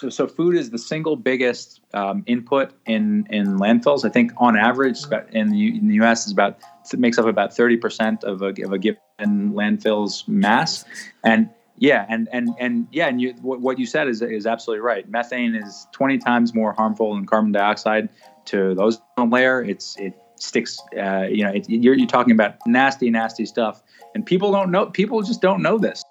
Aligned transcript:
so, 0.00 0.08
so 0.08 0.26
food 0.26 0.56
is 0.56 0.70
the 0.70 0.78
single 0.78 1.14
biggest 1.14 1.80
um, 1.92 2.24
input 2.26 2.72
in 2.86 3.26
in 3.28 3.58
landfills. 3.58 4.04
I 4.04 4.08
think 4.08 4.32
on 4.38 4.56
average, 4.56 4.98
in 5.32 5.50
the, 5.50 5.76
in 5.76 5.88
the 5.88 5.94
U.S. 5.96 6.26
is 6.26 6.32
about 6.32 6.58
it 6.90 6.98
makes 6.98 7.18
up 7.18 7.26
about 7.26 7.54
thirty 7.54 7.76
percent 7.76 8.24
of 8.24 8.40
a, 8.40 8.54
of 8.62 8.72
a 8.72 8.78
given 8.78 8.98
landfill's 9.52 10.26
mass, 10.26 10.86
and 11.22 11.50
yeah, 11.76 12.06
and 12.08 12.28
and 12.32 12.48
and 12.58 12.88
yeah, 12.90 13.08
and 13.08 13.20
you, 13.20 13.34
what, 13.42 13.60
what 13.60 13.78
you 13.78 13.84
said 13.84 14.08
is 14.08 14.22
is 14.22 14.46
absolutely 14.46 14.80
right. 14.80 15.06
Methane 15.08 15.54
is 15.54 15.86
twenty 15.92 16.16
times 16.16 16.54
more 16.54 16.72
harmful 16.72 17.14
than 17.14 17.26
carbon 17.26 17.52
dioxide 17.52 18.08
to 18.46 18.74
the 18.74 18.98
layer. 19.24 19.62
It's 19.62 19.98
it 19.98 20.14
sticks. 20.36 20.78
Uh, 20.96 21.26
you 21.30 21.44
know, 21.44 21.50
it, 21.50 21.68
you're 21.68 21.94
you're 21.94 22.06
talking 22.06 22.32
about 22.32 22.54
nasty, 22.66 23.10
nasty 23.10 23.44
stuff, 23.44 23.82
and 24.14 24.24
people 24.24 24.50
don't 24.50 24.70
know. 24.70 24.86
People 24.86 25.20
just 25.22 25.42
don't 25.42 25.60
know 25.60 25.76
this. 25.76 26.02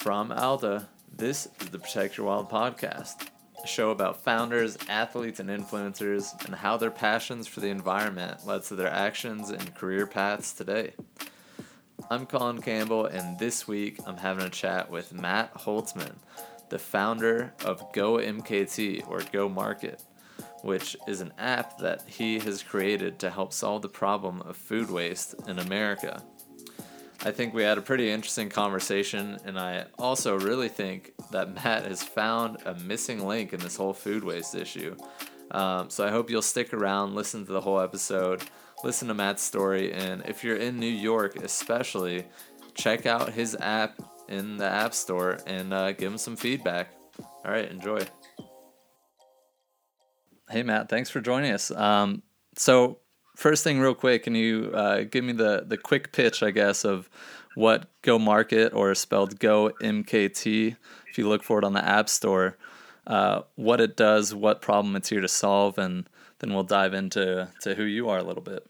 From 0.00 0.32
Alda, 0.32 0.88
this 1.14 1.46
is 1.60 1.68
the 1.68 1.78
Protect 1.78 2.16
Your 2.16 2.28
Wild 2.28 2.48
podcast, 2.48 3.28
a 3.62 3.66
show 3.66 3.90
about 3.90 4.24
founders, 4.24 4.78
athletes, 4.88 5.40
and 5.40 5.50
influencers, 5.50 6.42
and 6.46 6.54
how 6.54 6.78
their 6.78 6.90
passions 6.90 7.46
for 7.46 7.60
the 7.60 7.68
environment 7.68 8.46
led 8.46 8.62
to 8.62 8.76
their 8.76 8.88
actions 8.88 9.50
and 9.50 9.74
career 9.74 10.06
paths 10.06 10.54
today. 10.54 10.94
I'm 12.10 12.24
Colin 12.24 12.62
Campbell, 12.62 13.04
and 13.04 13.38
this 13.38 13.68
week 13.68 13.98
I'm 14.06 14.16
having 14.16 14.46
a 14.46 14.48
chat 14.48 14.90
with 14.90 15.12
Matt 15.12 15.52
Holtzman, 15.52 16.14
the 16.70 16.78
founder 16.78 17.52
of 17.66 17.92
Go 17.92 18.14
MKT 18.14 19.06
or 19.06 19.20
Go 19.30 19.50
Market, 19.50 20.02
which 20.62 20.96
is 21.06 21.20
an 21.20 21.34
app 21.36 21.76
that 21.76 22.04
he 22.06 22.38
has 22.38 22.62
created 22.62 23.18
to 23.18 23.28
help 23.28 23.52
solve 23.52 23.82
the 23.82 23.88
problem 23.90 24.40
of 24.40 24.56
food 24.56 24.90
waste 24.90 25.34
in 25.46 25.58
America. 25.58 26.22
I 27.22 27.32
think 27.32 27.52
we 27.52 27.62
had 27.62 27.76
a 27.76 27.82
pretty 27.82 28.10
interesting 28.10 28.48
conversation, 28.48 29.38
and 29.44 29.58
I 29.58 29.84
also 29.98 30.38
really 30.38 30.68
think 30.68 31.12
that 31.32 31.54
Matt 31.54 31.84
has 31.84 32.02
found 32.02 32.58
a 32.64 32.74
missing 32.74 33.26
link 33.26 33.52
in 33.52 33.60
this 33.60 33.76
whole 33.76 33.92
food 33.92 34.24
waste 34.24 34.54
issue. 34.54 34.96
Um, 35.50 35.90
so 35.90 36.06
I 36.06 36.10
hope 36.10 36.30
you'll 36.30 36.40
stick 36.40 36.72
around, 36.72 37.14
listen 37.14 37.44
to 37.44 37.52
the 37.52 37.60
whole 37.60 37.78
episode, 37.78 38.42
listen 38.84 39.08
to 39.08 39.14
Matt's 39.14 39.42
story, 39.42 39.92
and 39.92 40.22
if 40.26 40.42
you're 40.42 40.56
in 40.56 40.80
New 40.80 40.86
York, 40.86 41.36
especially, 41.36 42.24
check 42.74 43.04
out 43.04 43.34
his 43.34 43.54
app 43.60 44.00
in 44.28 44.56
the 44.56 44.66
App 44.66 44.94
Store 44.94 45.38
and 45.46 45.74
uh, 45.74 45.92
give 45.92 46.12
him 46.12 46.18
some 46.18 46.36
feedback. 46.36 46.94
All 47.44 47.50
right, 47.50 47.70
enjoy. 47.70 48.00
Hey, 50.48 50.62
Matt, 50.62 50.88
thanks 50.88 51.10
for 51.10 51.20
joining 51.20 51.52
us. 51.52 51.70
Um, 51.70 52.22
so, 52.56 53.00
first 53.40 53.64
thing, 53.64 53.80
real 53.80 53.94
quick, 53.94 54.24
can 54.24 54.34
you 54.34 54.70
uh, 54.74 55.02
give 55.02 55.24
me 55.24 55.32
the 55.32 55.64
the 55.66 55.78
quick 55.78 56.12
pitch, 56.12 56.42
I 56.42 56.50
guess, 56.50 56.84
of 56.84 57.08
what 57.54 57.88
Go 58.02 58.18
Market 58.18 58.72
or 58.74 58.94
spelled 58.94 59.40
Go 59.40 59.70
MKT, 59.82 60.76
if 61.08 61.18
you 61.18 61.28
look 61.28 61.42
for 61.42 61.58
it 61.58 61.64
on 61.64 61.72
the 61.72 61.84
App 61.84 62.08
Store, 62.08 62.56
uh, 63.06 63.42
what 63.56 63.80
it 63.80 63.96
does, 63.96 64.34
what 64.34 64.62
problem 64.62 64.94
it's 64.94 65.08
here 65.08 65.20
to 65.20 65.28
solve, 65.28 65.78
and 65.78 66.08
then 66.38 66.52
we'll 66.52 66.62
dive 66.62 66.94
into 66.94 67.48
to 67.62 67.74
who 67.74 67.84
you 67.84 68.08
are 68.08 68.18
a 68.18 68.22
little 68.22 68.42
bit. 68.42 68.66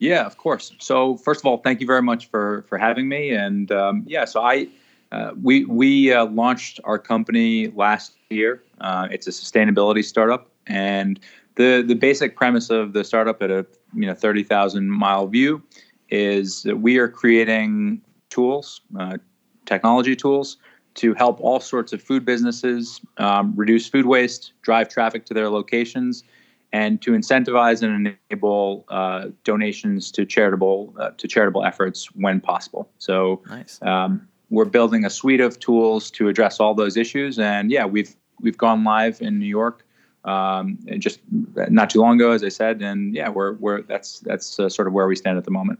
Yeah, 0.00 0.26
of 0.26 0.36
course. 0.36 0.72
So 0.78 1.16
first 1.16 1.40
of 1.40 1.46
all, 1.46 1.58
thank 1.58 1.80
you 1.80 1.86
very 1.86 2.02
much 2.02 2.28
for 2.28 2.64
for 2.68 2.78
having 2.78 3.08
me. 3.08 3.30
And 3.30 3.70
um, 3.72 4.04
yeah, 4.06 4.24
so 4.24 4.42
I 4.42 4.68
uh, 5.12 5.32
we 5.40 5.64
we 5.64 6.12
uh, 6.12 6.26
launched 6.26 6.80
our 6.84 6.98
company 6.98 7.68
last 7.68 8.12
year. 8.28 8.62
Uh, 8.80 9.08
it's 9.10 9.26
a 9.26 9.30
sustainability 9.30 10.04
startup, 10.04 10.50
and 10.66 11.18
the 11.58 11.84
the 11.86 11.94
basic 11.94 12.36
premise 12.36 12.70
of 12.70 12.94
the 12.94 13.04
startup 13.04 13.42
at 13.42 13.50
a 13.50 13.66
you 13.92 14.06
know 14.06 14.14
thirty 14.14 14.42
thousand 14.42 14.88
mile 14.88 15.26
view 15.26 15.62
is 16.08 16.62
that 16.62 16.78
we 16.78 16.96
are 16.96 17.08
creating 17.08 18.00
tools, 18.30 18.80
uh, 18.98 19.18
technology 19.66 20.16
tools 20.16 20.56
to 20.94 21.12
help 21.14 21.38
all 21.40 21.60
sorts 21.60 21.92
of 21.92 22.02
food 22.02 22.24
businesses 22.24 23.00
um, 23.18 23.52
reduce 23.54 23.86
food 23.86 24.06
waste, 24.06 24.52
drive 24.62 24.88
traffic 24.88 25.26
to 25.26 25.34
their 25.34 25.50
locations, 25.50 26.24
and 26.72 27.02
to 27.02 27.10
incentivize 27.10 27.82
and 27.82 28.16
enable 28.30 28.84
uh, 28.88 29.26
donations 29.44 30.10
to 30.12 30.24
charitable 30.24 30.94
uh, 30.98 31.10
to 31.18 31.26
charitable 31.26 31.64
efforts 31.64 32.06
when 32.14 32.40
possible. 32.40 32.88
So 32.98 33.42
nice. 33.48 33.82
um, 33.82 34.26
we're 34.48 34.64
building 34.64 35.04
a 35.04 35.10
suite 35.10 35.40
of 35.40 35.58
tools 35.58 36.10
to 36.12 36.28
address 36.28 36.60
all 36.60 36.74
those 36.74 36.96
issues, 36.96 37.36
and 37.36 37.72
yeah, 37.72 37.84
we've 37.84 38.14
we've 38.40 38.58
gone 38.58 38.84
live 38.84 39.20
in 39.20 39.40
New 39.40 39.46
York 39.46 39.84
um, 40.24 40.78
just 40.98 41.20
not 41.30 41.90
too 41.90 42.00
long 42.00 42.16
ago, 42.16 42.32
as 42.32 42.42
I 42.42 42.48
said, 42.48 42.82
and 42.82 43.14
yeah, 43.14 43.28
we're 43.28 43.52
we're 43.54 43.82
that's 43.82 44.20
that's 44.20 44.58
uh, 44.58 44.68
sort 44.68 44.88
of 44.88 44.94
where 44.94 45.06
we 45.06 45.16
stand 45.16 45.38
at 45.38 45.44
the 45.44 45.50
moment. 45.50 45.78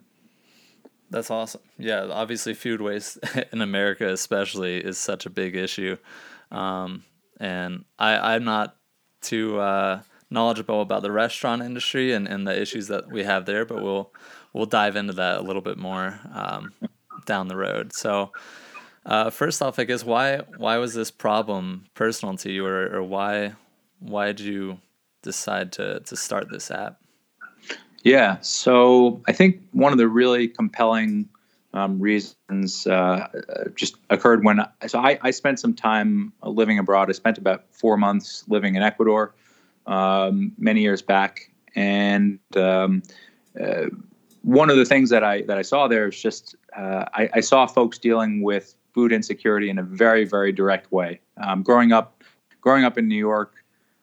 That's 1.11 1.31
awesome. 1.31 1.63
Yeah, 1.79 2.09
obviously, 2.11 2.55
food 2.55 2.81
waste 2.81 3.19
in 3.53 3.63
America, 3.63 4.09
especially, 4.09 4.79
is 4.79 4.99
such 4.99 5.27
a 5.27 5.31
big 5.31 5.57
issue, 5.57 5.97
um, 6.51 7.05
and 7.41 7.85
I 7.99 8.35
I'm 8.35 8.45
not 8.45 8.77
too 9.21 9.59
uh, 9.59 10.03
knowledgeable 10.31 10.83
about 10.83 11.03
the 11.03 11.11
restaurant 11.11 11.63
industry 11.63 12.13
and, 12.13 12.29
and 12.29 12.47
the 12.47 12.61
issues 12.61 12.89
that 12.89 13.11
we 13.11 13.25
have 13.25 13.45
there, 13.45 13.65
but 13.65 13.83
we'll 13.83 14.13
we'll 14.53 14.67
dive 14.67 14.97
into 14.97 15.15
that 15.15 15.39
a 15.39 15.43
little 15.43 15.63
bit 15.63 15.79
more 15.79 16.21
um, 16.33 16.73
down 17.27 17.49
the 17.49 17.57
road. 17.57 17.93
So. 17.93 18.33
Uh, 19.07 19.31
first 19.31 19.63
off, 19.63 19.79
I 19.79 19.85
guess 19.85 20.05
why 20.05 20.43
why 20.59 20.77
was 20.77 20.93
this 20.93 21.11
problem 21.11 21.87
personal 21.95 22.37
to 22.39 22.53
you, 22.53 22.67
or, 22.67 22.95
or 22.95 23.03
why 23.03 23.55
why 24.01 24.27
did 24.27 24.41
you 24.41 24.79
decide 25.23 25.73
to 25.73 26.01
to 26.01 26.17
start 26.17 26.51
this 26.51 26.71
app? 26.71 26.99
Yeah, 28.05 28.39
so 28.41 29.23
I 29.27 29.33
think 29.33 29.61
one 29.73 29.93
of 29.93 29.99
the 29.99 30.09
really 30.09 30.49
compelling 30.49 31.29
um, 31.75 32.01
reasons 32.01 32.87
uh, 32.87 33.29
just 33.75 33.97
occurred 34.11 34.45
when 34.45 34.65
so 34.87 34.99
I, 34.99 35.19
I, 35.23 35.31
spent 35.33 35.61
some 35.61 35.75
time 35.75 36.33
living 36.43 36.79
abroad. 36.79 37.11
I 37.11 37.13
spent 37.13 37.37
about 37.37 37.65
four 37.71 37.97
months 37.97 38.45
living 38.49 38.75
in 38.75 38.83
Ecuador 38.83 39.35
um, 39.87 40.53
many 40.59 40.81
years 40.81 41.03
back, 41.03 41.53
and 41.75 42.39
um, 42.57 43.03
uh, 43.61 43.87
one 44.43 44.71
of 44.71 44.77
the 44.77 44.85
things 44.85 45.11
that 45.11 45.23
I 45.23 45.43
that 45.43 45.59
I 45.59 45.63
saw 45.63 45.89
there 45.89 46.09
is 46.09 46.21
just 46.21 46.57
uh, 46.77 47.05
I, 47.13 47.29
I, 47.35 47.41
saw 47.41 47.67
folks 47.67 47.99
dealing 47.99 48.43
with 48.43 48.75
food 48.95 49.13
insecurity 49.13 49.69
in 49.69 49.79
a 49.79 49.83
very 49.83 50.25
very 50.25 50.53
direct 50.53 50.91
way. 50.91 51.21
Um, 51.37 51.63
growing 51.63 51.93
up, 51.93 52.23
growing 52.61 52.85
up 52.85 52.97
in 52.97 53.09
New 53.09 53.17
York, 53.17 53.57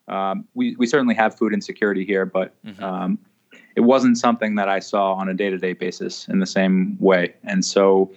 um, 0.08 0.46
we 0.54 0.76
we 0.76 0.86
certainly 0.86 1.14
have 1.14 1.36
food 1.36 1.52
insecurity 1.52 2.04
here, 2.04 2.26
but 2.26 2.54
mm-hmm. 2.64 2.82
Um, 2.82 3.18
it 3.76 3.82
wasn't 3.82 4.16
something 4.16 4.54
that 4.54 4.68
I 4.68 4.80
saw 4.80 5.12
on 5.12 5.28
a 5.28 5.34
day 5.34 5.50
to 5.50 5.58
day 5.58 5.74
basis 5.74 6.26
in 6.28 6.40
the 6.40 6.46
same 6.46 6.96
way. 6.98 7.34
And 7.44 7.64
so, 7.64 8.10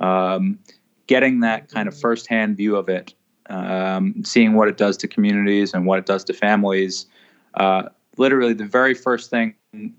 um, 0.00 0.58
getting 1.06 1.40
that 1.40 1.68
kind 1.68 1.88
of 1.88 1.98
firsthand 1.98 2.56
view 2.56 2.76
of 2.76 2.88
it, 2.88 3.14
um, 3.48 4.22
seeing 4.24 4.54
what 4.54 4.68
it 4.68 4.76
does 4.76 4.96
to 4.98 5.08
communities 5.08 5.72
and 5.72 5.86
what 5.86 6.00
it 6.00 6.06
does 6.06 6.24
to 6.24 6.32
families, 6.32 7.06
uh, 7.54 7.84
literally 8.16 8.52
the 8.52 8.64
very 8.64 8.92
first 8.92 9.30
thing 9.30 9.54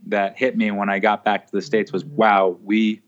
that 0.06 0.38
hit 0.38 0.58
me 0.58 0.70
when 0.72 0.90
I 0.90 1.00
got 1.00 1.24
back 1.24 1.46
to 1.48 1.52
the 1.52 1.62
States 1.62 1.94
was 1.94 2.04
wow, 2.04 2.58
we 2.64 3.02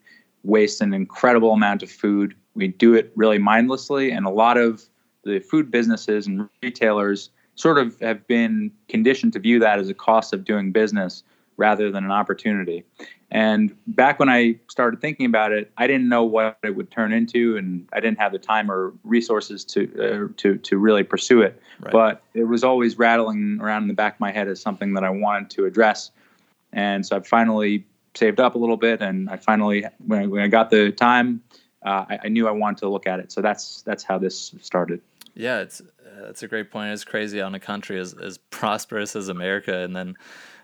waste 0.43 0.81
an 0.81 0.93
incredible 0.93 1.51
amount 1.51 1.83
of 1.83 1.91
food. 1.91 2.35
We 2.55 2.69
do 2.69 2.95
it 2.95 3.11
really 3.15 3.37
mindlessly, 3.37 4.11
and 4.11 4.25
a 4.25 4.29
lot 4.29 4.57
of 4.57 4.83
the 5.23 5.39
food 5.39 5.69
businesses 5.69 6.25
and 6.25 6.49
retailers 6.63 7.29
sort 7.61 7.77
of 7.77 7.99
have 7.99 8.25
been 8.27 8.71
conditioned 8.89 9.33
to 9.33 9.39
view 9.39 9.59
that 9.59 9.79
as 9.79 9.87
a 9.87 9.93
cost 9.93 10.33
of 10.33 10.43
doing 10.43 10.71
business 10.71 11.23
rather 11.57 11.91
than 11.91 12.03
an 12.03 12.11
opportunity. 12.11 12.83
And 13.29 13.73
back 13.87 14.19
when 14.19 14.29
I 14.29 14.55
started 14.67 14.99
thinking 14.99 15.25
about 15.25 15.51
it, 15.51 15.71
I 15.77 15.87
didn't 15.87 16.09
know 16.09 16.23
what 16.23 16.57
it 16.63 16.75
would 16.75 16.91
turn 16.91 17.13
into, 17.13 17.55
and 17.55 17.87
I 17.93 17.99
didn't 17.99 18.19
have 18.19 18.31
the 18.31 18.39
time 18.39 18.69
or 18.69 18.93
resources 19.03 19.63
to 19.65 19.79
uh, 19.95 20.33
to 20.37 20.57
to 20.57 20.77
really 20.77 21.03
pursue 21.03 21.41
it. 21.41 21.61
Right. 21.79 21.93
But 21.93 22.23
it 22.33 22.45
was 22.45 22.63
always 22.63 22.97
rattling 22.97 23.59
around 23.61 23.83
in 23.83 23.87
the 23.87 23.93
back 23.93 24.15
of 24.15 24.19
my 24.19 24.31
head 24.31 24.47
as 24.47 24.59
something 24.59 24.93
that 24.95 25.03
I 25.03 25.11
wanted 25.11 25.49
to 25.51 25.65
address. 25.65 26.11
And 26.73 27.05
so 27.05 27.17
I 27.17 27.19
finally 27.21 27.85
saved 28.15 28.39
up 28.39 28.55
a 28.55 28.57
little 28.57 28.77
bit, 28.77 29.01
and 29.01 29.29
I 29.29 29.37
finally, 29.37 29.85
when 30.05 30.19
I, 30.23 30.27
when 30.27 30.41
I 30.41 30.47
got 30.47 30.69
the 30.69 30.91
time, 30.91 31.41
uh, 31.85 32.05
I, 32.09 32.19
I, 32.25 32.27
knew 32.27 32.47
I 32.47 32.51
wanted 32.51 32.79
to 32.79 32.89
look 32.89 33.07
at 33.07 33.19
it. 33.19 33.31
So 33.31 33.41
that's 33.41 33.81
that's 33.83 34.03
how 34.03 34.17
this 34.17 34.53
started. 34.61 35.01
Yeah, 35.35 35.59
it's 35.59 35.81
that's 36.19 36.43
a 36.43 36.47
great 36.47 36.71
point. 36.71 36.91
It's 36.91 37.03
crazy 37.03 37.41
on 37.41 37.55
a 37.55 37.59
country 37.59 37.99
as 37.99 38.13
as 38.13 38.37
prosperous 38.37 39.15
as 39.15 39.29
America, 39.29 39.79
and 39.79 39.95
then 39.95 40.15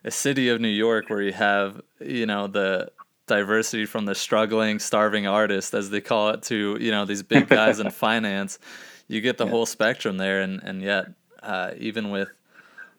a 0.04 0.12
city 0.12 0.50
of 0.50 0.62
New 0.62 0.68
York 0.68 1.10
where 1.10 1.22
you 1.22 1.34
have 1.34 1.82
you 2.00 2.26
know 2.26 2.48
the 2.48 2.92
diversity 3.28 3.86
from 3.86 4.06
the 4.06 4.16
struggling, 4.16 4.80
starving 4.80 5.28
artist, 5.28 5.74
as 5.74 5.90
they 5.90 6.02
call 6.02 6.30
it, 6.30 6.44
to 6.44 6.78
you 6.80 6.92
know 6.92 7.06
these 7.06 7.24
big 7.24 7.48
guys 7.48 7.80
in 7.80 7.92
finance. 8.06 8.60
You 9.08 9.22
get 9.22 9.38
the 9.38 9.46
yeah. 9.46 9.52
whole 9.52 9.66
spectrum 9.66 10.18
there, 10.18 10.42
and 10.42 10.62
and 10.64 10.82
yet 10.82 11.08
uh, 11.44 11.72
even 11.78 12.10
with 12.10 12.30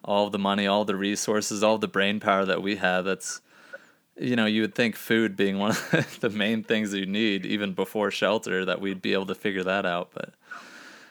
all 0.05 0.31
the 0.31 0.39
money, 0.39 0.67
all 0.67 0.85
the 0.85 0.97
resources, 0.97 1.63
all 1.63 1.79
the 1.79 1.89
brain 1.89 2.21
power 2.21 2.45
that 2.45 2.63
we 2.63 2.77
have, 2.77 3.05
that's 3.05 3.41
you 4.17 4.37
know 4.37 4.47
you 4.47 4.63
would 4.63 4.75
think 4.75 4.97
food 4.97 5.37
being 5.37 5.59
one 5.59 5.71
of 5.71 6.19
the 6.21 6.31
main 6.31 6.63
things 6.63 6.95
you 6.95 7.07
need 7.07 7.45
even 7.45 7.73
before 7.73 8.11
shelter 8.11 8.65
that 8.65 8.81
we'd 8.81 9.03
be 9.03 9.13
able 9.13 9.27
to 9.27 9.35
figure 9.35 9.65
that 9.65 9.87
out, 9.87 10.11
but. 10.15 10.35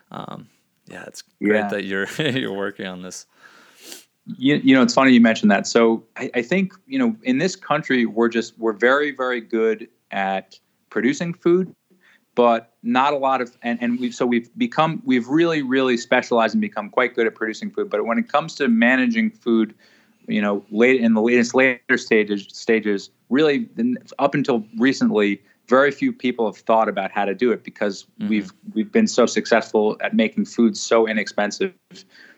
Um, 0.09 0.47
yeah, 0.87 1.03
it's 1.07 1.23
great 1.41 1.55
yeah. 1.55 1.67
that 1.69 1.83
you're 1.85 2.07
you're 2.31 2.53
working 2.53 2.85
on 2.85 3.01
this. 3.01 3.25
You, 4.37 4.55
you 4.55 4.75
know, 4.75 4.81
it's 4.81 4.93
funny 4.93 5.13
you 5.13 5.21
mentioned 5.21 5.51
that. 5.51 5.67
So 5.67 6.03
I, 6.17 6.29
I 6.35 6.41
think, 6.41 6.73
you 6.85 6.99
know, 6.99 7.15
in 7.23 7.37
this 7.37 7.55
country, 7.55 8.05
we're 8.05 8.27
just, 8.27 8.59
we're 8.59 8.73
very, 8.73 9.11
very 9.11 9.39
good 9.39 9.87
at 10.11 10.59
producing 10.89 11.33
food, 11.33 11.73
but 12.35 12.73
not 12.83 13.13
a 13.13 13.17
lot 13.17 13.41
of 13.41 13.57
and, 13.63 13.81
and 13.81 13.99
we've 13.99 14.13
so 14.13 14.25
we've 14.25 14.55
become 14.57 15.01
we've 15.03 15.27
really 15.27 15.63
really 15.63 15.97
specialized 15.97 16.53
and 16.53 16.61
become 16.61 16.89
quite 16.89 17.15
good 17.15 17.25
at 17.25 17.33
producing 17.33 17.71
food 17.71 17.89
but 17.89 18.05
when 18.05 18.17
it 18.19 18.31
comes 18.31 18.53
to 18.53 18.67
managing 18.67 19.31
food 19.31 19.73
you 20.27 20.39
know 20.39 20.63
late 20.69 21.01
in 21.01 21.15
the 21.15 21.21
latest 21.21 21.55
later 21.55 21.97
stages 21.97 22.47
stages 22.49 23.09
really 23.29 23.67
up 24.19 24.35
until 24.35 24.63
recently 24.77 25.41
very 25.67 25.91
few 25.91 26.13
people 26.13 26.45
have 26.45 26.57
thought 26.57 26.87
about 26.87 27.11
how 27.11 27.25
to 27.25 27.35
do 27.35 27.51
it 27.51 27.63
because 27.63 28.03
mm-hmm. 28.03 28.29
we've 28.29 28.51
we've 28.73 28.91
been 28.91 29.07
so 29.07 29.25
successful 29.25 29.97
at 30.01 30.13
making 30.13 30.45
food 30.45 30.77
so 30.77 31.07
inexpensive 31.07 31.73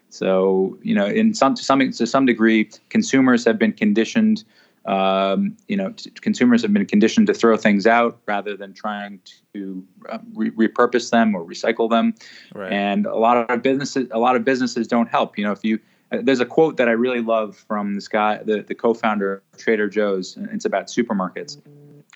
so 0.09 0.77
you 0.81 0.95
know 0.95 1.05
in 1.05 1.33
some 1.33 1.53
to 1.55 1.63
some 1.63 1.79
to 1.91 2.07
some 2.07 2.25
degree 2.25 2.69
consumers 2.89 3.45
have 3.45 3.59
been 3.59 3.73
conditioned 3.73 4.43
um, 4.85 5.55
you 5.67 5.77
know, 5.77 5.91
t- 5.91 6.09
consumers 6.09 6.61
have 6.63 6.73
been 6.73 6.85
conditioned 6.85 7.27
to 7.27 7.33
throw 7.33 7.57
things 7.57 7.85
out 7.85 8.19
rather 8.25 8.55
than 8.55 8.73
trying 8.73 9.19
to 9.53 9.85
uh, 10.09 10.17
re- 10.33 10.51
repurpose 10.51 11.11
them 11.11 11.35
or 11.35 11.45
recycle 11.45 11.89
them. 11.89 12.15
Right. 12.55 12.71
And 12.71 13.05
a 13.05 13.15
lot 13.15 13.49
of 13.51 13.61
businesses, 13.61 14.07
a 14.11 14.17
lot 14.17 14.35
of 14.35 14.43
businesses 14.43 14.87
don't 14.87 15.07
help. 15.07 15.37
You 15.37 15.43
know, 15.43 15.51
if 15.51 15.63
you 15.63 15.79
uh, 16.11 16.19
there's 16.23 16.39
a 16.39 16.45
quote 16.45 16.77
that 16.77 16.87
I 16.87 16.93
really 16.93 17.21
love 17.21 17.55
from 17.55 17.93
this 17.93 18.07
guy, 18.07 18.41
the, 18.41 18.63
the 18.63 18.73
co-founder 18.73 19.43
of 19.53 19.59
Trader 19.59 19.89
Joe's, 19.89 20.35
and 20.35 20.49
it's 20.49 20.65
about 20.65 20.87
supermarkets. 20.87 21.61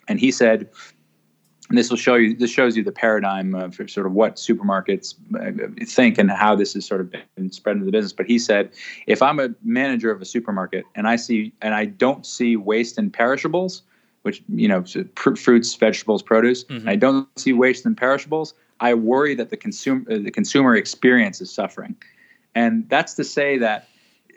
And 0.08 0.20
he 0.20 0.32
said, 0.32 0.70
and 1.70 1.78
this 1.78 1.90
will 1.90 1.98
show 1.98 2.16
you 2.16 2.36
this 2.36 2.52
shows 2.52 2.76
you 2.76 2.84
the 2.84 2.92
paradigm 2.92 3.56
of 3.56 3.76
sort 3.90 4.06
of 4.06 4.14
what 4.14 4.36
supermarkets 4.36 5.16
uh, 5.36 5.86
think 5.86 6.18
and 6.18 6.32
how 6.32 6.56
this 6.56 6.74
has 6.74 6.86
sort 6.86 7.02
of 7.02 7.14
been 7.36 7.52
spread 7.52 7.76
into 7.76 7.86
the 7.86 7.92
business 7.92 8.14
but 8.14 8.26
he 8.26 8.38
said 8.38 8.70
if 9.08 9.22
i'm 9.22 9.40
a 9.40 9.50
manager 9.64 10.12
of 10.12 10.22
a 10.22 10.26
supermarket 10.26 10.86
and 10.96 11.08
i 11.08 11.16
see 11.16 11.54
and 11.62 11.74
i 11.74 11.86
don't 11.86 12.26
see 12.26 12.56
waste 12.56 12.98
in 12.98 13.10
perishables 13.10 13.84
which 14.24 14.44
you 14.50 14.68
know 14.68 14.84
fruits 15.16 15.76
vegetables 15.76 16.22
produce 16.22 16.64
mm-hmm. 16.66 16.88
i 16.88 16.96
don't 16.96 17.28
see 17.38 17.54
waste 17.54 17.86
in 17.86 17.96
perishables 17.96 18.54
i 18.80 18.94
worry 18.94 19.36
that 19.36 19.50
the 19.50 19.58
consumer 19.58 20.04
uh, 20.12 20.18
the 20.18 20.32
consumer 20.32 20.76
experience 20.76 21.42
is 21.42 21.52
suffering 21.52 21.96
and 22.56 22.88
that's 22.90 23.14
to 23.14 23.24
say 23.24 23.58
that 23.58 23.88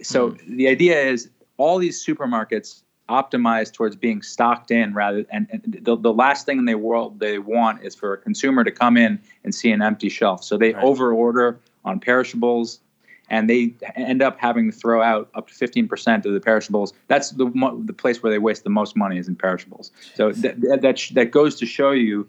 so 0.02 0.30
mm-hmm. 0.30 0.56
the 0.56 0.68
idea 0.68 1.00
is 1.00 1.28
all 1.58 1.78
these 1.78 2.04
supermarkets 2.04 2.82
optimized 3.08 3.72
towards 3.72 3.94
being 3.94 4.20
stocked 4.20 4.70
in 4.70 4.92
rather 4.92 5.24
and, 5.30 5.46
and, 5.50 5.78
the, 5.82 5.96
the 5.96 6.12
last 6.12 6.44
thing 6.44 6.58
in 6.58 6.64
the 6.64 6.74
world 6.74 7.20
they 7.20 7.38
want 7.38 7.82
is 7.84 7.94
for 7.94 8.12
a 8.12 8.18
consumer 8.18 8.64
to 8.64 8.70
come 8.70 8.96
in 8.96 9.20
and 9.44 9.54
see 9.54 9.70
an 9.70 9.80
empty 9.80 10.08
shelf. 10.08 10.42
So 10.42 10.56
they 10.56 10.72
right. 10.72 10.82
over 10.82 11.12
order 11.12 11.60
on 11.84 12.00
perishables 12.00 12.80
and 13.28 13.50
they 13.50 13.74
end 13.94 14.22
up 14.22 14.38
having 14.38 14.70
to 14.70 14.76
throw 14.76 15.02
out 15.02 15.28
up 15.34 15.48
to 15.48 15.54
15% 15.54 16.24
of 16.24 16.32
the 16.32 16.40
perishables. 16.40 16.92
That's 17.08 17.30
the 17.30 17.50
the 17.84 17.92
place 17.92 18.22
where 18.22 18.30
they 18.30 18.38
waste 18.38 18.64
the 18.64 18.70
most 18.70 18.96
money 18.96 19.18
is 19.18 19.28
in 19.28 19.36
perishables. 19.36 19.90
So 20.14 20.32
that 20.32 20.60
that, 20.82 21.08
that 21.12 21.30
goes 21.30 21.56
to 21.56 21.66
show 21.66 21.90
you 21.92 22.28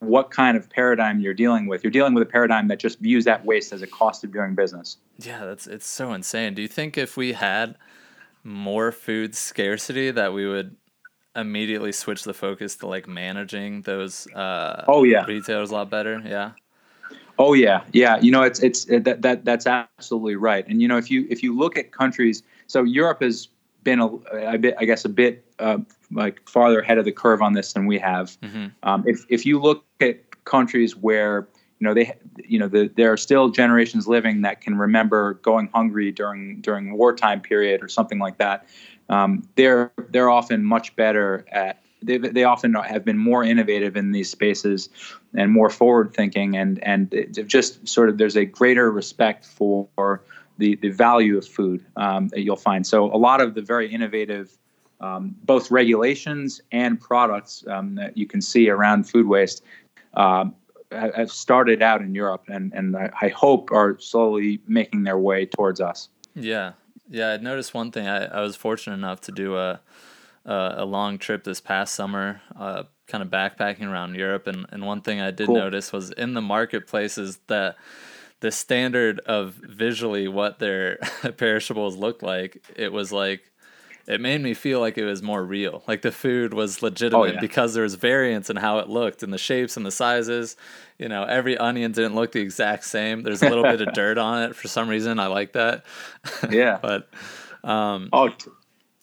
what 0.00 0.30
kind 0.30 0.56
of 0.56 0.68
paradigm 0.68 1.20
you're 1.20 1.34
dealing 1.34 1.66
with. 1.66 1.82
You're 1.82 1.90
dealing 1.90 2.14
with 2.14 2.22
a 2.22 2.30
paradigm 2.30 2.68
that 2.68 2.78
just 2.78 2.98
views 2.98 3.24
that 3.24 3.44
waste 3.44 3.72
as 3.72 3.82
a 3.82 3.86
cost 3.86 4.24
of 4.24 4.32
doing 4.32 4.54
business. 4.54 4.98
Yeah 5.18 5.44
that's 5.44 5.66
it's 5.66 5.86
so 5.86 6.12
insane. 6.12 6.54
Do 6.54 6.62
you 6.62 6.68
think 6.68 6.98
if 6.98 7.16
we 7.16 7.32
had 7.32 7.76
more 8.46 8.92
food 8.92 9.34
scarcity 9.34 10.10
that 10.10 10.32
we 10.32 10.46
would 10.46 10.76
immediately 11.34 11.92
switch 11.92 12.22
the 12.22 12.32
focus 12.32 12.76
to 12.76 12.86
like 12.86 13.06
managing 13.06 13.82
those 13.82 14.26
uh 14.32 14.84
oh 14.88 15.02
yeah. 15.02 15.24
retailers 15.26 15.70
a 15.70 15.74
lot 15.74 15.90
better 15.90 16.22
yeah? 16.24 16.52
Oh 17.38 17.52
yeah. 17.52 17.82
Yeah. 17.92 18.18
You 18.18 18.30
know 18.30 18.42
it's 18.42 18.60
it's 18.60 18.86
it, 18.86 19.04
that, 19.04 19.22
that 19.22 19.44
that's 19.44 19.66
absolutely 19.66 20.36
right. 20.36 20.66
And 20.66 20.80
you 20.80 20.88
know 20.88 20.96
if 20.96 21.10
you 21.10 21.26
if 21.28 21.42
you 21.42 21.56
look 21.56 21.76
at 21.76 21.92
countries 21.92 22.42
so 22.66 22.82
europe 22.82 23.22
has 23.22 23.48
been 23.84 24.00
a, 24.00 24.06
a 24.06 24.58
bit 24.58 24.74
i 24.78 24.84
guess 24.84 25.04
a 25.04 25.08
bit 25.08 25.44
uh, 25.58 25.78
like 26.10 26.40
farther 26.48 26.80
ahead 26.80 26.98
of 26.98 27.04
the 27.04 27.12
curve 27.12 27.42
on 27.42 27.52
this 27.52 27.72
than 27.72 27.86
we 27.86 27.98
have. 27.98 28.38
Mm-hmm. 28.40 28.66
um, 28.82 29.04
if 29.06 29.24
if 29.28 29.46
you 29.46 29.60
look 29.60 29.84
at 30.00 30.44
countries 30.44 30.96
where 30.96 31.48
you 31.78 31.86
know 31.86 31.94
they 31.94 32.16
you 32.36 32.58
know 32.58 32.68
the, 32.68 32.90
there 32.96 33.12
are 33.12 33.16
still 33.16 33.48
generations 33.48 34.06
living 34.06 34.42
that 34.42 34.60
can 34.60 34.76
remember 34.78 35.34
going 35.34 35.68
hungry 35.74 36.10
during 36.10 36.60
during 36.60 36.96
wartime 36.96 37.40
period 37.40 37.82
or 37.82 37.88
something 37.88 38.18
like 38.18 38.38
that. 38.38 38.66
Um, 39.08 39.48
they're 39.56 39.92
they're 40.10 40.30
often 40.30 40.64
much 40.64 40.96
better 40.96 41.44
at 41.52 41.82
they, 42.02 42.18
they 42.18 42.44
often 42.44 42.74
have 42.74 43.04
been 43.04 43.18
more 43.18 43.42
innovative 43.42 43.96
in 43.96 44.12
these 44.12 44.30
spaces 44.30 44.88
and 45.34 45.52
more 45.52 45.70
forward 45.70 46.14
thinking 46.14 46.56
and 46.56 46.82
and 46.82 47.14
just 47.46 47.86
sort 47.86 48.08
of 48.08 48.18
there's 48.18 48.36
a 48.36 48.44
greater 48.44 48.90
respect 48.90 49.44
for 49.44 50.22
the 50.58 50.76
the 50.76 50.88
value 50.88 51.36
of 51.36 51.46
food 51.46 51.84
um, 51.96 52.28
that 52.28 52.42
you'll 52.42 52.56
find. 52.56 52.86
So 52.86 53.04
a 53.14 53.18
lot 53.18 53.40
of 53.40 53.54
the 53.54 53.62
very 53.62 53.92
innovative 53.92 54.56
um, 55.00 55.34
both 55.44 55.70
regulations 55.70 56.62
and 56.72 56.98
products 56.98 57.64
um, 57.68 57.96
that 57.96 58.16
you 58.16 58.26
can 58.26 58.40
see 58.40 58.70
around 58.70 59.08
food 59.08 59.26
waste 59.26 59.62
um, 60.14 60.54
have 60.90 61.30
started 61.30 61.82
out 61.82 62.00
in 62.00 62.14
Europe 62.14 62.44
and, 62.48 62.72
and 62.72 62.96
I, 62.96 63.28
hope 63.28 63.70
are 63.72 63.98
slowly 63.98 64.60
making 64.66 65.04
their 65.04 65.18
way 65.18 65.46
towards 65.46 65.80
us. 65.80 66.08
Yeah. 66.34 66.72
Yeah. 67.08 67.30
I 67.30 67.36
noticed 67.38 67.74
one 67.74 67.90
thing. 67.90 68.06
I, 68.06 68.26
I 68.26 68.40
was 68.40 68.56
fortunate 68.56 68.94
enough 68.94 69.20
to 69.22 69.32
do 69.32 69.56
a, 69.56 69.80
a, 70.44 70.74
a 70.78 70.84
long 70.84 71.18
trip 71.18 71.44
this 71.44 71.60
past 71.60 71.94
summer, 71.94 72.40
uh, 72.58 72.84
kind 73.06 73.22
of 73.22 73.30
backpacking 73.30 73.90
around 73.90 74.14
Europe. 74.14 74.46
And, 74.46 74.66
and 74.70 74.84
one 74.84 75.00
thing 75.00 75.20
I 75.20 75.30
did 75.30 75.46
cool. 75.46 75.56
notice 75.56 75.92
was 75.92 76.10
in 76.12 76.34
the 76.34 76.42
marketplaces 76.42 77.38
that 77.48 77.76
the 78.40 78.52
standard 78.52 79.20
of 79.20 79.54
visually 79.54 80.28
what 80.28 80.58
their 80.58 80.96
perishables 81.36 81.96
look 81.96 82.22
like, 82.22 82.62
it 82.76 82.92
was 82.92 83.12
like 83.12 83.50
it 84.08 84.20
made 84.20 84.40
me 84.40 84.54
feel 84.54 84.78
like 84.80 84.96
it 84.98 85.04
was 85.04 85.22
more 85.22 85.44
real. 85.44 85.82
Like 85.88 86.02
the 86.02 86.12
food 86.12 86.54
was 86.54 86.82
legitimate 86.82 87.20
oh, 87.20 87.24
yeah. 87.24 87.40
because 87.40 87.74
there 87.74 87.82
was 87.82 87.96
variance 87.96 88.48
in 88.48 88.56
how 88.56 88.78
it 88.78 88.88
looked 88.88 89.22
and 89.22 89.32
the 89.32 89.38
shapes 89.38 89.76
and 89.76 89.84
the 89.84 89.90
sizes. 89.90 90.56
You 90.98 91.08
know, 91.08 91.24
every 91.24 91.58
onion 91.58 91.92
didn't 91.92 92.14
look 92.14 92.32
the 92.32 92.40
exact 92.40 92.84
same. 92.84 93.22
There's 93.22 93.42
a 93.42 93.48
little 93.48 93.64
bit 93.64 93.80
of 93.80 93.92
dirt 93.94 94.16
on 94.16 94.44
it 94.44 94.56
for 94.56 94.68
some 94.68 94.88
reason. 94.88 95.18
I 95.18 95.26
like 95.26 95.52
that. 95.52 95.84
Yeah. 96.50 96.78
but 96.80 97.08
um 97.64 98.08
Oh 98.12 98.28
t- 98.28 98.50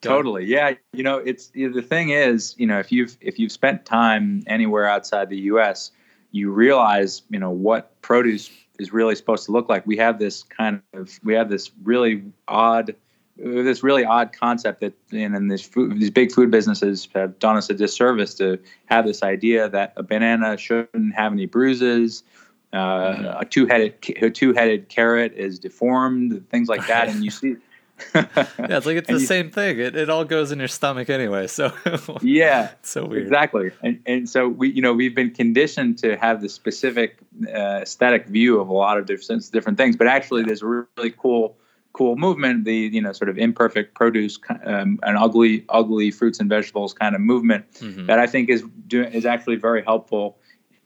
totally. 0.02 0.46
Yeah, 0.46 0.76
you 0.94 1.04
know, 1.04 1.18
it's 1.18 1.48
the 1.50 1.82
thing 1.82 2.12
is, 2.12 2.56
you 2.58 2.68
know, 2.68 2.80
if 2.80 2.92
you've 2.92 3.18
if 3.20 3.40
you've 3.40 3.52
spent 3.52 3.86
time 3.86 4.44
anywhere 4.48 4.88
outside 4.88 5.30
the 5.30 5.40
US, 5.52 5.92
you 6.32 6.52
realize, 6.52 7.24
you 7.30 7.40
know, 7.40 7.52
what 7.52 8.02
produce 8.02 8.50
is 8.80 8.94
really 8.94 9.16
supposed 9.16 9.46
to 9.46 9.52
look 9.52 9.68
like. 9.70 9.86
We 9.86 9.98
have 9.98 10.18
this 10.18 10.44
kind 10.44 10.82
of 10.94 11.20
we 11.24 11.34
have 11.34 11.50
this 11.50 11.72
really 11.84 12.24
odd 12.48 12.96
this 13.38 13.84
really 13.84 14.06
odd 14.06 14.32
concept 14.32 14.82
that 14.82 14.94
and, 15.12 15.36
and 15.36 15.52
these 15.52 15.66
food, 15.66 16.00
these 16.00 16.12
big 16.12 16.32
food 16.32 16.52
businesses 16.52 17.08
have 17.16 17.40
done 17.40 17.58
us 17.58 17.70
a 17.70 17.74
disservice 17.74 18.34
to 18.36 18.60
have 18.86 19.06
this 19.06 19.24
idea 19.24 19.70
that 19.70 19.94
a 19.98 20.04
banana 20.04 20.58
shouldn't 20.58 21.16
have 21.16 21.32
any 21.34 21.46
bruises. 21.46 22.24
Uh, 22.72 22.78
mm-hmm. 22.78 23.42
A 23.42 23.46
two-headed 23.46 23.96
a 24.22 24.30
two-headed 24.30 24.90
carrot 24.90 25.34
is 25.34 25.60
deformed, 25.60 26.48
things 26.50 26.68
like 26.68 26.86
that, 26.88 27.10
and 27.10 27.24
you 27.24 27.32
see. 27.32 27.56
yeah, 28.16 28.26
it's 28.58 28.88
like 28.88 28.98
it's 28.98 29.08
the 29.08 29.14
you, 29.14 29.20
same 29.20 29.52
thing. 29.52 29.80
It, 29.80 29.96
it 29.96 30.10
all 30.10 30.26
goes 30.26 30.52
in 30.52 30.58
your 30.58 30.68
stomach 30.68 31.12
anyway. 31.12 31.46
So 31.46 31.72
yeah, 32.22 32.72
so 32.82 33.06
weird. 33.06 33.22
Exactly, 33.22 33.72
and 33.84 34.00
and 34.08 34.28
so 34.28 34.50
we 34.50 34.72
you 34.72 34.82
know 34.82 34.94
we've 34.94 35.14
been 35.14 35.30
conditioned 35.30 36.00
to 36.00 36.18
have 36.18 36.42
the 36.42 36.50
specific 36.50 37.18
uh, 37.48 37.82
aesthetic 37.84 38.26
view 38.26 38.60
of 38.60 38.68
a 38.68 38.74
lot 38.74 38.98
of 38.98 39.06
different 39.06 39.50
different 39.52 39.78
things, 39.78 39.96
but 39.96 40.08
actually 40.08 40.44
there's 40.44 40.64
a 40.64 40.66
really 40.66 41.12
cool 41.12 41.56
cool 41.94 42.16
movement, 42.16 42.66
the 42.66 42.76
you 42.76 43.02
know 43.02 43.14
sort 43.14 43.30
of 43.30 43.38
imperfect 43.38 43.96
produce 43.96 44.40
um, 44.66 45.00
and 45.04 45.18
ugly 45.18 45.66
ugly 45.70 46.12
fruits 46.12 46.40
and 46.40 46.50
vegetables 46.50 46.94
kind 46.94 47.16
of 47.16 47.22
movement 47.22 47.72
mm-hmm. 47.74 48.08
that 48.08 48.20
I 48.20 48.28
think 48.28 48.50
is 48.50 48.64
doing 48.88 49.12
is 49.14 49.26
actually 49.26 49.56
very 49.56 49.84
helpful 49.84 50.38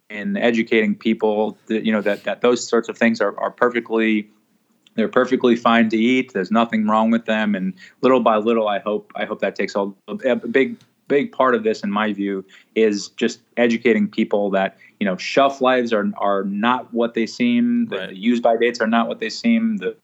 in 0.10 0.38
educating 0.38 0.96
people 0.96 1.58
that 1.68 1.86
you 1.86 1.92
know 1.92 2.02
that 2.02 2.24
that 2.24 2.42
those 2.42 2.66
sorts 2.68 2.90
of 2.90 2.98
things 2.98 3.20
are, 3.22 3.38
are 3.40 3.52
perfectly 3.52 4.30
they're 4.96 5.08
perfectly 5.08 5.56
fine 5.56 5.90
to 5.90 5.98
eat. 5.98 6.34
There's 6.34 6.52
nothing 6.52 6.88
wrong 6.88 7.12
with 7.12 7.26
them, 7.26 7.56
and 7.56 7.74
little 8.02 8.20
by 8.20 8.38
little, 8.38 8.68
I 8.68 8.80
hope 8.80 9.12
I 9.16 9.26
hope 9.26 9.40
that 9.40 9.56
takes 9.56 9.76
a, 9.76 9.92
a 10.08 10.36
big 10.36 10.78
big 11.08 11.32
part 11.32 11.56
of 11.56 11.64
this, 11.64 11.84
in 11.84 11.92
my 11.92 12.12
view, 12.14 12.44
is 12.76 13.10
just 13.10 13.40
educating 13.56 14.08
people 14.08 14.50
that 14.52 14.78
you 15.00 15.06
know 15.06 15.16
shelf 15.18 15.62
lives 15.62 15.94
are 15.94 16.10
are 16.18 16.44
not 16.46 16.92
what 16.94 17.14
they 17.14 17.26
seem. 17.26 17.86
The, 17.88 17.98
right. 17.98 18.10
the 18.10 18.18
use 18.18 18.40
by 18.40 18.58
dates 18.58 18.82
are 18.82 18.88
not 18.88 19.08
what 19.08 19.20
they 19.20 19.30
seem. 19.30 19.78
The, 19.78 19.96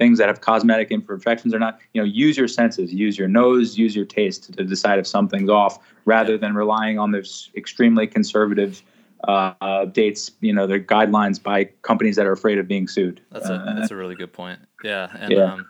things 0.00 0.18
that 0.18 0.28
have 0.28 0.40
cosmetic 0.40 0.90
imperfections 0.90 1.54
are 1.54 1.58
not. 1.58 1.78
You 1.92 2.00
know, 2.00 2.06
use 2.06 2.36
your 2.36 2.48
senses, 2.48 2.92
use 2.92 3.18
your 3.18 3.28
nose, 3.28 3.78
use 3.78 3.94
your 3.94 4.06
taste 4.06 4.52
to, 4.54 4.64
decide 4.64 4.98
if 4.98 5.06
something's 5.06 5.50
off, 5.50 5.78
rather 6.06 6.38
than 6.38 6.54
relying 6.54 6.98
on 6.98 7.12
those 7.12 7.50
extremely 7.54 8.06
conservative. 8.06 8.82
Uh, 9.28 9.84
dates, 9.84 10.30
you 10.40 10.50
know, 10.50 10.66
their 10.66 10.80
guidelines 10.80 11.42
by 11.42 11.62
companies 11.82 12.16
that 12.16 12.24
are 12.24 12.32
afraid 12.32 12.56
of 12.56 12.66
being 12.66 12.88
sued. 12.88 13.20
That's 13.30 13.50
a 13.50 13.52
uh, 13.52 13.74
that's 13.74 13.90
a 13.90 13.94
really 13.94 14.14
good 14.14 14.32
point. 14.32 14.60
Yeah, 14.82 15.14
and 15.14 15.30
yeah. 15.30 15.52
Um, 15.52 15.66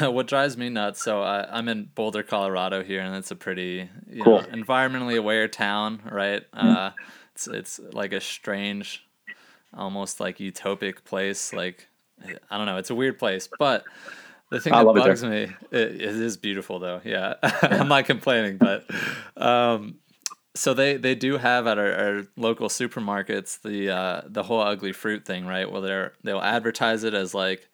what 0.14 0.28
drives 0.28 0.56
me 0.56 0.68
nuts. 0.68 1.02
So 1.02 1.22
I, 1.22 1.48
I'm 1.50 1.68
in 1.68 1.90
Boulder, 1.96 2.22
Colorado 2.22 2.84
here, 2.84 3.00
and 3.00 3.16
it's 3.16 3.32
a 3.32 3.36
pretty 3.36 3.88
you 4.08 4.22
cool. 4.22 4.40
know, 4.42 4.46
environmentally 4.48 5.18
aware 5.18 5.48
town, 5.48 6.00
right? 6.08 6.48
Mm-hmm. 6.52 6.68
Uh, 6.68 6.90
it's 7.34 7.48
it's 7.48 7.80
like 7.92 8.12
a 8.12 8.20
strange, 8.20 9.04
almost 9.76 10.20
like 10.20 10.38
utopic 10.38 11.02
place. 11.04 11.52
Like 11.52 11.88
I 12.50 12.56
don't 12.56 12.66
know, 12.66 12.78
it's 12.78 12.90
a 12.90 12.94
weird 12.94 13.18
place, 13.18 13.48
but 13.58 13.84
the 14.50 14.60
thing 14.60 14.72
I 14.72 14.84
that 14.84 14.94
bugs 14.94 15.24
me, 15.24 15.42
it, 15.42 15.52
it 15.72 16.00
is 16.00 16.36
beautiful 16.36 16.78
though. 16.78 17.00
Yeah, 17.04 17.34
I'm 17.42 17.88
not 17.88 18.04
complaining, 18.04 18.58
but 18.58 18.84
um, 19.36 19.96
so 20.54 20.74
they 20.74 20.96
they 20.96 21.14
do 21.14 21.38
have 21.38 21.66
at 21.66 21.78
our, 21.78 21.92
our 21.92 22.22
local 22.36 22.68
supermarkets 22.68 23.60
the 23.62 23.90
uh, 23.90 24.22
the 24.26 24.44
whole 24.44 24.60
ugly 24.60 24.92
fruit 24.92 25.24
thing, 25.26 25.46
right? 25.46 25.70
Well, 25.70 25.82
they're 25.82 26.12
they'll 26.22 26.40
advertise 26.40 27.04
it 27.04 27.14
as 27.14 27.34
like, 27.34 27.68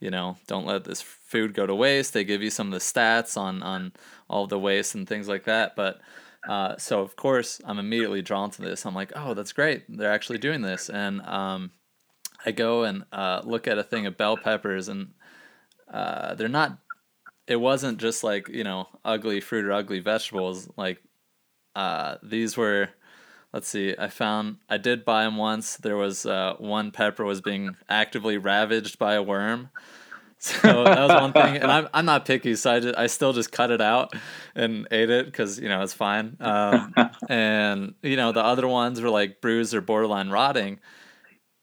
you 0.00 0.10
know, 0.10 0.36
don't 0.46 0.66
let 0.66 0.84
this 0.84 1.00
food 1.00 1.54
go 1.54 1.66
to 1.66 1.74
waste. 1.74 2.12
They 2.12 2.24
give 2.24 2.42
you 2.42 2.50
some 2.50 2.68
of 2.68 2.72
the 2.74 2.78
stats 2.80 3.36
on 3.36 3.62
on 3.62 3.92
all 4.28 4.46
the 4.46 4.58
waste 4.58 4.94
and 4.94 5.08
things 5.08 5.28
like 5.28 5.44
that. 5.44 5.74
But 5.74 6.00
uh, 6.46 6.76
so 6.76 7.00
of 7.00 7.16
course 7.16 7.60
I'm 7.64 7.78
immediately 7.78 8.22
drawn 8.22 8.50
to 8.50 8.62
this. 8.62 8.84
I'm 8.84 8.94
like, 8.94 9.12
oh, 9.16 9.32
that's 9.34 9.52
great. 9.52 9.84
They're 9.88 10.12
actually 10.12 10.38
doing 10.38 10.60
this, 10.60 10.90
and 10.90 11.22
um, 11.22 11.70
I 12.46 12.52
go 12.52 12.84
and 12.84 13.04
uh, 13.12 13.42
look 13.44 13.66
at 13.66 13.76
a 13.76 13.82
thing 13.82 14.06
of 14.06 14.16
bell 14.16 14.36
peppers, 14.36 14.88
and 14.88 15.12
uh, 15.92 16.34
they're 16.36 16.48
not. 16.48 16.78
It 17.48 17.56
wasn't 17.56 17.98
just 17.98 18.24
like 18.24 18.48
you 18.48 18.64
know 18.64 18.88
ugly 19.04 19.40
fruit 19.40 19.64
or 19.64 19.72
ugly 19.72 19.98
vegetables. 19.98 20.68
Like 20.76 21.02
uh, 21.74 22.16
these 22.22 22.56
were. 22.56 22.90
Let's 23.52 23.68
see. 23.68 23.94
I 23.98 24.08
found 24.08 24.58
I 24.68 24.76
did 24.76 25.04
buy 25.04 25.24
them 25.24 25.36
once. 25.36 25.76
There 25.76 25.96
was 25.96 26.26
uh, 26.26 26.54
one 26.58 26.90
pepper 26.90 27.24
was 27.24 27.40
being 27.40 27.76
actively 27.88 28.36
ravaged 28.38 28.98
by 28.98 29.14
a 29.14 29.22
worm. 29.22 29.70
So 30.38 30.84
that 30.84 31.00
was 31.00 31.20
one 31.22 31.32
thing, 31.32 31.56
and 31.56 31.72
I'm 31.72 31.88
I'm 31.94 32.04
not 32.04 32.26
picky, 32.26 32.56
so 32.56 32.70
I 32.70 32.80
just, 32.80 32.98
I 32.98 33.06
still 33.06 33.32
just 33.32 33.50
cut 33.50 33.70
it 33.70 33.80
out 33.80 34.12
and 34.54 34.86
ate 34.90 35.08
it 35.08 35.24
because 35.24 35.58
you 35.58 35.66
know 35.66 35.80
it's 35.82 35.94
fine. 35.94 36.36
Um, 36.40 36.94
and 37.30 37.94
you 38.02 38.16
know 38.16 38.32
the 38.32 38.44
other 38.44 38.68
ones 38.68 39.00
were 39.00 39.08
like 39.08 39.40
bruised 39.40 39.72
or 39.72 39.80
borderline 39.80 40.28
rotting, 40.28 40.78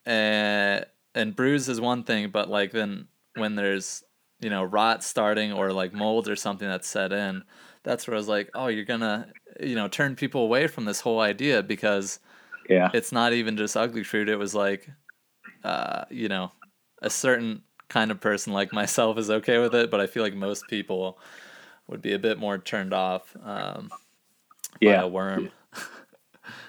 and 0.06 0.86
and 1.16 1.36
bruise 1.36 1.70
is 1.70 1.80
one 1.80 2.04
thing, 2.04 2.30
but 2.30 2.50
like 2.50 2.72
then 2.72 3.08
when 3.36 3.56
there's 3.56 4.04
you 4.40 4.50
know 4.50 4.64
rot 4.64 5.04
starting 5.04 5.54
or 5.54 5.72
like 5.72 5.94
mold 5.94 6.28
or 6.28 6.36
something 6.36 6.68
that's 6.68 6.88
set 6.88 7.14
in, 7.14 7.44
that's 7.84 8.08
where 8.08 8.16
I 8.16 8.18
was 8.18 8.28
like, 8.28 8.50
oh, 8.54 8.68
you're 8.68 8.86
gonna 8.86 9.28
you 9.60 9.76
know 9.76 9.88
turn 9.88 10.16
people 10.16 10.42
away 10.42 10.68
from 10.68 10.86
this 10.86 11.02
whole 11.02 11.20
idea 11.20 11.64
because 11.64 12.20
yeah, 12.70 12.90
it's 12.94 13.12
not 13.12 13.34
even 13.34 13.58
just 13.58 13.78
ugly 13.78 14.04
fruit. 14.04 14.30
It 14.30 14.38
was 14.38 14.56
like, 14.56 14.90
uh, 15.64 16.06
you 16.10 16.30
know, 16.30 16.52
a 17.02 17.10
certain 17.10 17.64
kind 17.90 18.12
of 18.12 18.20
person 18.20 18.54
like 18.54 18.74
myself 18.74 19.18
is 19.18 19.30
okay 19.30 19.60
with 19.60 19.76
it, 19.76 19.92
but 19.92 20.00
I 20.00 20.08
feel 20.08 20.24
like 20.24 20.36
most 20.36 20.68
people 20.68 21.20
would 21.88 22.02
be 22.02 22.14
a 22.14 22.20
bit 22.20 22.40
more 22.40 22.58
turned 22.58 22.94
off 22.94 23.36
um, 23.44 23.90
yeah. 24.80 24.98
by 24.98 25.04
a 25.04 25.08
worm. 25.08 25.52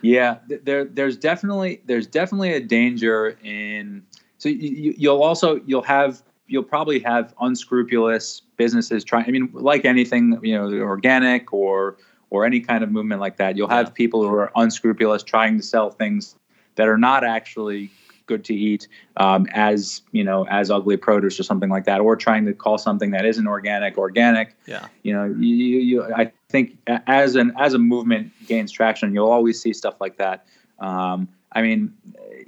Yeah, 0.03 0.39
there 0.47 0.85
there's 0.85 1.17
definitely 1.17 1.83
there's 1.87 2.07
definitely 2.07 2.53
a 2.55 2.61
danger 2.61 3.39
in 3.43 4.03
so 4.39 4.49
you, 4.49 4.95
you'll 4.97 5.23
also 5.23 5.61
you'll 5.67 5.83
have 5.83 6.23
you'll 6.47 6.63
probably 6.63 7.01
have 7.01 7.35
unscrupulous 7.41 8.43
businesses 8.57 9.05
trying. 9.05 9.25
I 9.27 9.31
mean, 9.31 9.49
like 9.53 9.85
anything, 9.85 10.39
you 10.43 10.55
know, 10.57 10.71
organic 10.81 11.53
or 11.53 11.97
or 12.31 12.45
any 12.45 12.61
kind 12.61 12.83
of 12.83 12.91
movement 12.91 13.21
like 13.21 13.37
that, 13.37 13.57
you'll 13.57 13.69
have 13.69 13.87
yeah. 13.87 13.93
people 13.93 14.23
who 14.23 14.35
are 14.35 14.51
unscrupulous 14.57 15.23
trying 15.23 15.57
to 15.57 15.63
sell 15.63 15.91
things 15.91 16.37
that 16.75 16.89
are 16.89 16.99
not 16.99 17.25
actually 17.25 17.91
good 18.27 18.45
to 18.45 18.55
eat 18.55 18.89
um, 19.17 19.47
as 19.53 20.03
you 20.13 20.25
know 20.25 20.47
as 20.49 20.71
ugly 20.71 20.97
produce 20.97 21.39
or 21.39 21.43
something 21.43 21.71
like 21.71 21.85
that, 21.85 22.01
or 22.01 22.17
trying 22.17 22.45
to 22.47 22.53
call 22.53 22.79
something 22.79 23.11
that 23.13 23.25
isn't 23.25 23.47
organic 23.47 23.99
organic. 23.99 24.57
Yeah, 24.67 24.87
you 25.03 25.13
know, 25.13 25.25
you, 25.25 25.79
you 25.79 26.15
I 26.15 26.33
think 26.49 26.79
as 26.89 27.37
an 27.37 27.53
as 27.59 27.75
a 27.75 27.79
movement 27.79 28.33
gains 28.47 28.73
traction, 28.73 29.15
you'll 29.15 29.31
always 29.31 29.61
see 29.61 29.73
stuff 29.73 30.01
like 30.01 30.17
that. 30.19 30.47
Um, 30.79 31.29
I 31.53 31.63
mean, 31.63 31.93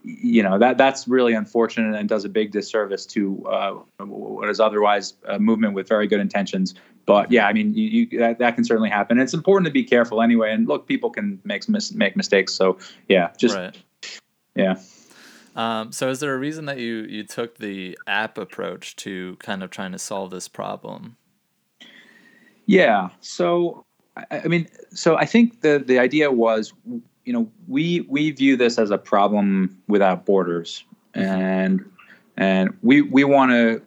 you 0.03 0.43
know 0.43 0.59
that 0.59 0.79
that's 0.79 1.07
really 1.07 1.35
unfortunate 1.35 1.99
and 1.99 2.09
does 2.09 2.25
a 2.25 2.29
big 2.29 2.51
disservice 2.53 3.07
to 3.07 3.47
uh, 3.47 4.05
what 4.05 4.49
is 4.49 4.61
otherwise 4.61 5.15
a 5.25 5.39
movement 5.39 5.75
with 5.75 5.89
very 5.89 6.07
good 6.07 6.21
intentions. 6.21 6.75
But 7.07 7.31
yeah, 7.31 7.47
I 7.47 7.53
mean, 7.53 7.73
you, 7.73 7.89
you 7.89 8.19
that, 8.19 8.39
that, 8.41 8.57
can 8.57 8.65
certainly 8.65 8.91
happen. 8.91 9.21
It's 9.21 9.33
important 9.33 9.67
to 9.67 9.73
be 9.73 9.85
careful 9.85 10.21
anyway. 10.21 10.53
And 10.53 10.67
look, 10.67 10.89
people 10.89 11.11
can 11.11 11.41
make 11.45 11.69
mis- 11.69 11.95
make 11.95 12.17
mistakes. 12.17 12.53
So 12.53 12.79
yeah, 13.09 13.31
just 13.39 13.55
right. 13.55 13.77
yeah. 14.57 14.75
Um, 15.57 15.91
so, 15.91 16.11
is 16.11 16.21
there 16.21 16.35
a 16.35 16.39
reason 16.39 16.67
that 16.67 16.79
you 16.79 17.07
you 17.09 17.25
took 17.25 17.57
the 17.59 17.99
app 18.07 18.37
approach 18.37 18.95
to 18.97 19.37
kind 19.37 19.63
of 19.63 19.71
trying 19.71 19.93
to 19.93 19.99
solve 19.99 20.31
this 20.31 20.49
problem? 20.49 21.17
Yeah. 22.67 23.09
So, 23.21 23.87
I, 24.17 24.43
I 24.45 24.49
mean, 24.49 24.69
so 24.91 25.17
I 25.17 25.25
think 25.25 25.63
the 25.63 25.83
the 25.85 25.99
idea 25.99 26.31
was, 26.31 26.75
you 27.25 27.33
know, 27.33 27.51
we 27.67 28.03
we 28.03 28.31
view 28.33 28.57
this 28.57 28.79
as 28.79 28.91
a 28.91 28.99
problem 28.99 29.81
without 29.89 30.27
borders, 30.27 30.85
mm-hmm. 31.15 31.27
and 31.27 31.91
and 32.37 32.77
we 32.83 33.01
we 33.01 33.25
want 33.25 33.51
to 33.53 33.81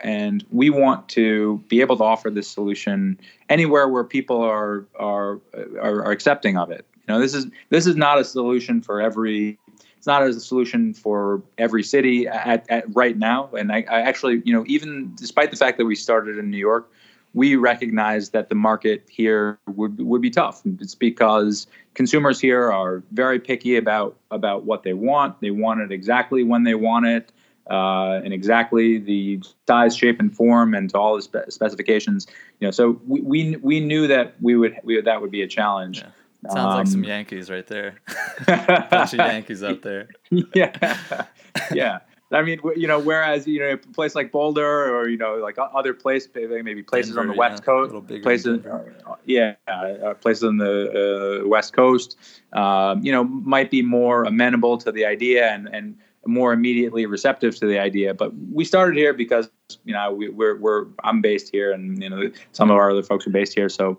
and 0.00 0.44
we 0.50 0.70
want 0.70 1.08
to 1.10 1.62
be 1.68 1.80
able 1.80 1.96
to 1.96 2.04
offer 2.04 2.30
this 2.30 2.48
solution 2.48 3.18
anywhere 3.48 3.88
where 3.88 4.04
people 4.04 4.40
are 4.42 4.86
are 4.98 5.40
are, 5.80 6.04
are 6.04 6.10
accepting 6.10 6.56
of 6.56 6.72
it. 6.72 6.84
You 7.06 7.14
know, 7.14 7.20
this 7.20 7.34
is 7.34 7.46
this 7.70 7.86
is 7.86 7.94
not 7.94 8.18
a 8.18 8.24
solution 8.24 8.80
for 8.80 9.00
every 9.00 9.58
it's 10.02 10.06
not 10.08 10.24
a 10.24 10.32
solution 10.32 10.94
for 10.94 11.40
every 11.58 11.84
city 11.84 12.26
at, 12.26 12.68
at 12.68 12.84
right 12.92 13.16
now. 13.16 13.48
And 13.56 13.70
I, 13.70 13.84
I, 13.88 14.00
actually, 14.00 14.42
you 14.44 14.52
know, 14.52 14.64
even 14.66 15.12
despite 15.14 15.52
the 15.52 15.56
fact 15.56 15.78
that 15.78 15.84
we 15.84 15.94
started 15.94 16.38
in 16.38 16.50
New 16.50 16.58
York, 16.58 16.90
we 17.34 17.54
recognize 17.54 18.30
that 18.30 18.48
the 18.48 18.56
market 18.56 19.06
here 19.08 19.60
would 19.68 20.00
would 20.00 20.20
be 20.20 20.28
tough. 20.28 20.60
It's 20.80 20.96
because 20.96 21.68
consumers 21.94 22.40
here 22.40 22.72
are 22.72 23.04
very 23.12 23.38
picky 23.38 23.76
about 23.76 24.16
about 24.32 24.64
what 24.64 24.82
they 24.82 24.92
want. 24.92 25.40
They 25.40 25.52
want 25.52 25.82
it 25.82 25.92
exactly 25.92 26.42
when 26.42 26.64
they 26.64 26.74
want 26.74 27.06
it. 27.06 27.30
Uh, 27.70 28.20
and 28.24 28.34
exactly 28.34 28.98
the 28.98 29.40
size, 29.68 29.96
shape, 29.96 30.18
and 30.18 30.34
form, 30.36 30.74
and 30.74 30.92
all 30.96 31.14
the 31.14 31.22
spe- 31.22 31.48
specifications. 31.48 32.26
You 32.58 32.66
know, 32.66 32.70
so 32.72 33.00
we, 33.06 33.20
we 33.20 33.56
we 33.58 33.78
knew 33.78 34.08
that 34.08 34.34
we 34.40 34.56
would 34.56 34.74
we, 34.82 35.00
that 35.00 35.20
would 35.20 35.30
be 35.30 35.42
a 35.42 35.46
challenge. 35.46 36.00
Yeah. 36.00 36.08
Sounds 36.50 36.58
um, 36.58 36.78
like 36.78 36.86
some 36.88 37.00
um, 37.00 37.04
Yankees 37.04 37.50
right 37.50 37.66
there. 37.66 38.00
Bunch 38.46 39.12
of 39.12 39.18
Yankees 39.18 39.62
up 39.62 39.82
there. 39.82 40.08
Yeah, 40.54 41.24
yeah. 41.72 42.00
I 42.32 42.42
mean, 42.42 42.60
you 42.76 42.88
know, 42.88 42.98
whereas 42.98 43.46
you 43.46 43.60
know, 43.60 43.74
a 43.74 43.76
place 43.76 44.14
like 44.14 44.32
Boulder 44.32 44.94
or 44.94 45.08
you 45.08 45.18
know, 45.18 45.36
like 45.36 45.56
other 45.58 45.92
places, 45.94 46.30
maybe 46.34 46.82
places 46.82 47.14
Denver, 47.14 47.20
on 47.20 47.26
the 47.28 47.34
West 47.34 47.62
yeah, 47.62 47.66
Coast, 47.66 48.22
places, 48.22 48.64
uh, 48.66 49.14
yeah, 49.24 49.54
uh, 49.68 50.14
places 50.14 50.44
on 50.44 50.56
the 50.56 51.42
uh, 51.42 51.48
West 51.48 51.74
Coast, 51.74 52.18
um, 52.54 53.04
you 53.04 53.12
know, 53.12 53.24
might 53.24 53.70
be 53.70 53.82
more 53.82 54.24
amenable 54.24 54.78
to 54.78 54.90
the 54.90 55.04
idea 55.04 55.50
and 55.50 55.68
and 55.72 55.96
more 56.26 56.52
immediately 56.52 57.04
receptive 57.06 57.56
to 57.56 57.66
the 57.66 57.78
idea. 57.78 58.14
But 58.14 58.32
we 58.52 58.64
started 58.64 58.96
here 58.96 59.12
because 59.12 59.50
you 59.84 59.92
know 59.92 60.12
we, 60.12 60.28
we're 60.28 60.56
we're 60.56 60.86
I'm 61.04 61.20
based 61.20 61.50
here, 61.50 61.72
and 61.72 62.02
you 62.02 62.08
know, 62.08 62.30
some 62.52 62.70
of 62.70 62.76
our 62.76 62.90
other 62.90 63.02
folks 63.02 63.26
are 63.26 63.30
based 63.30 63.54
here, 63.54 63.68
so. 63.68 63.98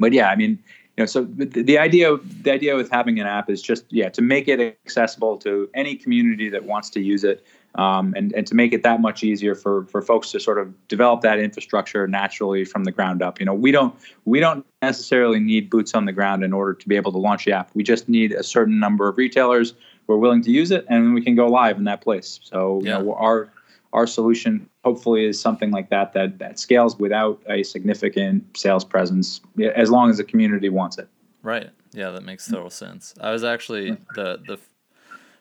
But 0.00 0.12
yeah, 0.12 0.28
I 0.28 0.36
mean, 0.36 0.62
you 0.98 1.02
know, 1.02 1.06
so 1.06 1.22
the, 1.22 1.44
the 1.44 1.78
idea 1.78 2.16
the 2.42 2.50
idea 2.50 2.74
with 2.74 2.90
having 2.90 3.20
an 3.20 3.26
app 3.28 3.48
is 3.48 3.62
just 3.62 3.84
yeah 3.90 4.08
to 4.08 4.20
make 4.20 4.48
it 4.48 4.58
accessible 4.60 5.36
to 5.38 5.70
any 5.72 5.94
community 5.94 6.48
that 6.48 6.64
wants 6.64 6.90
to 6.90 7.00
use 7.00 7.22
it, 7.22 7.46
um, 7.76 8.14
and 8.16 8.32
and 8.32 8.48
to 8.48 8.56
make 8.56 8.72
it 8.72 8.82
that 8.82 9.00
much 9.00 9.22
easier 9.22 9.54
for 9.54 9.84
for 9.84 10.02
folks 10.02 10.32
to 10.32 10.40
sort 10.40 10.58
of 10.58 10.74
develop 10.88 11.20
that 11.20 11.38
infrastructure 11.38 12.08
naturally 12.08 12.64
from 12.64 12.82
the 12.82 12.90
ground 12.90 13.22
up. 13.22 13.38
You 13.38 13.46
know, 13.46 13.54
we 13.54 13.70
don't 13.70 13.94
we 14.24 14.40
don't 14.40 14.66
necessarily 14.82 15.38
need 15.38 15.70
boots 15.70 15.94
on 15.94 16.04
the 16.04 16.12
ground 16.12 16.42
in 16.42 16.52
order 16.52 16.74
to 16.74 16.88
be 16.88 16.96
able 16.96 17.12
to 17.12 17.18
launch 17.18 17.44
the 17.44 17.52
app. 17.52 17.70
We 17.74 17.84
just 17.84 18.08
need 18.08 18.32
a 18.32 18.42
certain 18.42 18.80
number 18.80 19.08
of 19.08 19.16
retailers 19.16 19.74
who 20.08 20.14
are 20.14 20.18
willing 20.18 20.42
to 20.42 20.50
use 20.50 20.72
it, 20.72 20.84
and 20.88 21.14
we 21.14 21.22
can 21.22 21.36
go 21.36 21.46
live 21.46 21.78
in 21.78 21.84
that 21.84 22.00
place. 22.00 22.40
So 22.42 22.80
yeah. 22.82 22.98
you 22.98 23.04
know, 23.04 23.14
our 23.14 23.52
our 23.92 24.06
solution 24.06 24.68
hopefully 24.84 25.24
is 25.24 25.40
something 25.40 25.70
like 25.70 25.90
that 25.90 26.12
that 26.12 26.38
that 26.38 26.58
scales 26.58 26.98
without 26.98 27.42
a 27.48 27.62
significant 27.62 28.56
sales 28.56 28.84
presence 28.84 29.40
as 29.74 29.90
long 29.90 30.10
as 30.10 30.18
the 30.18 30.24
community 30.24 30.68
wants 30.68 30.98
it. 30.98 31.08
Right. 31.42 31.70
Yeah 31.92 32.10
that 32.10 32.22
makes 32.22 32.46
total 32.46 32.70
sense. 32.70 33.14
I 33.20 33.30
was 33.30 33.44
actually 33.44 33.96
the 34.14 34.40
the 34.46 34.58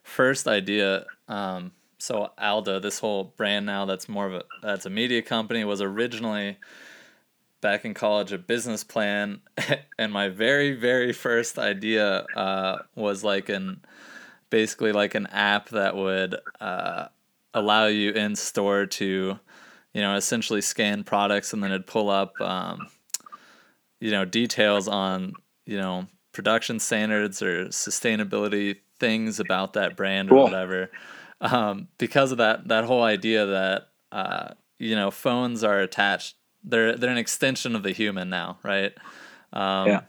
first 0.03 0.47
idea 0.47 1.05
um, 1.27 1.71
so 1.99 2.31
alda 2.37 2.79
this 2.79 2.99
whole 2.99 3.33
brand 3.35 3.65
now 3.65 3.85
that's 3.85 4.07
more 4.07 4.27
of 4.27 4.33
a 4.33 4.43
that's 4.61 4.85
a 4.85 4.89
media 4.89 5.21
company 5.21 5.65
was 5.65 5.81
originally 5.81 6.57
back 7.59 7.83
in 7.85 7.93
college 7.93 8.31
a 8.31 8.37
business 8.37 8.83
plan. 8.83 9.41
And 9.99 10.13
my 10.13 10.29
very 10.29 10.73
very 10.73 11.11
first 11.11 11.57
idea 11.57 12.27
uh, 12.35 12.83
was 12.95 13.23
like 13.23 13.49
an 13.49 13.81
basically 14.49 14.91
like 14.91 15.15
an 15.15 15.25
app 15.27 15.69
that 15.69 15.95
would 15.95 16.35
uh, 16.61 17.07
allow 17.57 17.87
you 17.87 18.11
in 18.11 18.35
store 18.35 18.85
to, 18.85 19.39
you 19.93 20.01
know, 20.01 20.15
essentially 20.15 20.61
scan 20.61 21.03
products 21.03 21.53
and 21.53 21.63
then 21.63 21.71
it'd 21.71 21.87
pull 21.87 22.09
up, 22.09 22.39
um, 22.41 22.87
you 23.99 24.11
know, 24.11 24.25
details 24.25 24.87
on, 24.87 25.33
you 25.65 25.77
know, 25.77 26.07
production 26.31 26.79
standards 26.79 27.41
or 27.41 27.65
sustainability 27.65 28.77
things 28.99 29.39
about 29.39 29.73
that 29.73 29.95
brand 29.95 30.29
cool. 30.29 30.39
or 30.39 30.43
whatever. 30.43 30.91
Um, 31.41 31.87
because 31.97 32.31
of 32.31 32.39
that, 32.39 32.67
that 32.67 32.85
whole 32.85 33.03
idea 33.03 33.45
that, 33.45 33.89
uh, 34.11 34.53
you 34.79 34.95
know, 34.95 35.11
phones 35.11 35.63
are 35.63 35.79
attached. 35.79 36.35
They're 36.63 36.95
they're 36.95 37.11
an 37.11 37.17
extension 37.17 37.75
of 37.75 37.83
the 37.83 37.91
human 37.91 38.29
now, 38.29 38.57
right? 38.63 38.93
Um, 39.53 39.87
yeah 39.87 40.01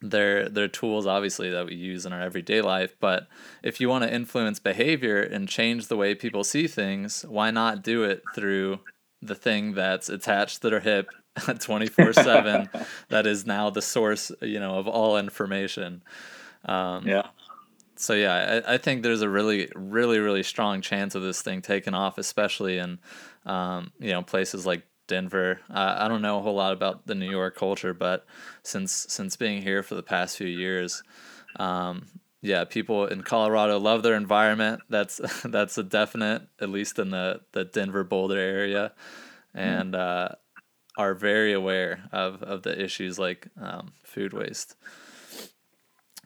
they're 0.00 0.48
they're 0.48 0.68
tools 0.68 1.06
obviously 1.06 1.50
that 1.50 1.66
we 1.66 1.74
use 1.74 2.06
in 2.06 2.12
our 2.12 2.20
everyday 2.20 2.60
life. 2.60 2.94
But 3.00 3.28
if 3.62 3.80
you 3.80 3.88
want 3.88 4.04
to 4.04 4.14
influence 4.14 4.58
behavior 4.58 5.20
and 5.20 5.48
change 5.48 5.88
the 5.88 5.96
way 5.96 6.14
people 6.14 6.44
see 6.44 6.66
things 6.66 7.24
why 7.28 7.50
not 7.50 7.82
do 7.82 8.04
it 8.04 8.22
through 8.34 8.80
the 9.20 9.34
thing 9.34 9.74
that's 9.74 10.08
attached 10.08 10.62
to 10.62 10.70
their 10.70 10.80
hip 10.80 11.08
24 11.60 12.12
7 12.12 12.68
that 13.08 13.26
is 13.26 13.46
now 13.46 13.70
the 13.70 13.82
source 13.82 14.30
you 14.40 14.60
know 14.60 14.78
of 14.78 14.86
all 14.86 15.18
information? 15.18 16.02
Um, 16.64 17.06
yeah. 17.06 17.28
so 17.96 18.14
yeah 18.14 18.62
I, 18.66 18.74
I 18.74 18.78
think 18.78 19.02
there's 19.02 19.22
a 19.22 19.28
really 19.28 19.70
really 19.74 20.18
really 20.18 20.42
strong 20.42 20.80
chance 20.80 21.14
of 21.14 21.22
this 21.22 21.42
thing 21.42 21.62
taking 21.62 21.94
off 21.94 22.18
especially 22.18 22.78
in 22.78 22.98
um, 23.46 23.92
you 23.98 24.10
know 24.10 24.22
places 24.22 24.66
like 24.66 24.82
denver 25.08 25.60
uh, 25.70 25.96
i 25.98 26.06
don't 26.06 26.22
know 26.22 26.38
a 26.38 26.42
whole 26.42 26.54
lot 26.54 26.72
about 26.72 27.06
the 27.06 27.14
new 27.14 27.28
york 27.28 27.56
culture 27.56 27.92
but 27.92 28.24
since 28.62 29.06
since 29.08 29.36
being 29.36 29.62
here 29.62 29.82
for 29.82 29.96
the 29.96 30.02
past 30.02 30.36
few 30.36 30.46
years 30.46 31.02
um, 31.56 32.06
yeah, 32.40 32.64
people 32.64 33.06
in 33.06 33.22
Colorado 33.22 33.78
love 33.78 34.02
their 34.02 34.14
environment. 34.14 34.82
That's 34.88 35.20
that's 35.44 35.78
a 35.78 35.82
definite, 35.82 36.42
at 36.60 36.68
least 36.68 36.98
in 36.98 37.10
the 37.10 37.40
the 37.52 37.64
Denver 37.64 38.04
Boulder 38.04 38.38
area, 38.38 38.92
mm-hmm. 39.56 39.58
and 39.58 39.94
uh, 39.94 40.28
are 40.96 41.14
very 41.14 41.52
aware 41.52 42.04
of 42.12 42.42
of 42.42 42.62
the 42.62 42.80
issues 42.82 43.18
like 43.18 43.48
um, 43.60 43.92
food 44.04 44.32
waste. 44.32 44.76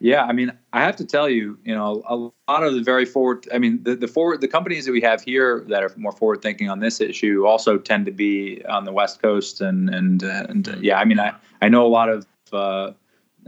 Yeah, 0.02 0.25
I 0.25 0.32
mean, 0.32 0.52
I 0.73 0.80
have 0.80 0.97
to 0.97 1.06
tell 1.06 1.28
you, 1.28 1.56
you 1.64 1.73
know, 1.73 2.02
a 2.09 2.16
lot 2.50 2.64
of 2.64 2.75
the 2.75 2.82
very 2.82 3.04
forward. 3.04 3.47
I 3.54 3.59
mean, 3.59 3.80
the, 3.85 3.94
the 3.94 4.09
forward 4.09 4.40
the 4.40 4.49
companies 4.49 4.85
that 4.85 4.90
we 4.90 5.00
have 5.00 5.23
here 5.23 5.64
that 5.68 5.85
are 5.85 5.92
more 5.97 6.11
forward 6.11 6.42
thinking 6.42 6.68
on 6.68 6.80
this 6.80 7.00
issue 7.00 7.47
also 7.47 7.78
tend 7.78 8.06
to 8.06 8.11
be 8.11 8.64
on 8.68 8.85
the 8.85 8.90
West 8.92 9.23
Coast, 9.23 9.61
and 9.61 9.88
and 9.94 10.21
and 10.25 10.64
mm-hmm. 10.64 10.82
yeah, 10.82 10.99
I 10.99 11.04
mean, 11.04 11.21
I 11.21 11.32
I 11.62 11.68
know 11.68 11.87
a 11.87 11.88
lot 11.88 12.09
of. 12.09 12.26
Uh, 12.52 12.92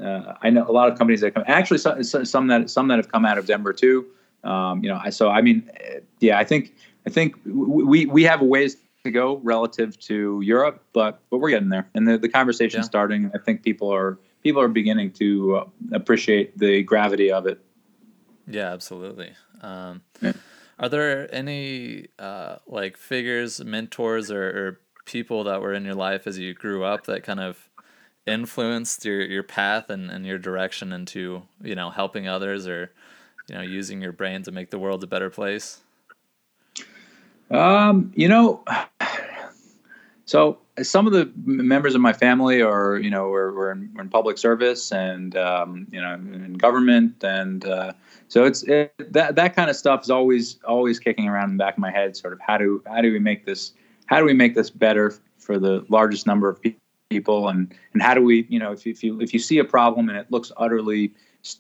uh, 0.01 0.35
I 0.43 0.51
know 0.51 0.65
a 0.69 0.71
lot 0.71 0.91
of 0.91 0.97
companies 0.97 1.21
that 1.23 1.35
come. 1.35 1.43
Actually, 1.49 1.79
some, 1.79 2.03
some 2.05 2.47
that 2.47 2.71
some 2.71 2.87
that 2.87 2.99
have 2.99 3.11
come 3.11 3.25
out 3.25 3.37
of 3.37 3.47
Denver 3.47 3.73
too. 3.73 4.07
Um, 4.45 4.83
you 4.85 4.89
know, 4.91 5.01
I, 5.03 5.11
so 5.11 5.31
I 5.31 5.41
mean, 5.41 5.69
yeah, 6.21 6.39
I 6.39 6.45
think 6.45 6.73
I 7.05 7.11
think 7.11 7.35
we 7.45 8.07
we 8.07 8.23
have 8.23 8.41
a 8.41 8.45
ways 8.45 8.77
to 9.03 9.11
go 9.11 9.41
relative 9.43 9.99
to 10.03 10.41
Europe, 10.41 10.85
but 10.93 11.21
but 11.31 11.39
we're 11.39 11.51
getting 11.51 11.71
there, 11.71 11.91
and 11.95 12.07
the 12.07 12.17
the 12.17 12.29
conversation 12.29 12.79
yeah. 12.79 12.85
starting. 12.85 13.33
I 13.35 13.39
think 13.39 13.65
people 13.65 13.93
are 13.93 14.19
people 14.45 14.61
are 14.61 14.69
beginning 14.69 15.11
to 15.11 15.57
uh, 15.57 15.65
appreciate 15.93 16.57
the 16.57 16.83
gravity 16.85 17.33
of 17.33 17.47
it. 17.47 17.59
Yeah, 18.47 18.73
absolutely. 18.73 19.33
Um, 19.63 20.03
yeah. 20.21 20.35
Are 20.79 20.89
there 20.89 21.35
any 21.35 22.09
uh, 22.19 22.57
like 22.67 22.97
figures, 22.97 23.65
mentors, 23.65 24.31
or, 24.31 24.45
or 24.45 24.81
people 25.07 25.45
that 25.45 25.61
were 25.61 25.73
in 25.73 25.85
your 25.85 25.95
life 25.95 26.27
as 26.27 26.39
you 26.39 26.53
grew 26.55 26.85
up 26.85 27.07
that 27.07 27.23
kind 27.23 27.41
of 27.41 27.69
influenced 28.27 29.05
your 29.05 29.21
your 29.23 29.43
path 29.43 29.91
and, 29.91 30.11
and 30.11 30.25
your 30.25 30.39
direction 30.39 30.93
into 30.93 31.43
you 31.63 31.75
know 31.75 31.91
helping 31.91 32.27
others 32.27 32.67
or 32.67 32.91
you 33.49 33.55
know 33.55 33.61
using 33.61 34.01
your 34.01 34.13
brain 34.13 34.43
to 34.43 34.51
make 34.51 34.71
the 34.71 34.79
world 34.79 35.05
a 35.05 35.07
better 35.07 35.29
place 35.29 35.81
um 37.51 38.11
you 38.17 38.27
know 38.27 38.65
so 40.27 40.59
some 40.83 41.07
of 41.07 41.13
the 41.13 41.31
members 41.45 41.95
of 41.95 42.01
my 42.01 42.13
family 42.13 42.61
are 42.61 42.99
you 42.99 43.11
know 43.11 43.29
we're, 43.29 43.55
we're, 43.55 43.71
in, 43.71 43.91
we're 43.95 44.03
in 44.03 44.09
public 44.09 44.39
service 44.39 44.93
and 44.93 45.37
um, 45.37 45.87
you 45.91 46.01
know 46.01 46.15
in 46.15 46.55
government 46.55 47.23
and 47.23 47.67
uh, 47.67 47.93
so 48.29 48.45
it's 48.45 48.63
it, 48.65 48.93
that 49.13 49.37
that 49.37 49.55
kind 49.55 49.71
of 49.71 49.77
stuff 49.77 50.03
is 50.03 50.11
always 50.11 50.59
always 50.65 50.99
kicking 50.99 51.29
around 51.29 51.51
in 51.51 51.57
the 51.57 51.63
back 51.63 51.75
of 51.75 51.81
my 51.81 51.91
head 51.91 52.17
sort 52.17 52.33
of 52.33 52.41
how 52.41 52.59
do 52.59 52.83
how 52.87 53.01
do 53.01 53.13
we 53.13 53.19
make 53.19 53.45
this 53.47 53.73
how 54.07 54.19
do 54.19 54.25
we 54.25 54.35
make 54.35 54.55
this 54.55 54.71
better 54.71 55.15
for 55.39 55.59
the 55.59 55.85
largest 55.89 56.27
number 56.27 56.49
of 56.49 56.61
people 56.61 56.81
people? 57.15 57.49
And 57.49 57.75
and 57.93 58.03
how 58.03 58.15
do 58.15 58.23
we 58.23 58.47
you 58.49 58.59
know 58.59 58.73
if 58.73 58.87
if 58.87 59.03
you 59.03 59.21
if 59.21 59.33
you 59.33 59.39
see 59.39 59.59
a 59.59 59.65
problem 59.65 60.09
and 60.09 60.19
it 60.19 60.31
looks 60.31 60.51
utterly 60.57 61.15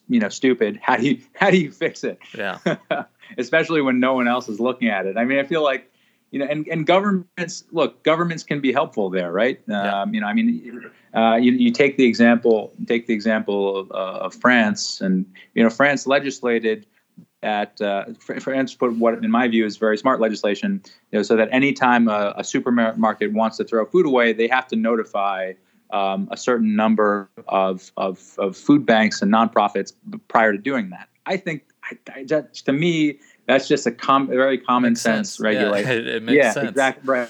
you 0.09 0.19
know 0.19 0.31
stupid 0.31 0.79
how 0.83 0.97
do 0.97 1.07
you 1.07 1.19
how 1.35 1.51
do 1.51 1.59
you 1.59 1.71
fix 1.71 2.05
it? 2.05 2.19
Yeah. 2.37 2.59
Especially 3.39 3.81
when 3.81 4.01
no 4.01 4.15
one 4.15 4.29
else 4.29 4.49
is 4.49 4.61
looking 4.61 4.89
at 4.89 5.07
it. 5.07 5.17
I 5.17 5.25
mean 5.25 5.39
i 5.39 5.45
feel 5.45 5.63
like 5.63 5.91
you 6.35 6.41
know 6.41 6.47
and, 6.47 6.67
and 6.67 6.85
governments 6.85 7.63
look 7.71 8.03
governments 8.03 8.43
can 8.43 8.61
be 8.61 8.73
helpful 8.73 9.09
there 9.09 9.31
right 9.31 9.61
yeah. 9.69 10.03
um, 10.03 10.13
you 10.13 10.21
know 10.21 10.27
i 10.27 10.33
mean 10.33 10.91
uh, 11.15 11.37
you, 11.37 11.53
you 11.53 11.71
take 11.71 11.97
the 11.97 12.05
example 12.05 12.73
take 12.87 13.07
the 13.07 13.15
example 13.15 13.77
of, 13.79 13.93
uh, 13.93 14.27
of 14.27 14.35
france 14.35 15.01
and 15.01 15.25
you 15.55 15.63
know 15.63 15.71
france 15.71 16.07
legislated 16.09 16.87
at 17.45 17.79
uh, 17.83 18.07
France 18.21 18.75
put 18.75 18.97
what, 18.97 19.23
in 19.23 19.31
my 19.31 19.47
view, 19.47 19.67
is 19.67 19.77
very 19.77 19.99
smart 19.99 20.19
legislation, 20.19 20.81
you 21.13 21.19
know, 21.19 21.23
so 21.23 21.37
that 21.37 21.47
anytime 21.53 22.09
a, 22.09 22.33
a 22.39 22.43
supermarket 22.43 23.35
wants 23.35 23.59
to 23.59 23.65
throw 23.65 23.85
food 23.85 24.07
away, 24.07 24.33
they 24.33 24.49
have 24.49 24.67
to 24.69 24.77
notify 24.77 25.53
um, 25.91 26.27
a 26.31 26.39
certain 26.39 26.75
number 26.75 27.29
of, 27.47 27.93
of, 27.99 28.35
of, 28.39 28.57
food 28.57 28.87
banks 28.87 29.21
and 29.21 29.31
nonprofits 29.31 29.93
prior 30.29 30.53
to 30.53 30.59
doing 30.59 30.89
that. 30.89 31.11
I 31.27 31.37
think 31.37 31.65
I, 31.85 31.99
I, 32.15 32.25
that, 32.25 32.55
to 32.55 32.73
me, 32.73 33.19
that's 33.47 33.69
just 33.69 33.87
a, 33.87 33.93
com- 33.93 34.29
very 34.29 34.59
common 34.59 34.93
makes 34.93 35.01
sense, 35.01 35.31
sense 35.31 35.41
regulation. 35.41 35.91
Yeah, 35.91 35.97
it, 35.99 36.07
it 36.09 36.23
makes 36.23 36.37
yeah, 36.37 36.53
sense. 36.53 36.71
exactly 36.71 37.09
right. 37.09 37.29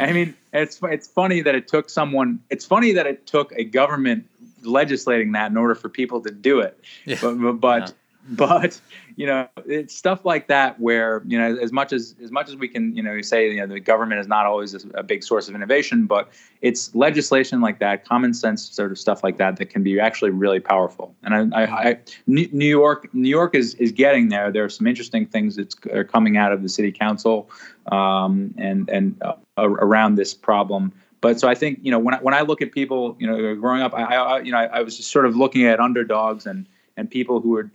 I 0.00 0.12
mean, 0.12 0.34
it's 0.52 0.80
it's 0.82 1.06
funny 1.06 1.42
that 1.42 1.54
it 1.54 1.68
took 1.68 1.90
someone. 1.90 2.40
It's 2.50 2.64
funny 2.64 2.92
that 2.92 3.06
it 3.06 3.26
took 3.26 3.52
a 3.52 3.64
government 3.64 4.26
legislating 4.62 5.32
that 5.32 5.50
in 5.50 5.56
order 5.56 5.74
for 5.74 5.88
people 5.88 6.22
to 6.22 6.30
do 6.30 6.60
it. 6.60 6.78
Yeah. 7.04 7.18
But 7.20 7.60
but, 7.60 7.88
yeah. 7.88 7.94
but 8.30 8.80
you 9.16 9.26
know, 9.26 9.48
it's 9.66 9.94
stuff 9.94 10.24
like 10.24 10.46
that 10.46 10.78
where 10.78 11.22
you 11.26 11.38
know, 11.38 11.56
as 11.58 11.72
much 11.72 11.92
as 11.92 12.14
as 12.22 12.30
much 12.30 12.48
as 12.48 12.56
we 12.56 12.68
can, 12.68 12.94
you 12.94 13.02
know, 13.02 13.20
say 13.20 13.50
you 13.50 13.60
know 13.60 13.66
the 13.66 13.80
government 13.80 14.20
is 14.20 14.28
not 14.28 14.46
always 14.46 14.86
a 14.94 15.02
big 15.02 15.24
source 15.24 15.48
of 15.48 15.54
innovation, 15.54 16.06
but 16.06 16.30
it's 16.60 16.94
legislation 16.94 17.60
like 17.60 17.80
that, 17.80 18.04
common 18.04 18.32
sense 18.32 18.70
sort 18.70 18.92
of 18.92 18.98
stuff 18.98 19.24
like 19.24 19.38
that 19.38 19.56
that 19.56 19.66
can 19.66 19.82
be 19.82 19.98
actually 19.98 20.30
really 20.30 20.60
powerful. 20.60 21.14
And 21.24 21.54
I, 21.54 21.64
I, 21.64 21.88
I 21.88 21.98
New 22.26 22.48
York, 22.68 23.12
New 23.12 23.28
York 23.28 23.54
is 23.56 23.74
is 23.74 23.90
getting 23.90 24.28
there. 24.28 24.52
There 24.52 24.64
are 24.64 24.70
some 24.70 24.86
interesting 24.86 25.26
things 25.26 25.56
that 25.56 25.74
are 25.92 26.04
coming 26.04 26.36
out 26.36 26.52
of 26.52 26.62
the 26.62 26.68
city 26.68 26.92
council 26.92 27.50
um, 27.90 28.54
and 28.56 28.88
and 28.88 29.20
uh, 29.22 29.34
around 29.58 30.14
this 30.14 30.32
problem 30.32 30.92
but 31.20 31.38
so 31.38 31.48
I 31.48 31.54
think 31.54 31.78
you 31.82 31.90
know 31.90 31.98
when 31.98 32.14
I, 32.14 32.18
when 32.18 32.34
I 32.34 32.42
look 32.42 32.62
at 32.62 32.72
people 32.72 33.16
you 33.18 33.26
know 33.26 33.54
growing 33.54 33.82
up 33.82 33.94
I, 33.94 34.02
I 34.02 34.40
you 34.40 34.52
know 34.52 34.58
I, 34.58 34.82
was 34.82 34.96
just 34.96 35.10
sort 35.10 35.24
of 35.24 35.36
looking 35.36 35.64
at 35.64 35.80
underdogs 35.80 36.46
and 36.46 36.66
and 36.96 37.10
people 37.10 37.40
who 37.40 37.50
were 37.50 37.70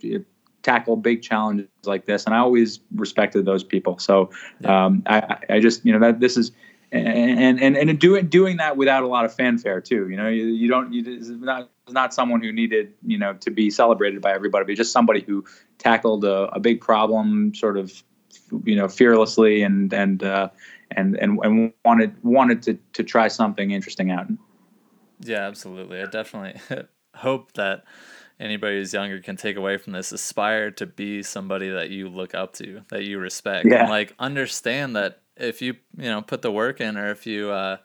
tackle 0.62 0.96
big 0.96 1.22
challenges 1.22 1.68
like 1.84 2.06
this, 2.06 2.24
and 2.24 2.34
I 2.34 2.38
always 2.38 2.80
respected 2.94 3.44
those 3.44 3.64
people. 3.64 3.98
So 3.98 4.30
um, 4.64 5.02
I, 5.06 5.38
I 5.48 5.60
just 5.60 5.84
you 5.84 5.92
know 5.92 6.00
that 6.00 6.20
this 6.20 6.36
is 6.36 6.52
and 6.90 7.60
and 7.60 7.76
and 7.76 7.98
doing 7.98 8.28
doing 8.28 8.56
that 8.58 8.76
without 8.76 9.02
a 9.02 9.06
lot 9.06 9.24
of 9.24 9.34
fanfare 9.34 9.80
too. 9.80 10.08
You 10.08 10.16
know, 10.16 10.28
you, 10.28 10.46
you 10.46 10.68
don't 10.68 10.92
you 10.92 11.20
not 11.38 11.70
not 11.88 12.14
someone 12.14 12.42
who 12.42 12.52
needed 12.52 12.94
you 13.06 13.18
know 13.18 13.34
to 13.34 13.50
be 13.50 13.70
celebrated 13.70 14.22
by 14.22 14.32
everybody, 14.32 14.64
but 14.64 14.74
just 14.74 14.92
somebody 14.92 15.20
who 15.20 15.44
tackled 15.78 16.24
a, 16.24 16.48
a 16.54 16.60
big 16.60 16.80
problem 16.80 17.54
sort 17.54 17.76
of 17.76 18.02
you 18.64 18.76
know 18.76 18.88
fearlessly 18.88 19.62
and 19.62 19.92
and 19.92 20.22
uh, 20.22 20.48
and 20.90 21.16
and 21.16 21.38
and 21.42 21.72
wanted 21.84 22.14
wanted 22.24 22.62
to 22.62 22.78
to 22.94 23.04
try 23.04 23.28
something 23.28 23.70
interesting 23.70 24.10
out. 24.10 24.26
Yeah, 25.20 25.46
absolutely. 25.46 26.00
I 26.00 26.06
definitely 26.06 26.60
hope 27.14 27.52
that 27.52 27.84
anybody 28.40 28.76
who's 28.76 28.92
younger 28.92 29.20
can 29.20 29.36
take 29.36 29.56
away 29.56 29.76
from 29.76 29.92
this 29.92 30.12
aspire 30.12 30.70
to 30.72 30.86
be 30.86 31.22
somebody 31.22 31.68
that 31.70 31.90
you 31.90 32.08
look 32.08 32.34
up 32.34 32.52
to 32.54 32.82
that 32.88 33.04
you 33.04 33.18
respect. 33.18 33.66
Yeah. 33.68 33.82
and 33.82 33.90
like 33.90 34.14
understand 34.18 34.96
that 34.96 35.22
if 35.36 35.62
you 35.62 35.76
you 35.96 36.08
know 36.08 36.22
put 36.22 36.42
the 36.42 36.52
work 36.52 36.80
in 36.80 36.96
or 36.96 37.10
if 37.10 37.26
you 37.26 37.50
uh 37.50 37.76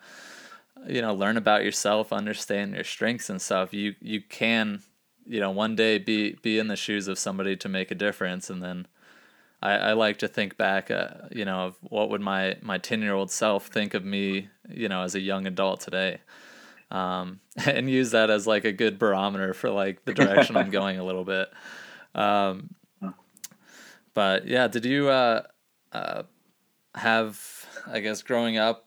you 0.87 1.01
know 1.01 1.13
learn 1.13 1.37
about 1.37 1.63
yourself 1.63 2.11
understand 2.11 2.73
your 2.73 2.83
strengths 2.83 3.29
and 3.29 3.41
stuff 3.41 3.73
you 3.73 3.95
you 4.01 4.21
can 4.21 4.81
you 5.25 5.39
know 5.39 5.51
one 5.51 5.75
day 5.75 5.97
be 5.97 6.33
be 6.41 6.59
in 6.59 6.67
the 6.67 6.75
shoes 6.75 7.07
of 7.07 7.17
somebody 7.17 7.55
to 7.57 7.69
make 7.69 7.91
a 7.91 7.95
difference. 7.95 8.49
And 8.49 8.61
then 8.61 8.87
I, 9.61 9.71
I 9.71 9.93
like 9.93 10.17
to 10.17 10.27
think 10.27 10.57
back, 10.57 10.91
uh, 10.91 11.09
you 11.31 11.45
know, 11.45 11.67
of 11.67 11.75
what 11.81 12.09
would 12.09 12.21
my 12.21 12.57
my 12.61 12.77
ten 12.77 13.01
year 13.01 13.13
old 13.13 13.31
self 13.31 13.67
think 13.67 13.93
of 13.93 14.03
me, 14.03 14.49
you 14.69 14.89
know, 14.89 15.03
as 15.03 15.15
a 15.15 15.19
young 15.21 15.47
adult 15.47 15.81
today 15.81 16.19
um, 16.93 17.41
and 17.65 17.89
use 17.89 18.11
that 18.11 18.29
as 18.29 18.47
like 18.47 18.63
a 18.63 18.71
good 18.71 18.97
barometer 18.97 19.53
for 19.53 19.69
like 19.69 20.05
the 20.05 20.13
direction 20.13 20.55
I'm 20.55 20.69
going 20.69 20.99
a 20.99 21.03
little 21.03 21.25
bit. 21.25 21.51
Um, 22.15 22.75
but 24.13 24.47
yeah, 24.47 24.67
did 24.67 24.85
you 24.85 25.09
uh, 25.09 25.41
uh, 25.91 26.23
have, 26.95 27.65
I 27.87 27.99
guess, 27.99 28.21
growing 28.21 28.57
up 28.57 28.85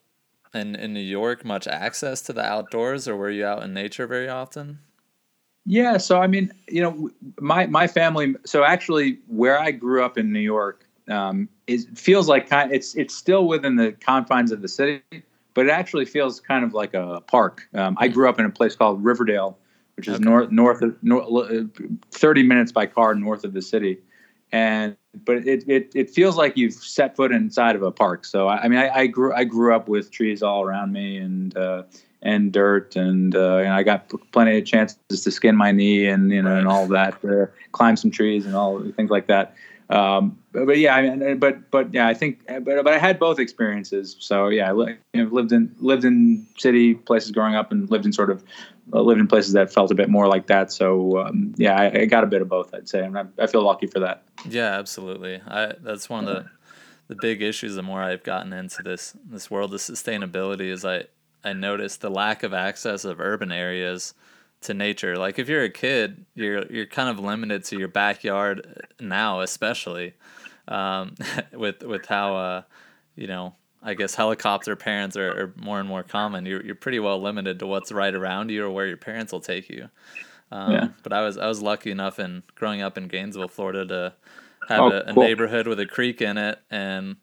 in, 0.54 0.76
in 0.76 0.94
New 0.94 1.00
York, 1.00 1.44
much 1.44 1.66
access 1.66 2.22
to 2.22 2.32
the 2.32 2.42
outdoors, 2.42 3.08
or 3.08 3.16
were 3.16 3.30
you 3.30 3.44
out 3.44 3.64
in 3.64 3.74
nature 3.74 4.06
very 4.06 4.28
often? 4.28 4.78
Yeah, 5.68 5.96
so 5.96 6.20
I 6.20 6.28
mean, 6.28 6.52
you 6.68 6.80
know, 6.80 7.10
my 7.40 7.66
my 7.66 7.88
family. 7.88 8.36
So 8.44 8.62
actually, 8.62 9.18
where 9.26 9.58
I 9.58 9.72
grew 9.72 10.04
up 10.04 10.16
in 10.16 10.32
New 10.32 10.38
York, 10.38 10.86
um, 11.08 11.48
is 11.66 11.88
feels 11.96 12.28
like 12.28 12.48
kind. 12.48 12.72
It's 12.72 12.94
it's 12.94 13.16
still 13.16 13.48
within 13.48 13.74
the 13.74 13.90
confines 13.90 14.52
of 14.52 14.62
the 14.62 14.68
city, 14.68 15.02
but 15.56 15.64
it 15.66 15.70
actually 15.70 16.04
feels 16.04 16.38
kind 16.38 16.64
of 16.64 16.74
like 16.74 16.92
a 16.92 17.22
park. 17.22 17.66
Um, 17.74 17.96
I 17.98 18.06
hmm. 18.06 18.14
grew 18.14 18.28
up 18.28 18.38
in 18.38 18.44
a 18.44 18.50
place 18.50 18.76
called 18.76 19.02
Riverdale, 19.02 19.58
which 19.96 20.06
is 20.06 20.16
okay. 20.16 20.24
north 20.24 20.50
north 20.52 20.82
of 20.82 21.02
north, 21.02 21.50
uh, 21.50 21.64
thirty 22.12 22.42
minutes 22.42 22.70
by 22.70 22.84
car 22.84 23.14
north 23.14 23.42
of 23.42 23.54
the 23.54 23.62
city, 23.62 23.98
and 24.52 24.96
but 25.24 25.38
it, 25.48 25.66
it 25.66 25.90
it 25.94 26.10
feels 26.10 26.36
like 26.36 26.58
you've 26.58 26.74
set 26.74 27.16
foot 27.16 27.32
inside 27.32 27.74
of 27.74 27.82
a 27.82 27.90
park. 27.90 28.26
So 28.26 28.48
I, 28.48 28.64
I 28.64 28.68
mean, 28.68 28.78
I, 28.78 28.90
I, 28.90 29.06
grew 29.06 29.34
I 29.34 29.44
grew 29.44 29.74
up 29.74 29.88
with 29.88 30.10
trees 30.10 30.42
all 30.42 30.62
around 30.62 30.92
me 30.92 31.16
and 31.16 31.56
uh, 31.56 31.84
and 32.20 32.52
dirt, 32.52 32.94
and 32.94 33.34
uh, 33.34 33.64
I 33.70 33.82
got 33.82 34.12
plenty 34.32 34.58
of 34.58 34.66
chances 34.66 34.98
to 35.08 35.30
skin 35.30 35.56
my 35.56 35.72
knee 35.72 36.06
and 36.06 36.30
you 36.30 36.42
know 36.42 36.54
and 36.54 36.68
all 36.68 36.86
that, 36.88 37.24
uh, 37.24 37.46
climb 37.72 37.96
some 37.96 38.10
trees 38.10 38.44
and 38.44 38.54
all 38.54 38.82
things 38.92 39.10
like 39.10 39.26
that. 39.28 39.54
Um, 39.88 40.38
but, 40.52 40.66
but, 40.66 40.78
yeah, 40.78 40.96
I 40.96 41.02
mean, 41.02 41.38
but 41.38 41.70
but 41.70 41.94
yeah, 41.94 42.08
I 42.08 42.14
think, 42.14 42.44
but 42.46 42.64
but 42.64 42.88
I 42.88 42.98
had 42.98 43.18
both 43.18 43.38
experiences. 43.38 44.16
So 44.18 44.48
yeah, 44.48 44.68
I 44.68 44.72
li- 44.72 44.96
you 45.14 45.28
lived 45.28 45.52
in 45.52 45.74
lived 45.78 46.04
in 46.04 46.46
city 46.58 46.94
places 46.94 47.30
growing 47.30 47.54
up, 47.54 47.70
and 47.70 47.88
lived 47.88 48.04
in 48.04 48.12
sort 48.12 48.30
of 48.30 48.42
uh, 48.92 49.00
lived 49.00 49.20
in 49.20 49.28
places 49.28 49.52
that 49.52 49.72
felt 49.72 49.92
a 49.92 49.94
bit 49.94 50.08
more 50.08 50.26
like 50.26 50.48
that. 50.48 50.72
So 50.72 51.18
um, 51.18 51.54
yeah, 51.56 51.76
I, 51.80 52.00
I, 52.00 52.04
got 52.06 52.24
a 52.24 52.26
bit 52.26 52.42
of 52.42 52.48
both. 52.48 52.74
I'd 52.74 52.88
say, 52.88 53.04
and 53.04 53.16
I, 53.16 53.24
I 53.38 53.46
feel 53.46 53.62
lucky 53.62 53.86
for 53.86 54.00
that. 54.00 54.24
Yeah, 54.48 54.76
absolutely. 54.76 55.40
I 55.46 55.74
that's 55.80 56.08
one 56.08 56.26
of 56.26 56.34
the 56.34 56.50
the 57.06 57.16
big 57.20 57.40
issues. 57.40 57.76
The 57.76 57.82
more 57.82 58.02
I've 58.02 58.24
gotten 58.24 58.52
into 58.52 58.82
this 58.82 59.14
this 59.24 59.50
world 59.50 59.72
of 59.72 59.80
sustainability, 59.80 60.72
is 60.72 60.84
I 60.84 61.04
I 61.44 61.52
noticed 61.52 62.00
the 62.00 62.10
lack 62.10 62.42
of 62.42 62.52
access 62.52 63.04
of 63.04 63.20
urban 63.20 63.52
areas 63.52 64.14
to 64.66 64.74
nature. 64.74 65.16
Like 65.16 65.38
if 65.38 65.48
you're 65.48 65.64
a 65.64 65.70
kid, 65.70 66.26
you're 66.34 66.66
you're 66.66 66.86
kind 66.86 67.08
of 67.08 67.18
limited 67.18 67.64
to 67.64 67.78
your 67.78 67.88
backyard 67.88 68.86
now, 69.00 69.40
especially 69.40 70.14
um, 70.68 71.14
with 71.52 71.82
with 71.82 72.06
how 72.06 72.36
uh, 72.36 72.62
you 73.14 73.26
know 73.26 73.54
I 73.82 73.94
guess 73.94 74.14
helicopter 74.14 74.74
parents 74.76 75.16
are, 75.16 75.30
are, 75.30 75.54
more 75.56 75.78
and 75.78 75.88
more 75.88 76.02
common. 76.02 76.46
You're 76.46 76.64
you're 76.64 76.74
pretty 76.74 76.98
well 76.98 77.20
limited 77.20 77.58
to 77.60 77.66
what's 77.66 77.92
right 77.92 78.14
around 78.14 78.50
you 78.50 78.64
or 78.64 78.70
where 78.70 78.86
your 78.86 78.96
parents 78.96 79.32
will 79.32 79.40
take 79.40 79.68
you. 79.68 79.88
Um, 80.50 80.72
yeah. 80.72 80.88
But 81.02 81.12
I 81.12 81.22
was 81.22 81.38
I 81.38 81.46
was 81.46 81.62
lucky 81.62 81.90
enough 81.90 82.18
in 82.18 82.42
growing 82.54 82.82
up 82.82 82.98
in 82.98 83.08
Gainesville, 83.08 83.48
Florida, 83.48 83.86
to 83.86 84.14
have 84.68 84.80
oh, 84.80 84.90
a, 84.90 84.98
a 84.98 85.14
cool. 85.14 85.22
neighborhood 85.22 85.66
with 85.66 85.80
a 85.80 85.86
creek 85.86 86.20
in 86.20 86.36
it, 86.38 86.58
and 86.70 87.16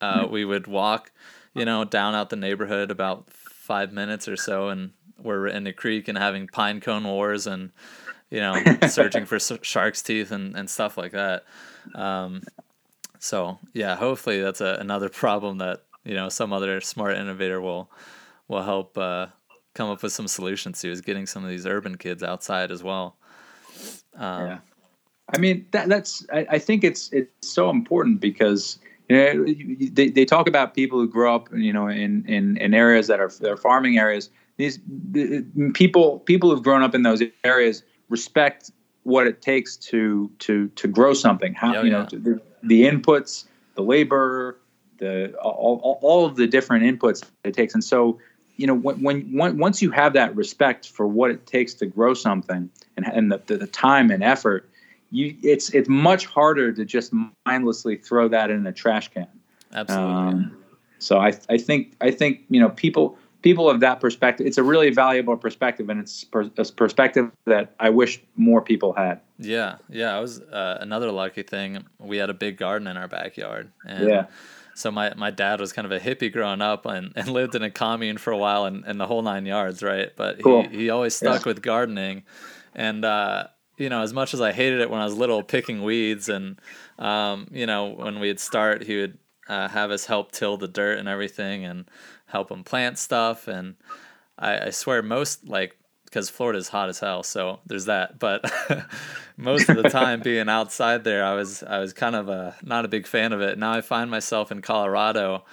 uh, 0.00 0.26
we 0.30 0.44
would 0.44 0.66
walk, 0.66 1.12
you 1.54 1.64
know, 1.64 1.84
down 1.84 2.14
out 2.14 2.30
the 2.30 2.36
neighborhood 2.36 2.90
about 2.90 3.30
five 3.30 3.92
minutes 3.92 4.28
or 4.28 4.36
so, 4.36 4.68
and 4.68 4.92
we're 5.18 5.48
in 5.48 5.64
the 5.64 5.72
creek 5.72 6.08
and 6.08 6.16
having 6.16 6.48
pine 6.48 6.80
cone 6.80 7.04
wars 7.04 7.46
and 7.46 7.72
you 8.30 8.40
know 8.40 8.56
searching 8.88 9.26
for 9.26 9.38
shark's 9.38 10.02
teeth 10.02 10.30
and, 10.30 10.56
and 10.56 10.68
stuff 10.68 10.96
like 10.96 11.12
that. 11.12 11.44
Um, 11.94 12.42
so 13.18 13.58
yeah 13.74 13.96
hopefully 13.96 14.40
that's 14.40 14.60
a, 14.60 14.76
another 14.80 15.08
problem 15.08 15.58
that 15.58 15.82
you 16.04 16.14
know 16.14 16.28
some 16.28 16.52
other 16.52 16.80
smart 16.80 17.16
innovator 17.16 17.60
will 17.60 17.90
will 18.46 18.62
help 18.62 18.96
uh, 18.96 19.26
come 19.74 19.90
up 19.90 20.02
with 20.02 20.12
some 20.12 20.28
solutions 20.28 20.80
to 20.80 20.90
is 20.90 21.00
getting 21.00 21.26
some 21.26 21.44
of 21.44 21.50
these 21.50 21.66
urban 21.66 21.96
kids 21.96 22.22
outside 22.22 22.70
as 22.70 22.82
well. 22.82 23.16
Um, 24.16 24.46
yeah. 24.46 24.58
I 25.34 25.38
mean 25.38 25.66
that, 25.72 25.88
that's 25.88 26.24
I, 26.32 26.46
I 26.50 26.58
think 26.58 26.84
it's 26.84 27.12
it's 27.12 27.48
so 27.48 27.70
important 27.70 28.20
because 28.20 28.78
you 29.08 29.16
know, 29.16 29.88
they, 29.92 30.10
they 30.10 30.24
talk 30.24 30.46
about 30.46 30.74
people 30.74 30.98
who 30.98 31.08
grow 31.08 31.34
up, 31.34 31.48
you 31.54 31.72
know, 31.72 31.88
in, 31.88 32.26
in, 32.26 32.58
in 32.58 32.74
areas 32.74 33.06
that 33.06 33.20
are, 33.20 33.30
that 33.40 33.50
are 33.50 33.56
farming 33.56 33.98
areas 33.98 34.28
these 34.58 34.78
people 35.72 36.18
people 36.20 36.50
who've 36.50 36.62
grown 36.62 36.82
up 36.82 36.94
in 36.94 37.02
those 37.02 37.22
areas 37.44 37.82
respect 38.08 38.70
what 39.04 39.26
it 39.26 39.40
takes 39.40 39.76
to 39.76 40.30
to 40.40 40.68
to 40.68 40.86
grow 40.86 41.14
something. 41.14 41.54
How 41.54 41.76
oh, 41.76 41.82
you 41.82 41.90
know 41.90 42.06
yeah. 42.12 42.18
the, 42.18 42.42
the, 42.62 42.82
inputs, 42.82 43.46
the 43.74 43.82
labor, 43.82 44.58
the 44.98 45.32
all, 45.36 45.80
all, 45.82 45.98
all 46.02 46.26
of 46.26 46.36
the 46.36 46.46
different 46.46 46.84
inputs 46.84 47.24
it 47.44 47.54
takes, 47.54 47.72
and 47.72 47.82
so 47.82 48.18
you 48.56 48.66
know 48.66 48.74
when, 48.74 49.32
when 49.32 49.58
once 49.58 49.80
you 49.80 49.92
have 49.92 50.12
that 50.14 50.34
respect 50.34 50.88
for 50.88 51.06
what 51.06 51.30
it 51.30 51.46
takes 51.46 51.72
to 51.74 51.86
grow 51.86 52.12
something 52.12 52.68
and 52.96 53.06
and 53.06 53.32
the, 53.32 53.56
the 53.56 53.66
time 53.68 54.10
and 54.10 54.24
effort, 54.24 54.68
you 55.12 55.36
it's 55.42 55.70
it's 55.70 55.88
much 55.88 56.26
harder 56.26 56.72
to 56.72 56.84
just 56.84 57.12
mindlessly 57.46 57.96
throw 57.96 58.28
that 58.28 58.50
in 58.50 58.66
a 58.66 58.72
trash 58.72 59.08
can. 59.08 59.28
Absolutely. 59.72 60.14
Um, 60.14 60.56
so 60.98 61.18
I 61.18 61.32
I 61.48 61.58
think 61.58 61.94
I 62.00 62.10
think 62.10 62.40
you 62.50 62.60
know 62.60 62.70
people 62.70 63.16
people 63.42 63.70
of 63.70 63.80
that 63.80 64.00
perspective, 64.00 64.46
it's 64.46 64.58
a 64.58 64.62
really 64.62 64.90
valuable 64.90 65.36
perspective, 65.36 65.88
and 65.88 66.00
it's 66.00 66.24
per, 66.24 66.50
a 66.56 66.64
perspective 66.64 67.30
that 67.46 67.74
I 67.78 67.90
wish 67.90 68.20
more 68.36 68.62
people 68.62 68.92
had. 68.92 69.20
Yeah, 69.38 69.76
yeah. 69.88 70.16
I 70.16 70.20
was 70.20 70.40
uh, 70.40 70.78
another 70.80 71.10
lucky 71.12 71.42
thing. 71.42 71.84
We 71.98 72.16
had 72.16 72.30
a 72.30 72.34
big 72.34 72.56
garden 72.56 72.88
in 72.88 72.96
our 72.96 73.08
backyard, 73.08 73.70
and 73.86 74.08
yeah. 74.08 74.26
So 74.74 74.92
my, 74.92 75.12
my 75.14 75.32
dad 75.32 75.58
was 75.60 75.72
kind 75.72 75.86
of 75.86 75.90
a 75.90 75.98
hippie 75.98 76.32
growing 76.32 76.62
up 76.62 76.86
and, 76.86 77.12
and 77.16 77.28
lived 77.28 77.56
in 77.56 77.64
a 77.64 77.70
commune 77.70 78.16
for 78.16 78.32
a 78.32 78.38
while 78.38 78.64
and, 78.64 78.84
and 78.84 79.00
the 79.00 79.08
whole 79.08 79.22
nine 79.22 79.44
yards, 79.44 79.82
right? 79.82 80.12
But 80.14 80.40
cool. 80.40 80.68
he, 80.68 80.82
he 80.82 80.90
always 80.90 81.16
stuck 81.16 81.44
yeah. 81.44 81.50
with 81.50 81.62
gardening, 81.62 82.22
and 82.76 83.04
uh, 83.04 83.48
you 83.76 83.88
know, 83.88 84.02
as 84.02 84.12
much 84.12 84.34
as 84.34 84.40
I 84.40 84.52
hated 84.52 84.80
it 84.80 84.90
when 84.90 85.00
I 85.00 85.04
was 85.04 85.14
little, 85.14 85.42
picking 85.42 85.82
weeds, 85.82 86.28
and 86.28 86.60
um, 86.98 87.48
you 87.50 87.66
know, 87.66 87.86
when 87.86 88.20
we'd 88.20 88.40
start, 88.40 88.84
he 88.84 88.98
would 88.98 89.18
uh, 89.48 89.68
have 89.68 89.90
us 89.90 90.04
help 90.04 90.30
till 90.32 90.56
the 90.56 90.68
dirt 90.68 90.98
and 90.98 91.08
everything, 91.08 91.64
and 91.64 91.86
help 92.28 92.48
them 92.48 92.64
plant 92.64 92.98
stuff. 92.98 93.48
And 93.48 93.76
I, 94.38 94.66
I 94.66 94.70
swear, 94.70 95.02
most 95.02 95.48
like 95.48 95.76
because 96.04 96.30
Florida's 96.30 96.68
hot 96.68 96.88
as 96.88 97.00
hell, 97.00 97.22
so 97.22 97.60
there's 97.66 97.84
that. 97.84 98.18
But 98.18 98.50
most 99.36 99.68
of 99.68 99.76
the 99.76 99.88
time 99.90 100.20
being 100.20 100.48
outside 100.48 101.04
there, 101.04 101.24
I 101.24 101.34
was 101.34 101.62
I 101.62 101.78
was 101.78 101.92
kind 101.92 102.16
of 102.16 102.28
a 102.28 102.56
not 102.62 102.84
a 102.84 102.88
big 102.88 103.06
fan 103.06 103.32
of 103.32 103.40
it. 103.40 103.58
Now 103.58 103.72
I 103.72 103.80
find 103.80 104.10
myself 104.10 104.50
in 104.50 104.62
Colorado, 104.62 105.44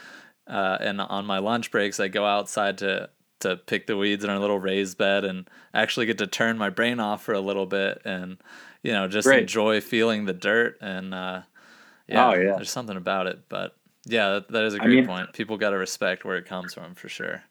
uh, 0.48 0.78
and 0.80 1.02
on 1.02 1.26
my 1.26 1.40
lunch 1.40 1.72
breaks, 1.72 2.00
I 2.00 2.08
go 2.08 2.26
outside 2.26 2.78
to 2.80 3.10
to 3.42 3.58
pick 3.58 3.86
the 3.86 3.98
weeds 3.98 4.24
in 4.24 4.30
our 4.30 4.40
little 4.40 4.60
raised 4.60 4.98
bed 4.98 5.26
and 5.26 5.50
actually 5.74 6.06
get 6.06 6.18
to 6.20 6.28
turn 6.28 6.58
my 6.58 6.70
brain 6.70 7.00
off 7.00 7.22
for 7.22 7.34
a 7.34 7.42
little 7.42 7.66
bit 7.66 8.02
and 8.06 8.38
you 8.82 8.94
know 8.94 9.10
just 9.10 9.28
Great. 9.28 9.42
enjoy 9.42 9.82
feeling 9.82 10.24
the 10.26 10.34
dirt 10.34 10.78
and 10.80 11.14
uh, 11.14 11.42
yeah, 12.08 12.28
oh, 12.28 12.34
yeah, 12.34 12.56
there's 12.56 12.72
something 12.72 12.98
about 12.98 13.28
it. 13.28 13.40
But 13.50 13.76
yeah, 14.06 14.30
that, 14.34 14.48
that 14.50 14.64
is 14.66 14.74
a 14.74 14.80
great 14.80 14.92
I 14.92 14.96
mean, 14.96 15.08
point. 15.08 15.34
People 15.34 15.58
got 15.58 15.72
to 15.72 15.78
respect 15.78 16.26
where 16.26 16.38
it 16.38 16.46
comes 16.46 16.74
from 16.74 16.96
for 16.96 17.10
sure. 17.10 17.44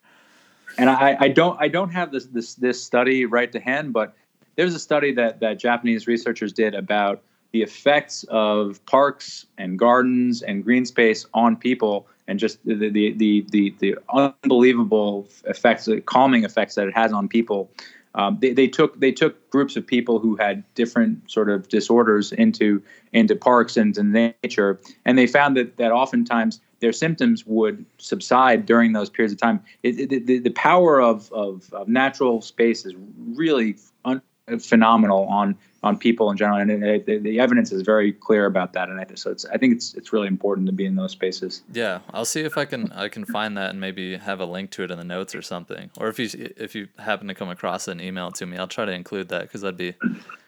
And 0.77 0.89
I, 0.89 1.15
I 1.19 1.27
don't 1.29 1.59
I 1.61 1.67
don't 1.67 1.91
have 1.91 2.11
this 2.11 2.25
this 2.25 2.55
this 2.55 2.83
study 2.83 3.25
right 3.25 3.51
to 3.51 3.59
hand, 3.59 3.93
but 3.93 4.13
there's 4.55 4.75
a 4.75 4.79
study 4.79 5.13
that 5.13 5.39
that 5.39 5.59
Japanese 5.59 6.07
researchers 6.07 6.51
did 6.51 6.75
about 6.75 7.21
the 7.51 7.61
effects 7.61 8.25
of 8.29 8.85
parks 8.85 9.45
and 9.57 9.79
gardens 9.79 10.41
and 10.41 10.63
green 10.63 10.85
space 10.85 11.25
on 11.33 11.55
people 11.55 12.07
and 12.27 12.39
just 12.39 12.63
the 12.65 12.75
the 12.75 13.13
the 13.13 13.45
the, 13.49 13.75
the 13.79 13.97
unbelievable 14.09 15.27
effects, 15.45 15.85
the 15.85 16.01
calming 16.01 16.43
effects 16.43 16.75
that 16.75 16.87
it 16.87 16.93
has 16.95 17.13
on 17.13 17.27
people. 17.27 17.69
Um, 18.15 18.37
they, 18.41 18.53
they 18.53 18.67
took 18.67 18.99
they 18.99 19.11
took 19.11 19.49
groups 19.49 19.75
of 19.75 19.85
people 19.85 20.19
who 20.19 20.35
had 20.37 20.63
different 20.73 21.29
sort 21.29 21.49
of 21.49 21.67
disorders 21.67 22.31
into 22.31 22.81
into 23.13 23.35
parks 23.35 23.77
and 23.77 23.95
into 23.97 24.33
nature, 24.43 24.79
and 25.03 25.17
they 25.17 25.27
found 25.27 25.57
that 25.57 25.77
that 25.77 25.91
oftentimes 25.91 26.61
their 26.79 26.93
symptoms 26.93 27.45
would 27.45 27.85
subside 27.97 28.65
during 28.65 28.93
those 28.93 29.09
periods 29.09 29.33
of 29.33 29.39
time. 29.39 29.61
It, 29.83 30.11
it, 30.11 30.25
the, 30.27 30.39
the 30.39 30.49
power 30.51 31.01
of, 31.01 31.31
of, 31.31 31.73
of, 31.73 31.87
natural 31.87 32.41
space 32.41 32.85
is 32.85 32.93
really 33.17 33.77
un, 34.03 34.21
phenomenal 34.59 35.25
on 35.25 35.57
on 35.85 35.99
people 35.99 36.31
in 36.31 36.35
general, 36.35 36.57
and 36.57 36.71
it, 36.83 37.05
the, 37.05 37.19
the, 37.19 37.39
evidence 37.39 37.71
is 37.71 37.83
very 37.83 38.11
clear 38.11 38.47
about 38.47 38.73
that. 38.73 38.89
And 38.89 38.99
I, 38.99 39.05
so 39.13 39.29
it's 39.29 39.45
I 39.45 39.57
think 39.57 39.75
it's 39.75 39.93
it's 39.93 40.11
really 40.11 40.27
important 40.27 40.65
to 40.65 40.73
be 40.73 40.85
in 40.85 40.95
those 40.95 41.11
spaces. 41.11 41.61
Yeah, 41.71 41.99
I'll 42.11 42.25
see 42.25 42.41
if 42.41 42.57
I 42.57 42.65
can 42.65 42.91
I 42.91 43.07
can 43.07 43.23
find 43.23 43.55
that 43.57 43.69
and 43.69 43.79
maybe 43.79 44.17
have 44.17 44.39
a 44.39 44.45
link 44.45 44.71
to 44.71 44.83
it 44.83 44.89
in 44.89 44.97
the 44.97 45.03
notes 45.03 45.35
or 45.35 45.43
something. 45.43 45.91
Or 45.99 46.09
if 46.09 46.17
you 46.17 46.27
if 46.57 46.73
you 46.73 46.87
happen 46.97 47.27
to 47.27 47.35
come 47.35 47.49
across 47.49 47.87
it 47.87 47.91
and 47.91 48.01
email 48.01 48.29
it 48.29 48.35
to 48.35 48.47
me, 48.47 48.57
I'll 48.57 48.67
try 48.67 48.85
to 48.85 48.91
include 48.91 49.29
that 49.29 49.43
because 49.43 49.63
I'd 49.63 49.77
be 49.77 49.93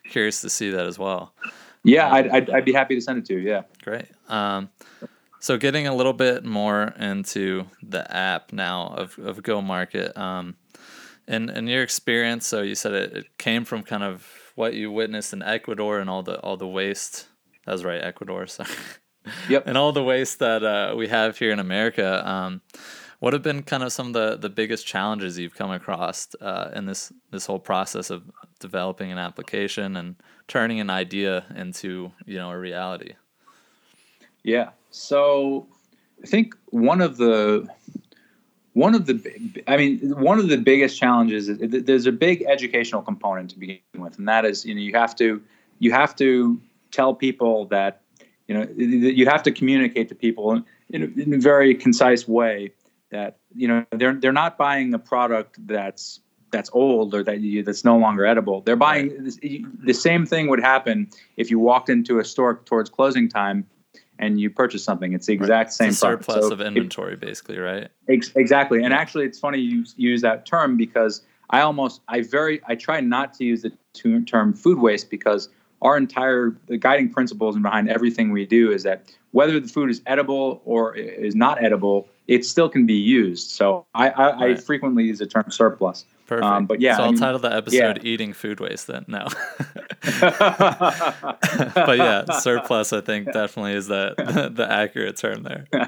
curious 0.10 0.42
to 0.42 0.50
see 0.50 0.72
that 0.72 0.88
as 0.88 0.98
well. 0.98 1.34
Yeah, 1.84 2.08
um, 2.08 2.14
I'd, 2.14 2.28
I'd, 2.30 2.50
I'd 2.50 2.66
be 2.66 2.74
happy 2.74 2.96
to 2.96 3.02
send 3.02 3.20
it 3.20 3.26
to 3.26 3.34
you. 3.34 3.40
Yeah. 3.40 3.62
Great. 3.84 4.08
Um, 4.28 4.70
so 5.40 5.56
getting 5.58 5.86
a 5.86 5.96
little 5.96 6.14
bit 6.14 6.44
more 6.44 6.96
into 7.00 7.68
the 7.84 8.12
app 8.12 8.52
now 8.52 8.88
of 8.88 9.20
of 9.20 9.44
Go 9.44 9.62
Market. 9.62 10.18
Um, 10.18 10.56
in 11.28 11.50
in 11.52 11.68
your 11.68 11.84
experience, 11.84 12.48
so 12.48 12.64
you 12.64 12.74
said 12.74 12.94
it, 12.94 13.14
it 13.14 13.38
came 13.38 13.66
from 13.66 13.84
kind 13.84 14.02
of 14.02 14.47
what 14.58 14.74
you 14.74 14.92
witnessed 14.92 15.34
in 15.34 15.44
Ecuador 15.44 16.00
and 16.00 16.10
all 16.10 16.24
the 16.24 16.40
all 16.40 16.58
the 16.58 16.68
waste. 16.68 17.28
That's 17.66 17.84
right, 17.84 18.04
Ecuador. 18.04 18.48
Sorry. 18.48 18.70
Yep. 19.50 19.68
and 19.68 19.78
all 19.78 19.92
the 19.92 20.04
waste 20.04 20.40
that 20.40 20.64
uh, 20.64 20.96
we 20.96 21.10
have 21.10 21.38
here 21.38 21.52
in 21.52 21.60
America. 21.60 22.28
Um, 22.28 22.62
what 23.20 23.34
have 23.34 23.44
been 23.44 23.62
kind 23.62 23.84
of 23.84 23.92
some 23.92 24.08
of 24.08 24.14
the, 24.14 24.38
the 24.38 24.50
biggest 24.50 24.88
challenges 24.88 25.38
you've 25.38 25.54
come 25.54 25.72
across 25.72 26.30
uh, 26.42 26.72
in 26.76 26.86
this 26.86 27.12
this 27.32 27.46
whole 27.46 27.60
process 27.60 28.10
of 28.10 28.24
developing 28.60 29.12
an 29.12 29.18
application 29.18 29.96
and 29.96 30.16
turning 30.48 30.80
an 30.80 30.90
idea 30.90 31.46
into 31.56 32.12
you 32.26 32.38
know 32.38 32.50
a 32.50 32.58
reality? 32.58 33.14
Yeah. 34.44 34.70
So 34.90 35.68
I 36.24 36.26
think 36.26 36.56
one 36.68 37.02
of 37.02 37.18
the 37.18 37.68
one 38.78 38.94
of 38.94 39.08
the 39.08 39.64
i 39.68 39.76
mean 39.76 39.98
one 40.22 40.38
of 40.38 40.50
the 40.50 40.58
biggest 40.58 41.00
challenges 41.00 41.50
is 41.50 41.58
there's 41.60 42.06
a 42.06 42.12
big 42.12 42.44
educational 42.44 43.02
component 43.02 43.50
to 43.50 43.58
begin 43.58 43.80
with 43.98 44.18
and 44.20 44.28
that 44.28 44.46
is 44.46 44.66
you 44.66 44.76
know 44.76 44.82
you 44.82 44.94
have 44.94 45.16
to 45.16 45.42
you 45.80 45.92
have 45.92 46.16
to 46.16 46.62
tell 46.92 47.14
people 47.14 47.66
that 47.66 48.02
you 48.48 48.54
know 48.56 48.68
you 48.76 49.26
have 49.26 49.42
to 49.42 49.52
communicate 49.52 50.10
to 50.10 50.16
people 50.16 50.64
in, 50.90 51.02
a, 51.02 51.22
in 51.22 51.34
a 51.34 51.40
very 51.40 51.74
concise 51.74 52.28
way 52.28 52.72
that 53.10 53.38
you 53.56 53.68
know 53.68 53.84
they're 53.92 54.14
they're 54.14 54.40
not 54.44 54.58
buying 54.58 54.94
a 54.94 55.00
product 55.00 55.56
that's 55.68 56.20
that's 56.52 56.70
old 56.72 57.14
or 57.14 57.24
that 57.24 57.42
you, 57.42 57.62
that's 57.62 57.84
no 57.84 57.98
longer 57.98 58.26
edible. 58.26 58.62
They're 58.62 58.78
buying 58.78 59.10
right. 59.10 59.84
the 59.84 59.94
same 59.94 60.26
thing 60.26 60.48
would 60.48 60.62
happen 60.62 61.10
if 61.36 61.52
you 61.52 61.60
walked 61.60 61.90
into 61.90 62.20
a 62.20 62.24
store 62.24 62.62
towards 62.64 62.90
closing 62.90 63.28
time 63.28 63.66
and 64.20 64.40
you 64.40 64.50
purchase 64.50 64.84
something. 64.84 65.14
It's 65.14 65.28
the 65.28 65.34
exact 65.34 65.68
right. 65.68 65.74
same 65.74 65.90
it's 65.90 66.00
surplus 66.00 66.46
so 66.46 66.52
of 66.52 66.62
inventory, 66.62 67.14
it, 67.14 67.20
basically, 67.20 67.58
right? 67.58 67.90
Ex- 68.10 68.32
exactly. 68.36 68.84
And 68.84 68.94
actually, 68.94 69.26
it's 69.26 69.40
funny 69.40 69.60
you 69.60 69.86
use 69.96 70.22
that 70.22 70.46
term 70.46 70.78
because 70.78 71.22
I 71.50 71.62
almost, 71.62 72.02
I 72.08 72.22
very, 72.22 72.62
I 72.68 72.76
try 72.76 73.00
not 73.02 73.34
to 73.36 73.46
use 73.46 73.62
the 73.62 73.72
term 74.26 74.54
food 74.54 74.80
waste 74.80 75.10
because 75.10 75.50
our 75.82 75.98
entire 75.98 76.56
the 76.68 76.78
guiding 76.78 77.10
principles 77.12 77.56
and 77.56 77.64
behind 77.64 77.90
everything 77.90 78.32
we 78.32 78.46
do 78.46 78.72
is 78.72 78.84
that 78.84 79.04
whether 79.32 79.60
the 79.60 79.68
food 79.68 79.90
is 79.90 80.02
edible 80.06 80.62
or 80.66 80.96
is 80.96 81.36
not 81.36 81.64
edible, 81.64 82.08
it 82.28 82.46
still 82.46 82.70
can 82.70 82.86
be 82.86 82.96
used. 82.96 83.52
So 83.52 83.86
I, 83.94 84.10
I, 84.10 84.26
right. 84.26 84.52
I 84.52 84.56
frequently 84.56 85.04
use 85.06 85.20
the 85.20 85.28
term 85.28 85.46
surplus. 85.50 86.06
Perfect. 86.28 86.46
Um, 86.46 86.66
but 86.66 86.82
yeah, 86.82 86.98
so 86.98 87.04
I'll 87.04 87.08
I 87.08 87.12
mean, 87.12 87.20
title 87.20 87.40
the 87.40 87.56
episode 87.56 87.98
yeah. 87.98 88.04
"Eating 88.04 88.34
Food 88.34 88.60
Waste." 88.60 88.88
Then 88.88 89.06
no. 89.08 89.28
but 90.20 91.98
yeah, 91.98 92.26
surplus. 92.40 92.92
I 92.92 93.02
think 93.02 93.32
definitely 93.32 93.74
is 93.74 93.88
the 93.88 94.14
the, 94.18 94.50
the 94.50 94.70
accurate 94.70 95.16
term 95.18 95.44
there. 95.44 95.68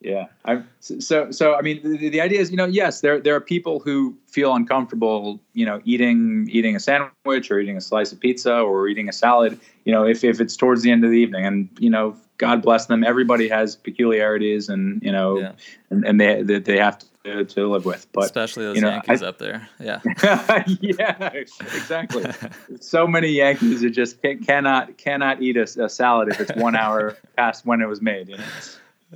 Yeah. 0.00 0.26
I, 0.44 0.62
so, 0.80 1.30
so, 1.30 1.54
I 1.56 1.62
mean, 1.62 1.80
the, 1.82 2.08
the, 2.08 2.20
idea 2.20 2.40
is, 2.40 2.50
you 2.50 2.56
know, 2.56 2.66
yes, 2.66 3.00
there, 3.00 3.20
there 3.20 3.34
are 3.34 3.40
people 3.40 3.80
who 3.80 4.16
feel 4.26 4.54
uncomfortable, 4.54 5.40
you 5.54 5.66
know, 5.66 5.80
eating, 5.84 6.48
eating 6.50 6.76
a 6.76 6.80
sandwich 6.80 7.50
or 7.50 7.58
eating 7.58 7.76
a 7.76 7.80
slice 7.80 8.12
of 8.12 8.20
pizza 8.20 8.54
or 8.54 8.86
eating 8.86 9.08
a 9.08 9.12
salad, 9.12 9.58
you 9.84 9.92
know, 9.92 10.06
if, 10.06 10.22
if 10.22 10.40
it's 10.40 10.56
towards 10.56 10.82
the 10.82 10.90
end 10.92 11.04
of 11.04 11.10
the 11.10 11.16
evening 11.16 11.44
and, 11.44 11.68
you 11.80 11.90
know, 11.90 12.16
God 12.36 12.62
bless 12.62 12.86
them. 12.86 13.02
Everybody 13.02 13.48
has 13.48 13.74
peculiarities 13.74 14.68
and, 14.68 15.02
you 15.02 15.10
know, 15.10 15.40
yeah. 15.40 15.52
and, 15.90 16.04
and 16.04 16.20
they, 16.20 16.42
they, 16.42 16.60
they 16.60 16.78
have 16.78 17.02
to, 17.24 17.44
to 17.44 17.68
live 17.68 17.84
with, 17.84 18.06
but 18.12 18.24
especially 18.24 18.64
those 18.64 18.76
you 18.76 18.82
know, 18.82 18.90
Yankees 18.90 19.22
I, 19.22 19.28
up 19.28 19.38
there. 19.38 19.68
Yeah. 19.80 20.00
yeah, 20.80 21.30
exactly. 21.32 22.24
so 22.80 23.06
many 23.06 23.28
Yankees 23.28 23.80
that 23.82 23.90
just 23.90 24.18
cannot, 24.22 24.96
cannot 24.98 25.42
eat 25.42 25.56
a, 25.56 25.84
a 25.84 25.88
salad 25.88 26.28
if 26.28 26.40
it's 26.40 26.52
one 26.56 26.76
hour 26.76 27.16
past 27.36 27.66
when 27.66 27.80
it 27.80 27.86
was 27.86 28.00
made. 28.00 28.28
You 28.28 28.36
know? 28.36 28.44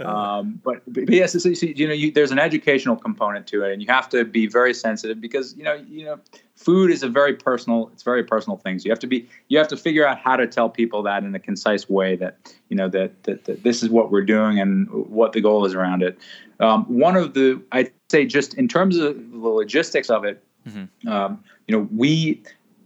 Um, 0.00 0.60
but, 0.64 0.82
but 0.86 1.10
yes, 1.10 1.40
so, 1.40 1.48
you 1.48 1.86
know, 1.86 1.92
you, 1.92 2.10
there's 2.10 2.30
an 2.30 2.38
educational 2.38 2.96
component 2.96 3.46
to 3.48 3.62
it, 3.64 3.72
and 3.72 3.82
you 3.82 3.88
have 3.88 4.08
to 4.10 4.24
be 4.24 4.46
very 4.46 4.72
sensitive 4.72 5.20
because 5.20 5.54
you 5.54 5.64
know, 5.64 5.74
you 5.74 6.06
know, 6.06 6.18
food 6.56 6.90
is 6.90 7.02
a 7.02 7.08
very 7.08 7.34
personal. 7.34 7.90
It's 7.92 8.02
very 8.02 8.24
personal 8.24 8.56
things. 8.56 8.86
You 8.86 8.90
have 8.90 9.00
to 9.00 9.06
be. 9.06 9.28
You 9.48 9.58
have 9.58 9.68
to 9.68 9.76
figure 9.76 10.06
out 10.06 10.18
how 10.18 10.36
to 10.36 10.46
tell 10.46 10.70
people 10.70 11.02
that 11.02 11.24
in 11.24 11.34
a 11.34 11.38
concise 11.38 11.90
way 11.90 12.16
that 12.16 12.54
you 12.70 12.76
know 12.76 12.88
that 12.88 13.22
that, 13.24 13.44
that 13.44 13.62
this 13.64 13.82
is 13.82 13.90
what 13.90 14.10
we're 14.10 14.24
doing 14.24 14.58
and 14.58 14.88
what 14.90 15.34
the 15.34 15.42
goal 15.42 15.66
is 15.66 15.74
around 15.74 16.02
it. 16.02 16.18
Um, 16.62 16.84
one 16.84 17.16
of 17.16 17.34
the, 17.34 17.60
I'd 17.72 17.92
say, 18.08 18.24
just 18.24 18.54
in 18.54 18.68
terms 18.68 18.96
of 18.96 19.16
the 19.32 19.48
logistics 19.48 20.08
of 20.08 20.24
it, 20.24 20.42
mm-hmm. 20.66 21.08
um, 21.08 21.42
you 21.66 21.76
know, 21.76 21.88
we 21.94 22.42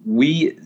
we 0.06 0.56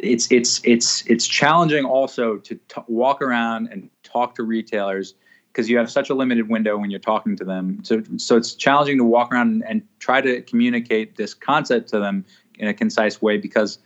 it's 0.00 0.30
it's 0.32 0.60
it's 0.64 1.06
it's 1.06 1.26
challenging 1.26 1.84
also 1.84 2.38
to 2.38 2.54
t- 2.54 2.82
walk 2.88 3.22
around 3.22 3.68
and 3.70 3.88
talk 4.02 4.34
to 4.34 4.42
retailers 4.42 5.14
because 5.52 5.70
you 5.70 5.78
have 5.78 5.90
such 5.90 6.10
a 6.10 6.14
limited 6.14 6.48
window 6.48 6.76
when 6.76 6.90
you're 6.90 7.00
talking 7.00 7.36
to 7.36 7.44
them. 7.44 7.80
So, 7.84 8.02
so 8.16 8.36
it's 8.36 8.54
challenging 8.54 8.98
to 8.98 9.04
walk 9.04 9.32
around 9.32 9.64
and 9.66 9.82
try 9.98 10.20
to 10.20 10.40
communicate 10.42 11.16
this 11.16 11.34
concept 11.34 11.88
to 11.90 11.98
them 11.98 12.24
in 12.58 12.68
a 12.68 12.74
concise 12.74 13.20
way 13.20 13.36
because 13.36 13.78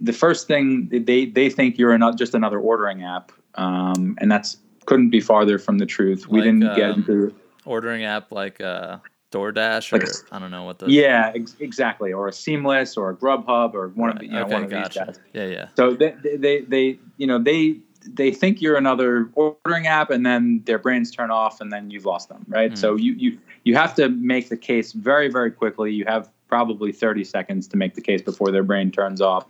the 0.00 0.12
first 0.12 0.46
thing 0.46 0.88
they 0.90 1.26
they 1.26 1.50
think 1.50 1.78
you're 1.78 1.96
not 1.98 2.16
just 2.16 2.34
another 2.34 2.58
ordering 2.58 3.02
app, 3.02 3.32
um, 3.56 4.16
and 4.20 4.30
that's 4.30 4.58
couldn't 4.86 5.10
be 5.10 5.20
farther 5.20 5.58
from 5.58 5.78
the 5.78 5.86
truth. 5.86 6.28
We 6.28 6.40
like, 6.40 6.44
didn't 6.46 6.76
get 6.76 6.90
um, 6.90 6.98
into 7.00 7.34
ordering 7.66 8.04
app 8.04 8.32
like 8.32 8.60
uh, 8.60 8.98
DoorDash 9.32 9.92
or 9.92 9.98
like 9.98 10.08
a, 10.08 10.34
I 10.34 10.38
don't 10.38 10.50
know 10.50 10.64
what 10.64 10.78
the 10.78 10.90
yeah 10.90 11.32
ex- 11.34 11.56
exactly 11.60 12.12
or 12.12 12.28
a 12.28 12.32
Seamless 12.32 12.96
or 12.96 13.10
a 13.10 13.16
Grubhub 13.16 13.74
or 13.74 13.88
one 13.88 14.08
right. 14.08 14.14
of 14.16 14.20
the, 14.20 14.26
you 14.26 14.32
know, 14.32 14.42
okay, 14.42 14.52
one 14.54 14.64
of 14.64 14.70
gotcha. 14.70 15.04
these 15.06 15.16
guys. 15.16 15.20
Yeah, 15.32 15.46
yeah. 15.46 15.68
So 15.76 15.94
they, 15.94 16.14
they 16.36 16.60
they 16.60 16.98
you 17.16 17.26
know 17.26 17.38
they 17.38 17.80
they 18.14 18.30
think 18.30 18.60
you're 18.60 18.76
another 18.76 19.28
ordering 19.34 19.86
app 19.86 20.10
and 20.10 20.24
then 20.24 20.62
their 20.64 20.78
brains 20.78 21.10
turn 21.10 21.30
off 21.30 21.60
and 21.60 21.72
then 21.72 21.90
you've 21.90 22.04
lost 22.04 22.28
them 22.28 22.44
right 22.48 22.72
mm. 22.72 22.78
so 22.78 22.94
you 22.94 23.12
you 23.14 23.38
you 23.64 23.74
have 23.74 23.94
to 23.94 24.08
make 24.08 24.48
the 24.48 24.56
case 24.56 24.92
very 24.92 25.28
very 25.28 25.50
quickly 25.50 25.92
you 25.92 26.04
have 26.04 26.30
probably 26.48 26.92
30 26.92 27.24
seconds 27.24 27.66
to 27.66 27.76
make 27.76 27.94
the 27.94 28.00
case 28.00 28.22
before 28.22 28.50
their 28.50 28.62
brain 28.62 28.90
turns 28.90 29.20
off 29.20 29.46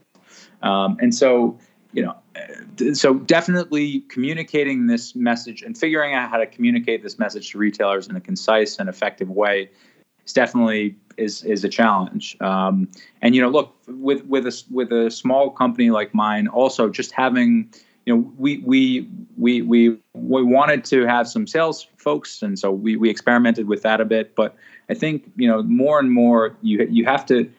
um, 0.62 0.96
and 1.00 1.14
so 1.14 1.58
you 1.92 2.02
know 2.02 2.16
so 2.92 3.14
definitely 3.14 4.00
communicating 4.08 4.86
this 4.86 5.14
message 5.14 5.62
and 5.62 5.76
figuring 5.76 6.14
out 6.14 6.30
how 6.30 6.36
to 6.36 6.46
communicate 6.46 7.02
this 7.02 7.18
message 7.18 7.50
to 7.52 7.58
retailers 7.58 8.08
in 8.08 8.16
a 8.16 8.20
concise 8.20 8.78
and 8.78 8.88
effective 8.88 9.30
way 9.30 9.70
is 10.26 10.32
definitely 10.32 10.96
is 11.16 11.42
is 11.44 11.64
a 11.64 11.68
challenge. 11.68 12.36
Um, 12.40 12.88
and 13.22 13.34
you 13.34 13.40
know, 13.40 13.48
look 13.48 13.74
with 13.86 14.24
with 14.26 14.46
a 14.46 14.62
with 14.70 14.92
a 14.92 15.10
small 15.10 15.50
company 15.50 15.90
like 15.90 16.14
mine, 16.14 16.48
also 16.48 16.88
just 16.88 17.12
having 17.12 17.70
you 18.06 18.14
know, 18.14 18.32
we 18.38 18.58
we 18.58 19.08
we 19.36 19.62
we 19.62 19.98
we 20.14 20.42
wanted 20.42 20.84
to 20.86 21.06
have 21.06 21.28
some 21.28 21.46
sales 21.46 21.88
folks, 21.96 22.40
and 22.40 22.58
so 22.58 22.70
we 22.70 22.96
we 22.96 23.10
experimented 23.10 23.66
with 23.66 23.82
that 23.82 24.00
a 24.00 24.04
bit. 24.04 24.34
But 24.36 24.54
I 24.88 24.94
think 24.94 25.30
you 25.36 25.48
know 25.48 25.62
more 25.64 25.98
and 25.98 26.12
more 26.12 26.56
you 26.62 26.86
you 26.88 27.04
have 27.04 27.26
to 27.26 27.50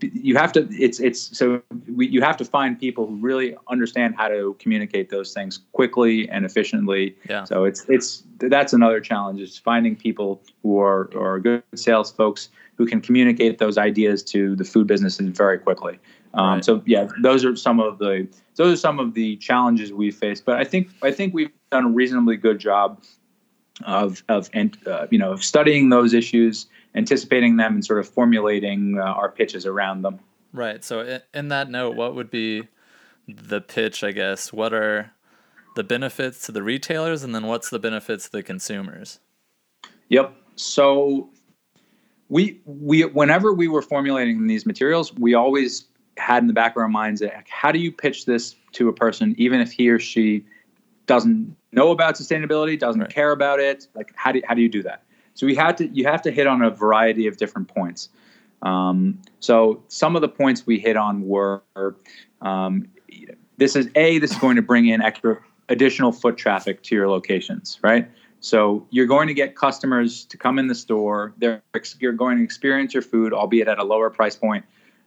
you 0.00 0.36
have 0.36 0.52
to 0.52 0.66
it's 0.70 0.98
it's 1.00 1.36
so 1.36 1.62
we, 1.94 2.06
you 2.08 2.22
have 2.22 2.36
to 2.36 2.44
find 2.44 2.78
people 2.78 3.06
who 3.06 3.16
really 3.16 3.56
understand 3.68 4.14
how 4.16 4.28
to 4.28 4.56
communicate 4.58 5.10
those 5.10 5.32
things 5.32 5.60
quickly 5.72 6.28
and 6.30 6.44
efficiently 6.44 7.16
yeah. 7.28 7.44
so 7.44 7.64
it's 7.64 7.84
it's 7.88 8.22
that's 8.38 8.72
another 8.72 9.00
challenge 9.00 9.40
is 9.40 9.58
finding 9.58 9.94
people 9.94 10.40
who 10.62 10.80
are 10.80 11.10
are 11.16 11.38
good 11.38 11.62
sales 11.74 12.10
folks 12.10 12.48
who 12.76 12.86
can 12.86 13.00
communicate 13.00 13.58
those 13.58 13.76
ideas 13.78 14.22
to 14.22 14.56
the 14.56 14.64
food 14.64 14.86
businesses 14.86 15.28
very 15.36 15.58
quickly 15.58 15.98
um, 16.34 16.54
right. 16.54 16.64
So 16.64 16.82
yeah, 16.84 17.08
those 17.22 17.44
are 17.44 17.56
some 17.56 17.80
of 17.80 17.98
the 17.98 18.28
those 18.56 18.74
are 18.74 18.76
some 18.76 18.98
of 18.98 19.14
the 19.14 19.36
challenges 19.36 19.92
we 19.92 20.10
face 20.10 20.40
But 20.40 20.56
I 20.56 20.64
think 20.64 20.88
I 21.02 21.10
think 21.10 21.32
we've 21.32 21.50
done 21.70 21.84
a 21.84 21.88
reasonably 21.88 22.36
good 22.36 22.58
job 22.58 23.02
of 23.84 24.22
of 24.28 24.50
and 24.52 24.76
uh, 24.86 25.06
you 25.10 25.18
know 25.18 25.32
of 25.32 25.44
studying 25.44 25.88
those 25.88 26.12
issues, 26.12 26.66
anticipating 26.94 27.56
them, 27.56 27.74
and 27.74 27.84
sort 27.84 27.98
of 27.98 28.08
formulating 28.08 28.98
uh, 28.98 29.02
our 29.02 29.30
pitches 29.30 29.66
around 29.66 30.02
them. 30.02 30.20
Right. 30.52 30.84
So 30.84 31.20
in 31.32 31.48
that 31.48 31.68
note, 31.70 31.96
what 31.96 32.14
would 32.14 32.30
be 32.30 32.68
the 33.26 33.60
pitch? 33.60 34.04
I 34.04 34.12
guess 34.12 34.52
what 34.52 34.72
are 34.72 35.12
the 35.74 35.84
benefits 35.84 36.46
to 36.46 36.52
the 36.52 36.62
retailers, 36.62 37.24
and 37.24 37.34
then 37.34 37.46
what's 37.46 37.70
the 37.70 37.78
benefits 37.78 38.26
to 38.26 38.32
the 38.32 38.42
consumers? 38.42 39.18
Yep. 40.08 40.34
So 40.56 41.30
we 42.28 42.60
we 42.64 43.04
whenever 43.04 43.52
we 43.52 43.68
were 43.68 43.82
formulating 43.82 44.46
these 44.46 44.66
materials, 44.66 45.12
we 45.14 45.34
always 45.34 45.86
had 46.16 46.42
in 46.42 46.46
the 46.46 46.52
back 46.52 46.76
of 46.76 46.78
our 46.78 46.88
minds 46.88 47.20
that 47.20 47.44
how 47.48 47.72
do 47.72 47.78
you 47.78 47.90
pitch 47.90 48.24
this 48.26 48.54
to 48.72 48.88
a 48.88 48.92
person, 48.92 49.34
even 49.38 49.60
if 49.60 49.72
he 49.72 49.88
or 49.88 49.98
she 49.98 50.44
doesn't 51.06 51.56
know 51.72 51.90
about 51.90 52.14
sustainability, 52.14 52.78
doesn't 52.78 53.00
right. 53.00 53.10
care 53.10 53.32
about 53.32 53.60
it? 53.60 53.88
Like, 53.94 54.12
how 54.14 54.32
do, 54.32 54.40
how 54.46 54.54
do 54.54 54.62
you 54.62 54.68
do 54.68 54.82
that? 54.84 55.03
So 55.34 55.46
we 55.46 55.54
had 55.54 55.76
to, 55.78 55.88
you 55.88 56.04
have 56.06 56.22
to 56.22 56.30
hit 56.30 56.46
on 56.46 56.62
a 56.62 56.70
variety 56.70 57.26
of 57.26 57.36
different 57.36 57.68
points. 57.68 58.08
Um, 58.62 59.20
so 59.40 59.82
some 59.88 60.16
of 60.16 60.22
the 60.22 60.28
points 60.28 60.66
we 60.66 60.78
hit 60.78 60.96
on 60.96 61.26
were, 61.26 61.62
um, 62.40 62.88
this 63.56 63.76
is 63.76 63.88
a, 63.94 64.18
this 64.18 64.32
is 64.32 64.38
going 64.38 64.56
to 64.56 64.62
bring 64.62 64.88
in 64.88 65.02
extra 65.02 65.38
additional 65.68 66.12
foot 66.12 66.36
traffic 66.36 66.82
to 66.84 66.94
your 66.94 67.08
locations, 67.08 67.78
right? 67.82 68.08
So 68.40 68.86
you're 68.90 69.06
going 69.06 69.28
to 69.28 69.34
get 69.34 69.56
customers 69.56 70.24
to 70.26 70.36
come 70.36 70.58
in 70.58 70.66
the 70.66 70.74
store. 70.74 71.34
They're, 71.38 71.62
you're 71.98 72.12
going 72.12 72.38
to 72.38 72.44
experience 72.44 72.92
your 72.92 73.02
food, 73.02 73.32
albeit 73.32 73.68
at 73.68 73.78
a 73.78 73.84
lower 73.84 74.10
price 74.10 74.36
point. 74.36 74.64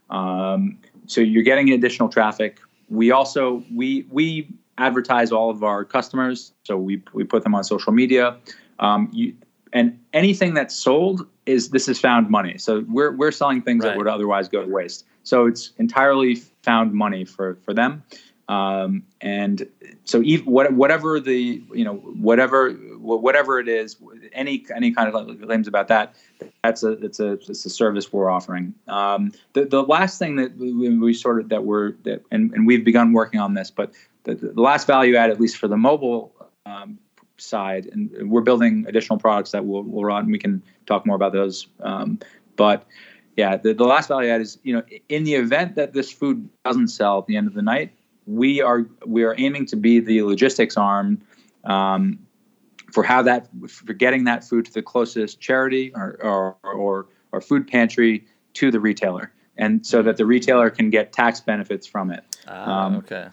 Um, 0.10 0.80
so 1.06 1.22
you're 1.22 1.44
getting 1.44 1.70
additional 1.70 2.10
traffic. 2.10 2.60
We 2.90 3.12
also 3.12 3.64
we 3.74 4.08
we 4.10 4.48
advertise 4.78 5.32
all 5.32 5.50
of 5.50 5.64
our 5.64 5.84
customers, 5.84 6.54
so 6.64 6.78
we 6.78 7.04
we 7.14 7.26
put 7.26 7.44
them 7.44 7.54
on 7.54 7.64
social 7.64 7.92
media. 7.92 8.38
Um, 8.80 9.10
you, 9.12 9.36
and 9.74 10.00
anything 10.14 10.54
that's 10.54 10.76
sold 10.76 11.28
is 11.46 11.70
this 11.70 11.88
is 11.88 12.00
found 12.00 12.30
money. 12.30 12.58
So 12.58 12.86
we're 12.88 13.12
we're 13.12 13.32
selling 13.32 13.62
things 13.62 13.84
right. 13.84 13.92
that 13.92 13.98
would 13.98 14.08
otherwise 14.08 14.50
go 14.50 14.64
to 14.64 14.70
waste. 14.70 15.06
So 15.24 15.46
it's 15.46 15.72
entirely 15.78 16.36
found 16.36 16.94
money 16.94 17.26
for 17.26 17.56
for 17.64 17.74
them. 17.74 18.04
Um, 18.50 19.04
and 19.20 19.68
so 20.06 20.22
even, 20.22 20.46
whatever 20.46 21.20
the 21.20 21.62
you 21.74 21.84
know 21.84 21.96
whatever 21.96 22.72
whatever 22.72 23.60
it 23.60 23.68
is, 23.68 23.98
any 24.32 24.66
any 24.74 24.92
kind 24.92 25.14
of 25.14 25.42
claims 25.42 25.68
about 25.68 25.90
that, 25.90 26.16
that's 26.64 26.84
a 26.84 26.92
it's 27.04 27.20
a 27.20 27.34
it's 27.34 27.66
a 27.66 27.70
service 27.70 28.14
we're 28.14 28.30
offering. 28.30 28.74
Um, 28.88 29.34
the 29.54 29.66
the 29.66 29.84
last 29.84 30.18
thing 30.18 30.38
that 30.38 30.58
we, 30.58 30.98
we, 30.98 31.14
sort 31.14 31.42
of 31.42 31.50
that 31.50 31.66
we're 31.66 31.94
that 32.04 32.24
and, 32.32 32.54
and 32.54 32.66
we've 32.66 32.86
begun 32.86 33.12
working 33.12 33.42
on 33.42 33.54
this, 33.54 33.70
but 33.70 33.92
the, 34.24 34.36
the 34.36 34.62
last 34.62 34.88
value 34.88 35.16
add, 35.16 35.30
at 35.30 35.42
least 35.42 35.58
for 35.58 35.68
the 35.68 35.78
mobile 35.78 36.34
um, 36.66 37.00
side, 37.38 37.88
and 37.92 38.30
we're 38.30 38.42
building 38.42 38.86
additional 38.88 39.20
products 39.20 39.52
that 39.52 39.66
will 39.66 39.84
will 39.84 40.06
run. 40.06 40.32
We 40.32 40.40
can 40.40 40.64
talk 40.86 41.06
more 41.06 41.16
about 41.16 41.34
those, 41.34 41.68
um, 41.82 42.20
but 42.56 42.86
yeah, 43.36 43.56
the, 43.56 43.74
the 43.74 43.86
last 43.86 44.08
value 44.08 44.30
add 44.30 44.42
is 44.42 44.58
you 44.64 44.74
know 44.74 44.84
in 45.10 45.24
the 45.24 45.36
event 45.36 45.76
that 45.76 45.94
this 45.94 46.12
food 46.12 46.50
doesn't 46.66 46.90
sell 46.90 47.20
at 47.20 47.28
the 47.28 47.38
end 47.38 47.48
of 47.48 47.54
the 47.54 47.62
night, 47.62 47.94
we 48.26 48.62
are 48.62 48.86
we 49.06 49.24
are 49.24 49.36
aiming 49.38 49.66
to 49.68 49.76
be 49.76 50.00
the 50.00 50.24
logistics 50.24 50.76
arm 50.76 51.22
um, 51.64 52.20
for 52.92 53.04
how 53.04 53.22
that 53.22 53.48
for 53.70 53.94
getting 53.94 54.26
that 54.26 54.44
food 54.44 54.66
to 54.66 54.74
the 54.74 54.82
closest 54.82 55.40
charity 55.40 55.92
or 55.96 56.18
or, 56.22 56.58
or, 56.64 57.06
or 57.32 57.42
food 57.42 57.68
pantry 57.68 58.26
to 58.54 58.72
the 58.72 58.80
retailer, 58.80 59.32
and 59.56 59.86
so 59.86 60.02
that 60.02 60.18
the 60.18 60.26
retailer 60.26 60.70
can 60.70 60.90
get 60.90 61.14
tax 61.14 61.40
benefits 61.40 61.86
from 61.86 62.12
it. 62.12 62.24
Ah, 62.48 62.86
um, 62.86 62.96
okay. 62.98 63.28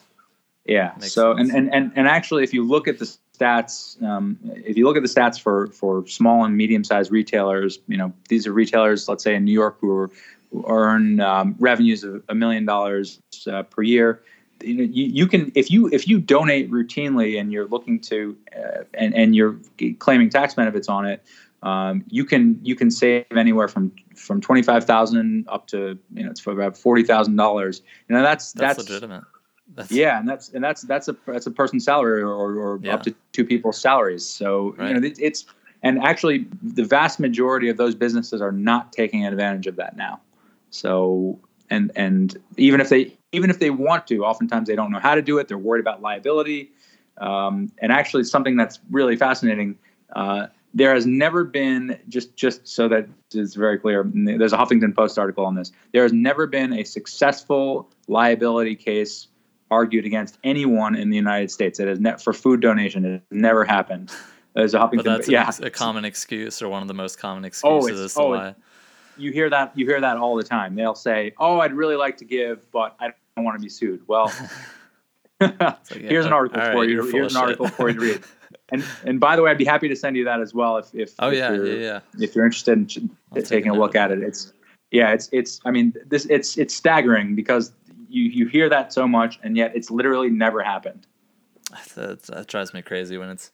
Yeah. 0.66 0.92
Makes 0.98 1.12
so 1.12 1.32
and, 1.32 1.50
and 1.50 1.72
and 1.74 1.92
and 1.96 2.08
actually, 2.08 2.44
if 2.44 2.54
you 2.54 2.62
look 2.64 2.88
at 2.88 2.98
the 2.98 3.16
stats, 3.38 4.02
um, 4.02 4.38
if 4.42 4.76
you 4.76 4.84
look 4.84 4.96
at 4.96 5.02
the 5.02 5.08
stats 5.08 5.40
for 5.40 5.68
for 5.68 6.06
small 6.06 6.44
and 6.44 6.56
medium 6.56 6.84
sized 6.84 7.10
retailers, 7.10 7.78
you 7.88 7.96
know 7.96 8.12
these 8.28 8.46
are 8.46 8.52
retailers, 8.52 9.08
let's 9.08 9.24
say 9.24 9.34
in 9.34 9.44
New 9.44 9.52
York, 9.52 9.76
who, 9.80 9.90
are, 9.90 10.10
who 10.50 10.64
earn 10.68 11.20
um, 11.20 11.56
revenues 11.58 12.04
of 12.04 12.22
a 12.28 12.34
million 12.34 12.64
dollars 12.64 13.20
uh, 13.46 13.62
per 13.62 13.82
year 13.82 14.22
you, 14.62 14.74
know, 14.74 14.84
you, 14.84 15.04
you 15.06 15.26
can 15.26 15.52
if 15.54 15.70
you 15.70 15.88
if 15.92 16.08
you 16.08 16.18
donate 16.18 16.70
routinely 16.70 17.38
and 17.38 17.52
you're 17.52 17.66
looking 17.66 18.00
to 18.00 18.36
uh, 18.56 18.84
and 18.94 19.14
and 19.14 19.34
you're 19.34 19.56
claiming 19.98 20.30
tax 20.30 20.54
benefits 20.54 20.88
on 20.88 21.06
it, 21.06 21.24
um, 21.62 22.04
you 22.08 22.24
can 22.24 22.58
you 22.62 22.74
can 22.74 22.90
save 22.90 23.24
anywhere 23.36 23.68
from 23.68 23.92
from 24.14 24.40
twenty 24.40 24.62
five 24.62 24.84
thousand 24.84 25.46
up 25.48 25.66
to 25.68 25.98
you 26.14 26.24
know 26.24 26.30
it's 26.30 26.40
for 26.40 26.52
about 26.52 26.76
forty 26.76 27.02
thousand 27.02 27.36
dollars. 27.36 27.82
You 28.08 28.16
know 28.16 28.22
that's 28.22 28.52
that's, 28.52 28.76
that's 28.76 28.88
legitimate. 28.88 29.24
That's, 29.76 29.90
yeah, 29.90 30.18
and 30.18 30.28
that's 30.28 30.50
and 30.50 30.62
that's 30.62 30.82
that's 30.82 31.08
a 31.08 31.16
that's 31.26 31.46
a 31.46 31.50
person's 31.50 31.84
salary 31.84 32.22
or, 32.22 32.32
or 32.32 32.78
Yeah. 32.82 32.94
up 32.94 33.02
to 33.04 33.14
two 33.32 33.44
people's 33.44 33.80
salaries. 33.80 34.24
So 34.28 34.74
Right. 34.78 34.88
you 34.88 35.00
know 35.00 35.06
it, 35.06 35.18
it's 35.20 35.44
and 35.82 36.02
actually 36.02 36.46
the 36.62 36.84
vast 36.84 37.20
majority 37.20 37.68
of 37.68 37.76
those 37.76 37.94
businesses 37.94 38.40
are 38.40 38.52
not 38.52 38.92
taking 38.92 39.26
advantage 39.26 39.66
of 39.66 39.76
that 39.76 39.96
now. 39.96 40.20
So 40.70 41.38
and 41.70 41.90
and 41.96 42.36
even 42.56 42.80
if 42.80 42.88
they 42.88 43.16
even 43.32 43.50
if 43.50 43.58
they 43.58 43.70
want 43.70 44.06
to, 44.08 44.24
oftentimes 44.24 44.68
they 44.68 44.76
don't 44.76 44.92
know 44.92 45.00
how 45.00 45.14
to 45.14 45.22
do 45.22 45.38
it. 45.38 45.48
They're 45.48 45.58
worried 45.58 45.80
about 45.80 46.00
liability. 46.02 46.70
Um, 47.18 47.70
and 47.78 47.92
actually, 47.92 48.24
something 48.24 48.56
that's 48.56 48.80
really 48.90 49.16
fascinating. 49.16 49.78
Uh, 50.14 50.48
there 50.76 50.92
has 50.92 51.06
never 51.06 51.44
been 51.44 51.98
just 52.08 52.34
just 52.36 52.66
so 52.66 52.88
that 52.88 53.06
is 53.32 53.54
very 53.54 53.78
clear. 53.78 54.04
There's 54.12 54.52
a 54.52 54.56
Huffington 54.56 54.94
Post 54.94 55.18
article 55.18 55.44
on 55.46 55.54
this. 55.54 55.70
There 55.92 56.02
has 56.02 56.12
never 56.12 56.46
been 56.46 56.72
a 56.72 56.84
successful 56.84 57.88
liability 58.08 58.74
case 58.74 59.28
argued 59.74 60.06
against 60.06 60.38
anyone 60.44 60.94
in 60.94 61.10
the 61.10 61.16
United 61.16 61.50
States. 61.50 61.78
It 61.80 61.88
has 61.88 62.00
ne- 62.00 62.16
for 62.16 62.32
food 62.32 62.60
donation. 62.60 63.04
It 63.04 63.12
has 63.12 63.20
never 63.30 63.64
happened. 63.64 64.10
There's 64.54 64.72
a 64.74 64.78
Huffington. 64.78 64.96
But 64.96 65.04
that's 65.04 65.28
yeah, 65.28 65.50
a 65.62 65.70
common 65.70 66.04
excuse 66.04 66.62
or 66.62 66.68
one 66.68 66.80
of 66.82 66.88
the 66.88 66.94
most 66.94 67.18
common 67.18 67.44
Oh, 67.44 67.46
excuses 67.48 67.90
it's- 67.90 68.04
as 68.04 68.14
to 68.14 68.20
oh, 68.20 68.28
why. 68.30 68.54
you 69.18 69.32
hear 69.32 69.50
that 69.50 69.72
you 69.76 69.84
hear 69.86 70.00
that 70.00 70.16
all 70.16 70.36
the 70.36 70.44
time. 70.44 70.74
They'll 70.76 70.94
say, 70.94 71.32
"Oh, 71.38 71.60
I'd 71.60 71.72
really 71.74 71.96
like 71.96 72.16
to 72.18 72.24
give, 72.24 72.70
but 72.70 72.94
I 73.00 73.12
don't 73.36 73.44
want 73.44 73.58
to 73.58 73.62
be 73.62 73.68
sued." 73.68 74.02
Well, 74.06 74.32
like, 75.40 75.58
yeah, 75.60 75.74
here's 75.90 76.26
an 76.26 76.32
article 76.32 76.60
for 76.60 76.74
right, 76.80 76.88
you. 76.88 77.10
Here's 77.10 77.34
an 77.34 77.40
article 77.42 77.68
for 77.68 77.88
you 77.90 77.94
to 77.94 78.00
read. 78.00 78.24
And 78.70 78.82
and 79.04 79.20
by 79.20 79.36
the 79.36 79.42
way, 79.42 79.50
I'd 79.50 79.58
be 79.58 79.64
happy 79.66 79.88
to 79.88 79.96
send 79.96 80.16
you 80.16 80.24
that 80.24 80.40
as 80.40 80.54
well 80.54 80.78
if 80.78 80.94
if 80.94 81.12
Oh 81.18 81.28
if 81.28 81.36
yeah, 81.36 81.52
you're, 81.52 81.66
yeah, 81.66 82.00
yeah. 82.16 82.24
if 82.24 82.34
you're 82.34 82.46
interested 82.46 82.78
in 82.96 83.10
I'll 83.32 83.42
taking 83.42 83.70
a 83.72 83.74
a 83.74 83.78
look 83.78 83.94
at 83.94 84.10
it. 84.10 84.20
It's 84.22 84.52
yeah, 84.90 85.12
it's 85.12 85.28
it's. 85.32 85.60
I 85.66 85.70
mean, 85.70 85.92
this 86.06 86.24
it's 86.26 86.56
it's 86.56 86.74
staggering 86.74 87.34
because 87.34 87.72
you 88.14 88.24
you 88.24 88.46
hear 88.46 88.68
that 88.68 88.92
so 88.92 89.06
much 89.08 89.38
and 89.42 89.56
yet 89.56 89.72
it's 89.74 89.90
literally 89.90 90.30
never 90.30 90.62
happened. 90.62 91.06
That, 91.96 92.22
that 92.24 92.46
drives 92.46 92.72
me 92.72 92.82
crazy 92.82 93.18
when 93.18 93.30
it's 93.30 93.50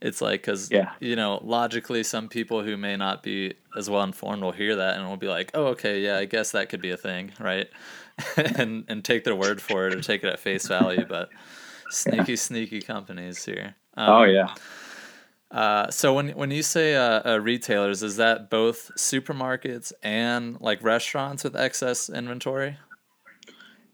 it's 0.00 0.20
like 0.20 0.42
because 0.42 0.70
Yeah. 0.70 0.92
you 1.00 1.16
know 1.16 1.40
logically 1.42 2.04
some 2.04 2.28
people 2.28 2.62
who 2.62 2.76
may 2.76 2.96
not 2.96 3.22
be 3.24 3.54
as 3.76 3.90
well 3.90 4.04
informed 4.04 4.42
will 4.42 4.52
hear 4.52 4.76
that 4.76 4.96
and 4.96 5.08
will 5.08 5.16
be 5.16 5.26
like 5.26 5.50
oh 5.54 5.66
okay 5.68 6.00
yeah 6.00 6.18
i 6.18 6.24
guess 6.24 6.52
that 6.52 6.68
could 6.68 6.80
be 6.80 6.90
a 6.90 6.96
thing 6.96 7.32
right 7.40 7.68
and 8.36 8.84
and 8.86 9.04
take 9.04 9.24
their 9.24 9.34
word 9.34 9.60
for 9.60 9.88
it 9.88 9.94
or 9.94 10.00
take 10.00 10.22
it 10.22 10.28
at 10.28 10.38
face 10.38 10.68
value 10.68 11.04
but 11.08 11.30
sneaky 11.90 12.36
sneaky 12.36 12.80
companies 12.80 13.44
here 13.44 13.74
um, 13.96 14.08
oh 14.10 14.22
yeah. 14.24 14.54
uh, 15.50 15.90
so 15.90 16.14
when 16.14 16.28
when 16.30 16.52
you 16.52 16.62
say 16.62 16.94
uh, 16.94 17.22
uh, 17.32 17.38
retailers 17.40 18.04
is 18.04 18.16
that 18.18 18.50
both 18.50 18.92
supermarkets 18.96 19.92
and 20.02 20.60
like 20.60 20.80
restaurants 20.82 21.42
with 21.42 21.56
excess 21.56 22.08
inventory 22.08 22.76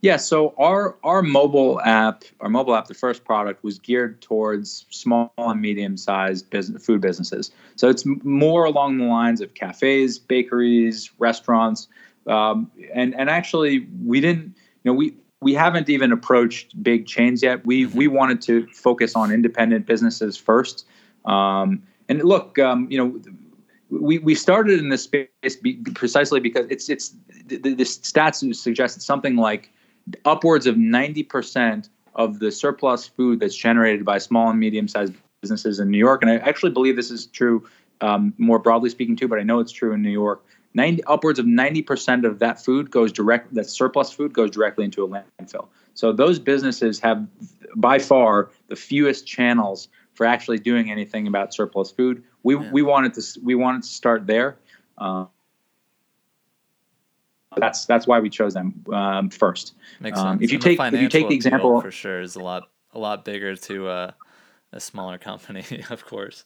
Yeah, 0.03 0.17
so 0.17 0.55
our 0.57 0.97
our 1.05 1.23
mobile 1.23 1.81
app, 1.83 2.25
our 2.41 2.49
mobile 2.49 2.75
app, 2.75 2.87
the 2.87 2.95
first 2.95 3.25
product 3.25 3.63
was 3.63 3.79
geared 3.79 4.23
towards 4.23 4.87
small 4.89 5.31
and 5.37 5.61
medium 5.61 5.99
sized 5.99 6.49
business, 6.49 6.85
food 6.85 7.03
businesses. 7.03 7.51
So 7.77 7.91
it's 7.91 8.05
more 8.07 8.65
along 8.65 8.97
the 8.97 9.05
lines 9.05 9.43
of 9.43 9.53
cafes, 9.55 10.19
bakeries, 10.19 11.11
restaurants, 11.19 11.87
um, 12.27 12.71
and 12.95 13.15
and 13.15 13.29
actually 13.29 13.87
we 14.07 14.21
didn't, 14.21 14.57
you 14.85 14.91
know, 14.91 14.95
we 14.95 15.15
we 15.43 15.53
haven't 15.53 15.91
even 15.91 16.13
approached 16.13 16.83
big 16.83 17.07
chains 17.07 17.43
yet. 17.43 17.67
We 17.67 17.85
we 17.87 18.09
wanted 18.09 18.41
to 18.43 18.67
focus 18.69 19.15
on 19.15 19.31
independent 19.31 19.85
businesses 19.85 20.35
first. 20.35 20.87
Um, 21.27 21.83
and 22.09 22.23
look, 22.25 22.59
um, 22.59 22.89
you 22.91 22.97
know, 22.97 23.21
we, 23.91 24.19
we 24.19 24.35
started 24.35 24.79
in 24.79 24.89
this 24.89 25.03
space 25.03 25.57
be, 25.63 25.75
precisely 25.95 26.41
because 26.41 26.67
it's 26.71 26.89
it's 26.89 27.15
the, 27.47 27.59
the, 27.59 27.75
the 27.75 27.85
stats 27.85 28.55
suggest 28.55 29.03
something 29.03 29.37
like 29.37 29.71
upwards 30.25 30.67
of 30.67 30.77
90% 30.77 31.89
of 32.15 32.39
the 32.39 32.51
surplus 32.51 33.07
food 33.07 33.41
that's 33.41 33.57
generated 33.57 34.05
by 34.05 34.19
small 34.19 34.51
and 34.51 34.59
medium 34.59 34.89
sized 34.89 35.15
businesses 35.41 35.81
in 35.81 35.91
New 35.91 35.99
York, 35.99 36.23
and 36.23 36.31
I 36.31 36.37
actually 36.37 36.73
believe 36.73 36.97
this 36.97 37.11
is 37.11 37.27
true 37.27 37.69
um, 38.01 38.35
more 38.39 38.59
broadly 38.59 38.91
speaking 38.91 39.17
too, 39.17 39.29
but 39.29 39.39
I 39.39 39.43
know 39.43 39.61
it's 39.61 39.73
true 39.73 39.93
in 39.93 40.03
New 40.03 40.11
York. 40.11 40.45
90, 40.75 41.03
upwards 41.05 41.39
of 41.39 41.47
90% 41.47 42.25
of 42.25 42.39
that 42.39 42.65
food 42.65 42.91
goes 42.91 43.13
direct, 43.13 43.53
that 43.55 43.69
surplus 43.69 44.13
food 44.13 44.33
goes 44.33 44.51
directly 44.51 44.85
into 44.85 45.05
a 45.05 45.09
landfill. 45.09 45.67
So 45.95 46.13
those 46.13 46.39
businesses 46.39 47.01
have 47.01 47.27
by 47.77 47.99
far 47.99 48.51
the 48.69 48.77
fewest 48.77 49.27
channels 49.27 49.89
for 50.15 50.27
actually 50.27 50.59
doing 50.59 50.91
anything 50.91 51.27
about 51.27 51.53
surplus 51.53 51.91
food. 51.91 52.23
We, 52.43 52.55
Yeah. 52.57 52.71
we 52.71 52.83
wanted 52.83 53.15
to 53.15 53.41
we 53.43 53.55
wanted 53.55 53.83
to 53.83 53.89
start 53.89 54.27
there. 54.27 54.59
Uh, 54.97 55.27
that's 57.57 57.87
that's 57.87 58.07
why 58.07 58.21
we 58.21 58.31
chose 58.31 58.55
them 58.55 58.85
um, 58.93 59.31
first. 59.31 59.75
Makes 60.01 60.19
Um, 60.19 60.39
sense. 60.39 60.43
if 60.45 60.51
you 60.53 60.57
And 60.57 60.63
the 60.63 60.77
take- 60.77 60.93
if 60.95 61.01
you 61.03 61.09
take 61.09 61.29
the 61.29 61.35
example- 61.35 61.81
for 61.81 61.91
sure 61.91 62.21
is 62.21 62.37
a 62.37 62.41
lot 62.41 62.69
a 62.93 62.99
lot 62.99 63.25
bigger 63.25 63.55
to 63.57 63.89
uh, 63.89 64.11
a 64.73 64.81
smaller 64.81 65.19
company, 65.19 65.65
of 65.91 66.05
course. 66.07 66.45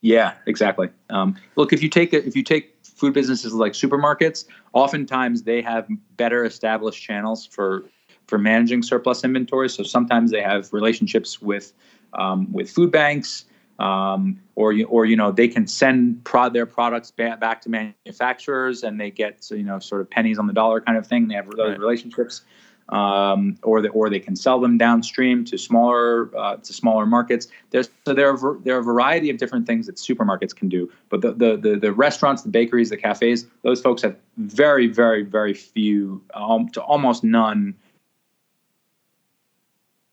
Yeah, 0.00 0.34
exactly. 0.46 0.90
Um, 1.10 1.36
look, 1.56 1.72
if 1.72 1.82
you 1.82 1.88
take 1.88 2.12
if 2.12 2.36
you 2.36 2.42
take 2.42 2.74
food 2.84 3.14
businesses 3.14 3.52
like 3.54 3.72
supermarkets, 3.72 4.44
oftentimes 4.72 5.42
they 5.42 5.62
have 5.62 5.88
better 6.16 6.44
established 6.44 7.02
channels 7.02 7.46
for 7.46 7.84
for 8.26 8.38
managing 8.38 8.82
surplus 8.82 9.24
inventory. 9.24 9.68
So 9.68 9.82
sometimes 9.82 10.30
they 10.30 10.42
have 10.42 10.72
relationships 10.72 11.40
with 11.40 11.72
um, 12.14 12.50
with 12.52 12.70
food 12.70 12.90
banks, 12.90 13.44
um, 13.78 14.40
or 14.56 14.72
you 14.72 14.86
or 14.86 15.06
you 15.06 15.16
know 15.16 15.30
they 15.30 15.48
can 15.48 15.66
send 15.66 16.24
prod 16.24 16.52
their 16.52 16.66
products 16.66 17.10
back, 17.10 17.38
back 17.40 17.60
to 17.62 17.70
manufacturers, 17.70 18.82
and 18.82 19.00
they 19.00 19.10
get 19.10 19.48
you 19.50 19.62
know 19.62 19.78
sort 19.78 20.00
of 20.00 20.10
pennies 20.10 20.38
on 20.38 20.46
the 20.46 20.52
dollar 20.52 20.80
kind 20.80 20.98
of 20.98 21.06
thing. 21.06 21.28
They 21.28 21.34
have 21.34 21.46
those 21.50 21.70
Right. 21.70 21.78
relationships. 21.78 22.42
Um, 22.90 23.58
or 23.64 23.82
the, 23.82 23.90
or 23.90 24.08
they 24.08 24.18
can 24.18 24.34
sell 24.34 24.58
them 24.60 24.78
downstream 24.78 25.44
to 25.44 25.58
smaller 25.58 26.30
uh, 26.34 26.56
to 26.56 26.72
smaller 26.72 27.04
markets. 27.04 27.48
There's 27.68 27.90
so 28.06 28.14
there 28.14 28.30
are 28.30 28.58
there 28.64 28.76
are 28.76 28.78
a 28.78 28.82
variety 28.82 29.28
of 29.28 29.36
different 29.36 29.66
things 29.66 29.84
that 29.88 29.96
supermarkets 29.96 30.56
can 30.56 30.70
do, 30.70 30.90
but 31.10 31.20
the 31.20 31.32
the 31.32 31.56
the, 31.58 31.76
the 31.76 31.92
restaurants, 31.92 32.44
the 32.44 32.48
bakeries, 32.48 32.88
the 32.88 32.96
cafes, 32.96 33.46
those 33.60 33.82
folks 33.82 34.00
have 34.00 34.16
very 34.38 34.86
very 34.86 35.22
very 35.22 35.52
few, 35.52 36.22
um, 36.32 36.70
to 36.70 36.80
almost 36.80 37.22
none, 37.22 37.74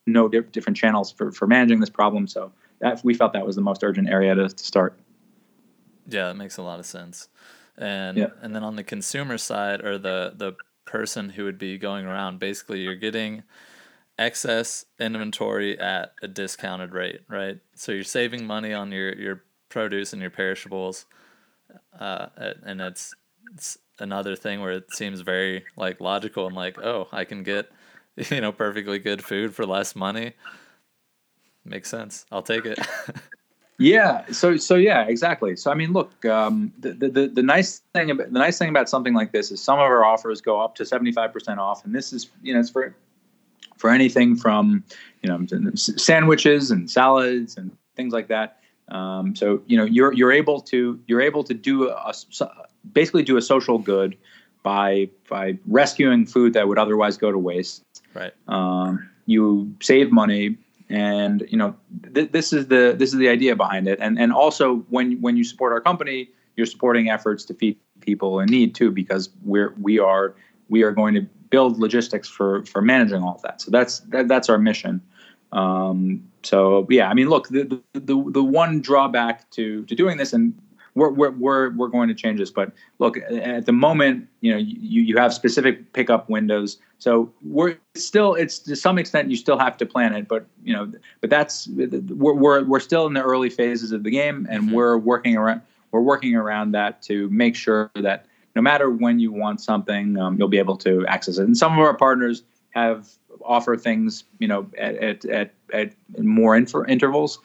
no 0.05 0.27
di- 0.27 0.41
different 0.41 0.75
channels 0.75 1.13
for 1.13 1.31
for 1.31 1.47
managing 1.47 1.79
this 1.79 1.89
problem. 1.89 2.27
So 2.27 2.51
that 2.79 3.01
we 3.03 3.13
felt 3.13 3.33
that 3.33 3.45
was 3.45 3.55
the 3.55 3.61
most 3.61 3.83
urgent 3.83 4.09
area 4.09 4.35
to, 4.35 4.49
to 4.49 4.63
start. 4.63 4.99
Yeah, 6.07 6.27
that 6.27 6.35
makes 6.35 6.57
a 6.57 6.61
lot 6.61 6.79
of 6.79 6.85
sense. 6.85 7.29
And 7.77 8.17
Yeah. 8.17 8.27
and 8.41 8.55
then 8.55 8.63
on 8.63 8.75
the 8.75 8.83
consumer 8.83 9.37
side 9.37 9.83
or 9.83 9.97
the 9.97 10.33
the 10.35 10.53
person 10.85 11.29
who 11.31 11.43
would 11.45 11.57
be 11.57 11.77
going 11.77 12.05
around, 12.05 12.39
basically 12.39 12.81
you're 12.81 12.95
getting 12.95 13.43
excess 14.17 14.85
inventory 14.99 15.77
at 15.79 16.13
a 16.21 16.27
discounted 16.27 16.93
rate, 16.93 17.21
right? 17.27 17.59
So 17.73 17.91
you're 17.91 18.03
saving 18.03 18.45
money 18.45 18.73
on 18.73 18.91
your 18.91 19.13
your 19.15 19.43
produce 19.69 20.13
and 20.13 20.21
your 20.21 20.31
perishables. 20.31 21.05
Uh, 21.99 22.27
and 22.63 22.79
it's 22.81 23.13
it's 23.53 23.77
another 23.99 24.35
thing 24.35 24.61
where 24.61 24.71
it 24.71 24.93
seems 24.93 25.21
very 25.21 25.65
like 25.75 25.99
logical 25.99 26.47
and 26.47 26.55
like, 26.55 26.79
oh, 26.79 27.07
I 27.11 27.25
can 27.25 27.43
get 27.43 27.69
you 28.29 28.41
know 28.41 28.51
perfectly 28.51 28.99
good 28.99 29.23
food 29.23 29.53
for 29.53 29.65
less 29.65 29.95
money. 29.95 30.33
Makes 31.65 31.89
sense. 31.89 32.25
I'll 32.31 32.43
take 32.43 32.65
it. 32.65 32.79
Yeah. 33.77 34.25
So 34.31 34.57
so 34.57 34.75
yeah, 34.75 35.05
exactly. 35.05 35.55
So 35.55 35.71
I 35.71 35.73
mean, 35.73 35.91
look, 35.91 36.23
um, 36.25 36.71
the, 36.79 36.93
the 36.93 37.27
the 37.27 37.43
nice 37.43 37.81
thing 37.93 38.09
about 38.09 38.31
the 38.31 38.39
nice 38.39 38.57
thing 38.57 38.69
about 38.69 38.89
something 38.89 39.13
like 39.13 39.31
this 39.31 39.51
is 39.51 39.61
some 39.61 39.79
of 39.79 39.83
our 39.83 40.05
offers 40.05 40.41
go 40.41 40.61
up 40.61 40.75
to 40.75 40.85
seventy 40.85 41.11
five 41.11 41.33
percent 41.33 41.59
off, 41.59 41.83
and 41.83 41.93
this 41.93 42.13
is 42.13 42.29
you 42.41 42.53
know 42.53 42.59
it's 42.59 42.69
for 42.69 42.95
for 43.77 43.89
anything 43.89 44.35
from 44.35 44.83
you 45.21 45.29
know 45.29 45.45
sandwiches 45.75 46.71
and 46.71 46.89
salads 46.89 47.57
and 47.57 47.75
things 47.95 48.13
like 48.13 48.29
that. 48.29 48.59
Um, 48.87 49.35
so 49.35 49.61
you 49.67 49.77
know 49.77 49.83
you're 49.83 50.13
you're 50.13 50.31
able 50.31 50.61
to 50.61 50.99
you're 51.07 51.21
able 51.21 51.43
to 51.43 51.53
do 51.53 51.89
a, 51.89 52.13
a 52.39 52.49
basically 52.93 53.23
do 53.23 53.35
a 53.35 53.41
social 53.41 53.77
good 53.77 54.17
by 54.63 55.09
by 55.29 55.57
rescuing 55.67 56.25
food 56.25 56.53
that 56.53 56.67
would 56.67 56.77
otherwise 56.77 57.17
go 57.17 57.31
to 57.31 57.37
waste. 57.37 57.83
right. 58.13 58.33
Um, 58.47 59.09
you 59.25 59.75
save 59.81 60.11
money, 60.11 60.57
and 60.89 61.45
you 61.49 61.57
know 61.57 61.75
th- 62.13 62.31
this 62.31 62.53
is 62.53 62.67
the 62.67 62.95
this 62.97 63.13
is 63.13 63.19
the 63.19 63.29
idea 63.29 63.55
behind 63.55 63.87
it. 63.87 63.99
And 63.99 64.19
and 64.19 64.31
also 64.31 64.77
when 64.89 65.21
when 65.21 65.37
you 65.37 65.43
support 65.43 65.73
our 65.73 65.81
company, 65.81 66.29
you're 66.55 66.65
supporting 66.65 67.09
efforts 67.09 67.45
to 67.45 67.53
feed 67.53 67.77
people 68.01 68.39
in 68.39 68.47
need 68.47 68.75
too, 68.75 68.91
because 68.91 69.29
we're 69.43 69.73
we 69.81 69.99
are 69.99 70.35
we 70.69 70.83
are 70.83 70.91
going 70.91 71.15
to 71.15 71.21
build 71.49 71.79
logistics 71.79 72.27
for 72.27 72.65
for 72.65 72.81
managing 72.81 73.21
all 73.21 73.35
of 73.35 73.41
that. 73.41 73.61
So 73.61 73.71
that's 73.71 73.99
that, 74.11 74.27
that's 74.27 74.49
our 74.49 74.57
mission. 74.57 75.01
Um, 75.51 76.27
so 76.43 76.85
yeah, 76.89 77.09
I 77.09 77.13
mean, 77.13 77.29
look, 77.29 77.47
the, 77.49 77.81
the 77.93 78.01
the 78.31 78.43
one 78.43 78.81
drawback 78.81 79.49
to 79.51 79.83
to 79.85 79.95
doing 79.95 80.17
this, 80.17 80.33
and 80.33 80.53
we're, 80.95 81.09
we're, 81.09 81.31
we're, 81.31 81.69
we're 81.75 81.87
going 81.87 82.07
to 82.07 82.15
change 82.15 82.39
this. 82.39 82.49
But 82.49 82.71
look, 82.99 83.17
at 83.17 83.65
the 83.65 83.71
moment, 83.71 84.27
you 84.41 84.51
know, 84.51 84.57
you, 84.57 85.01
you 85.03 85.17
have 85.17 85.33
specific 85.33 85.93
pickup 85.93 86.29
windows. 86.29 86.77
So 86.97 87.31
we're 87.43 87.77
still, 87.95 88.33
it's 88.33 88.57
to 88.59 88.75
some 88.75 88.97
extent, 88.97 89.29
you 89.29 89.37
still 89.37 89.59
have 89.59 89.77
to 89.77 89.85
plan 89.85 90.15
it, 90.15 90.27
but 90.27 90.47
you 90.63 90.73
know, 90.73 90.91
but 91.21 91.29
that's, 91.29 91.67
we're, 91.67 92.33
we're, 92.33 92.63
we're 92.63 92.79
still 92.79 93.05
in 93.05 93.13
the 93.13 93.21
early 93.21 93.49
phases 93.49 93.91
of 93.91 94.03
the 94.03 94.11
game 94.11 94.47
and 94.49 94.63
mm-hmm. 94.63 94.73
we're 94.73 94.97
working 94.97 95.35
around, 95.35 95.61
we're 95.91 96.01
working 96.01 96.35
around 96.35 96.71
that 96.71 97.01
to 97.03 97.29
make 97.29 97.55
sure 97.55 97.91
that 97.95 98.25
no 98.55 98.61
matter 98.61 98.89
when 98.89 99.19
you 99.19 99.31
want 99.31 99.59
something, 99.59 100.17
um, 100.17 100.37
you'll 100.37 100.47
be 100.47 100.57
able 100.57 100.77
to 100.77 101.05
access 101.07 101.37
it. 101.37 101.43
And 101.43 101.57
some 101.57 101.73
of 101.73 101.79
our 101.79 101.93
partners 101.93 102.43
have 102.69 103.09
offer 103.43 103.75
things, 103.75 104.23
you 104.39 104.47
know, 104.47 104.65
at, 104.77 104.95
at, 104.95 105.25
at, 105.25 105.53
at 105.73 105.93
more 106.17 106.55
inter- 106.55 106.85
intervals. 106.85 107.39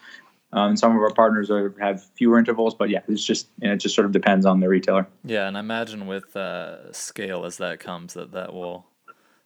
Um, 0.53 0.77
some 0.77 0.97
of 0.97 1.03
our 1.03 1.13
partners 1.13 1.51
are, 1.51 1.75
have 1.81 2.05
fewer 2.15 2.39
intervals, 2.39 2.75
but 2.75 2.91
yeah, 2.91 3.01
it's 3.07 3.25
just 3.25 3.49
you 3.61 3.69
know, 3.69 3.75
it 3.75 3.79
just 3.79 3.95
sort 3.95 4.05
of 4.05 4.13
depends 4.13 4.45
on 4.47 4.61
the 4.61 4.69
retailer. 4.69 5.07
Yeah, 5.25 5.47
and 5.47 5.57
I 5.57 5.61
imagine 5.61 6.07
with 6.07 6.35
uh, 6.37 6.93
scale 6.93 7.45
as 7.45 7.59
that 7.59 7.79
comes, 7.79 8.15
that 8.15 8.33
that 8.33 8.53
will 8.53 8.87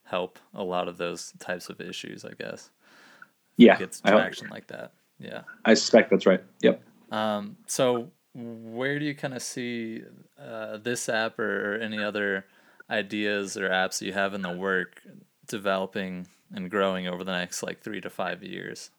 help 0.04 0.38
a 0.54 0.62
lot 0.62 0.88
of 0.88 0.96
those 0.96 1.32
types 1.38 1.68
of 1.68 1.80
issues. 1.80 2.24
I 2.24 2.32
guess. 2.38 2.70
Yeah, 3.56 3.78
gets 3.78 4.00
traction 4.00 4.48
like 4.48 4.68
that. 4.68 4.92
Yeah, 5.18 5.42
I 5.64 5.74
suspect 5.74 6.10
that's 6.10 6.26
right. 6.26 6.42
Yep. 6.62 6.82
Um, 7.10 7.56
so, 7.66 8.10
where 8.34 8.98
do 8.98 9.04
you 9.04 9.14
kind 9.14 9.34
of 9.34 9.42
see 9.42 10.02
uh, 10.40 10.78
this 10.78 11.08
app 11.08 11.38
or, 11.38 11.74
or 11.74 11.78
any 11.78 12.02
other 12.02 12.46
ideas 12.88 13.56
or 13.56 13.68
apps 13.68 14.00
you 14.00 14.12
have 14.12 14.34
in 14.34 14.42
the 14.42 14.52
work 14.52 15.02
developing 15.46 16.26
and 16.52 16.70
growing 16.70 17.06
over 17.06 17.24
the 17.24 17.32
next 17.32 17.62
like 17.62 17.80
three 17.80 18.00
to 18.00 18.10
five 18.10 18.42
years? 18.42 18.90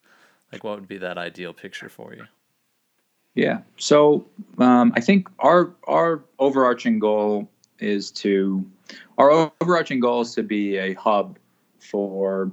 Like, 0.55 0.63
what 0.63 0.79
would 0.79 0.87
be 0.87 0.97
that 0.99 1.17
ideal 1.17 1.53
picture 1.53 1.89
for 1.89 2.13
you? 2.13 2.25
Yeah. 3.35 3.59
So 3.77 4.25
um, 4.59 4.93
I 4.95 5.01
think 5.01 5.27
our 5.39 5.73
our 5.87 6.23
overarching 6.39 6.99
goal 6.99 7.49
is 7.79 8.11
to 8.11 8.65
our 9.17 9.49
overarching 9.61 9.99
goal 9.99 10.21
is 10.21 10.33
to 10.35 10.43
be 10.43 10.77
a 10.77 10.93
hub 10.93 11.37
for 11.79 12.51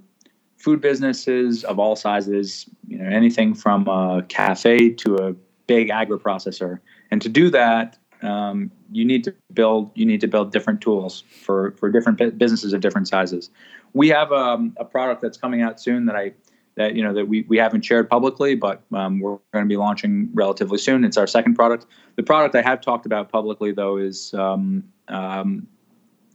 food 0.59 0.81
businesses 0.81 1.65
of 1.65 1.79
all 1.79 1.97
sizes. 1.97 2.69
You 2.89 2.99
know, 2.99 3.09
anything 3.09 3.55
from 3.55 3.87
a 3.89 4.25
cafe 4.29 4.91
to 4.91 5.17
a 5.17 5.35
big 5.67 5.91
agri 5.91 6.19
processor. 6.19 6.81
And 7.11 7.23
to 7.23 7.29
do 7.29 7.51
that, 7.51 7.99
um, 8.23 8.71
you 8.91 9.05
need 9.05 9.25
to 9.25 9.35
build 9.53 9.91
you 9.95 10.05
need 10.05 10.21
to 10.21 10.29
build 10.29 10.53
different 10.53 10.81
tools 10.81 11.25
for 11.31 11.73
for 11.73 11.91
different 11.91 12.39
businesses 12.39 12.73
of 12.73 12.81
different 12.81 13.09
sizes. 13.09 13.51
We 13.93 14.09
have 14.09 14.33
um, 14.33 14.75
a 14.79 14.85
product 14.85 15.23
that's 15.23 15.37
coming 15.37 15.63
out 15.63 15.81
soon 15.81 16.07
that 16.07 16.17
I 16.17 16.33
that 16.77 16.95
you 16.95 17.03
know 17.03 17.13
that 17.15 17.29
we, 17.29 17.43
we 17.49 17.59
haven't 17.59 17.83
shared 17.83 18.09
publicly, 18.09 18.55
but 18.55 18.83
um, 18.93 19.21
we're 19.21 19.39
going 19.53 19.65
to 19.65 19.69
be 19.69 19.77
launching 19.77 20.31
relatively 20.33 20.79
soon. 20.79 21.05
It's 21.05 21.17
our 21.17 21.27
second 21.27 21.55
product. 21.55 21.87
The 22.17 22.23
product 22.23 22.55
I 22.55 22.63
have 22.63 22.81
talked 22.81 23.07
about 23.07 23.31
publicly 23.31 23.73
though 23.73 23.97
is 23.97 24.33
um, 24.35 24.85
um, 25.09 25.67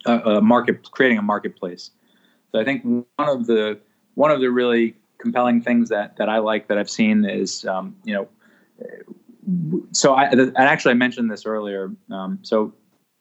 a, 0.05 0.19
a, 0.19 0.41
market 0.41 0.91
creating 0.91 1.17
a 1.17 1.21
marketplace. 1.21 1.91
So 2.51 2.59
I 2.59 2.63
think 2.63 2.83
one 2.83 3.29
of 3.29 3.47
the 3.47 3.79
one 4.15 4.31
of 4.31 4.39
the 4.39 4.51
really 4.51 4.95
compelling 5.17 5.61
things 5.61 5.89
that 5.89 6.17
that 6.17 6.29
I 6.29 6.37
like 6.37 6.67
that 6.67 6.77
I've 6.77 6.89
seen 6.89 7.25
is 7.25 7.65
um, 7.65 7.95
you 8.03 8.13
know 8.13 8.27
so 9.91 10.13
I 10.13 10.25
and 10.25 10.57
actually 10.57 10.91
I 10.91 10.95
mentioned 10.95 11.31
this 11.31 11.45
earlier. 11.45 11.91
Um, 12.11 12.39
so 12.41 12.73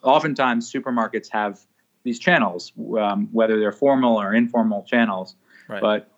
oftentimes 0.03 0.71
supermarkets 0.71 1.29
have 1.31 1.61
these 2.03 2.19
channels, 2.19 2.73
um, 2.99 3.29
whether 3.33 3.59
they're 3.59 3.73
formal 3.73 4.21
or 4.21 4.35
informal 4.35 4.85
channels, 4.85 5.35
right. 5.69 5.81
but 5.81 6.11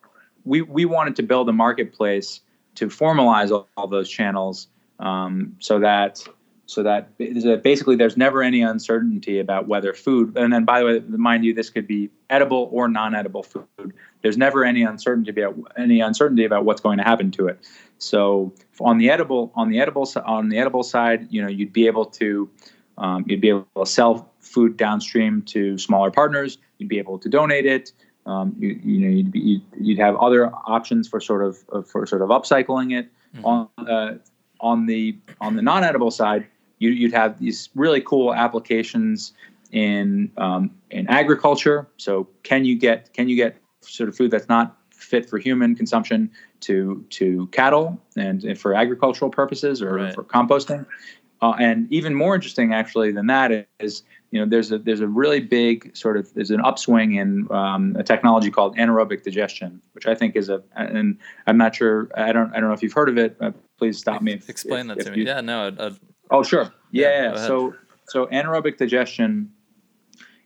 we 0.49 0.62
we 0.62 0.84
wanted 0.84 1.14
to 1.16 1.22
build 1.22 1.49
a 1.49 1.53
marketplace 1.53 2.40
to 2.76 2.86
formalize 2.86 3.51
all, 3.51 3.68
all 3.76 3.86
those 3.86 4.09
channels 4.09 4.68
um, 4.99 5.55
so 5.59 5.78
that 5.78 6.26
so 6.66 6.82
that 6.82 7.16
basically 7.62 7.96
there's 7.96 8.16
never 8.16 8.42
any 8.42 8.61
uncertainty 8.61 9.38
about 9.38 9.68
whether 9.68 9.92
food 9.92 10.36
and 10.36 10.53
then 10.53 10.64
by 10.64 10.80
the 10.80 10.86
way 10.86 11.01
mind 11.01 11.44
you 11.44 11.55
this 11.55 11.70
could 11.70 11.86
be 11.86 12.11
edible 12.30 12.68
or 12.72 12.88
non-edible 12.88 13.42
food. 13.42 13.92
There's 14.22 14.36
never 14.36 14.64
any 14.64 14.82
uncertainty 14.82 15.30
about 15.30 15.57
any 15.76 16.01
uncertainty 16.01 16.44
about 16.44 16.64
what's 16.64 16.80
going 16.80 16.99
to 16.99 17.05
happen 17.05 17.30
to 17.32 17.46
it. 17.46 17.61
So 17.99 18.53
on 18.80 18.99
the 18.99 19.11
edible 19.11 19.53
on 19.55 19.68
the 19.68 19.80
edible 19.80 20.11
on 20.24 20.49
the 20.49 20.59
edible 20.59 20.82
side 20.82 21.28
you 21.30 21.42
know 21.42 21.49
you'd 21.49 21.72
be 21.72 21.86
able 21.86 22.07
to 22.07 22.51
um, 22.96 23.24
you'd 23.28 23.40
be 23.40 23.51
able 23.51 23.68
to 23.76 23.86
sell 23.86 24.32
food 24.40 24.76
downstream 24.76 25.42
to 25.42 25.78
smaller 25.78 26.11
partners. 26.11 26.59
You'd 26.78 26.88
be 26.88 26.99
able 26.99 27.18
to 27.18 27.28
donate 27.28 27.66
it 27.66 27.92
um, 28.29 28.55
you, 28.59 28.79
you, 28.85 29.01
know, 29.01 29.09
you'd, 29.09 29.33
be, 29.33 29.39
you'd, 29.41 29.62
you'd, 29.81 29.99
have 29.99 30.14
other 30.16 30.53
options 30.66 31.09
for 31.09 31.18
sort 31.18 31.43
of 31.43 31.59
uh, 31.72 31.83
for 31.83 32.07
sort 32.07 32.20
of 32.20 32.29
upcycling 32.29 32.97
it. 32.97 33.09
Mm-hmm. 33.35 33.45
On 33.45 33.68
uh, 33.79 34.18
on 34.61 34.87
the 34.87 35.16
on 35.41 35.57
the 35.57 35.62
non-edible 35.62 36.11
side, 36.11 36.47
you, 36.79 37.07
would 37.07 37.12
have 37.12 37.39
these 37.39 37.70
really 37.74 38.01
cool 38.01 38.35
applications 38.35 39.33
in 39.72 40.31
um, 40.37 40.70
in 40.91 41.09
agriculture. 41.09 41.89
So 41.97 42.29
can 42.43 42.64
you 42.64 42.79
get 42.79 43.12
can 43.14 43.29
you 43.29 43.37
get 43.37 43.57
sort 43.81 44.09
of 44.09 44.16
food 44.16 44.31
that's 44.31 44.49
not 44.49 44.76
fit 44.91 45.29
for 45.29 45.39
human 45.39 45.74
consumption 45.74 46.31
to 46.61 47.05
to 47.11 47.47
cattle 47.49 47.99
and, 48.16 48.59
for 48.59 48.74
agricultural 48.74 49.31
purposes 49.31 49.81
or 49.81 49.95
right. 49.95 50.14
for 50.14 50.22
composting? 50.22 50.85
Uh, 51.41 51.55
and 51.61 51.91
even 51.93 52.14
more 52.14 52.35
interesting, 52.35 52.74
actually, 52.74 53.12
than 53.12 53.26
that 53.29 53.68
is 53.79 54.03
you 54.31 54.41
know 54.41 54.47
there's 54.47 54.70
a 54.72 54.79
there's 54.79 55.01
a 55.01 55.07
really 55.07 55.41
big 55.41 55.97
sort 55.97 56.16
of 56.16 56.33
there's 56.35 56.51
an 56.51 56.61
upswing 56.61 57.14
in 57.14 57.51
um, 57.51 57.97
a 57.99 58.03
technology 58.03 58.51
called 58.51 58.76
anaerobic 58.76 59.22
digestion, 59.22 59.81
which 59.93 60.07
I 60.07 60.14
think 60.14 60.37
is 60.37 60.49
a 60.49 60.62
and 60.76 61.18
I'm 61.47 61.57
not 61.57 61.74
sure 61.74 62.11
I 62.14 62.33
don't 62.33 62.51
I 62.55 62.61
don't 62.61 62.68
know 62.68 62.74
if 62.74 62.83
you've 62.83 62.93
heard 62.93 63.09
of 63.09 63.16
it. 63.16 63.37
Uh, 63.41 63.53
please 63.79 63.99
stop 63.99 64.20
me. 64.20 64.35
If, 64.35 64.49
Explain 64.49 64.91
if, 64.91 64.99
that 64.99 65.05
to 65.05 65.11
me. 65.12 65.24
yeah, 65.24 65.41
no. 65.41 65.68
I'd, 65.68 65.81
I'd, 65.81 65.97
oh, 66.31 66.43
sure. 66.43 66.72
Yeah. 66.91 67.33
yeah 67.33 67.47
so 67.47 67.74
so 68.09 68.26
anaerobic 68.26 68.76
digestion 68.76 69.51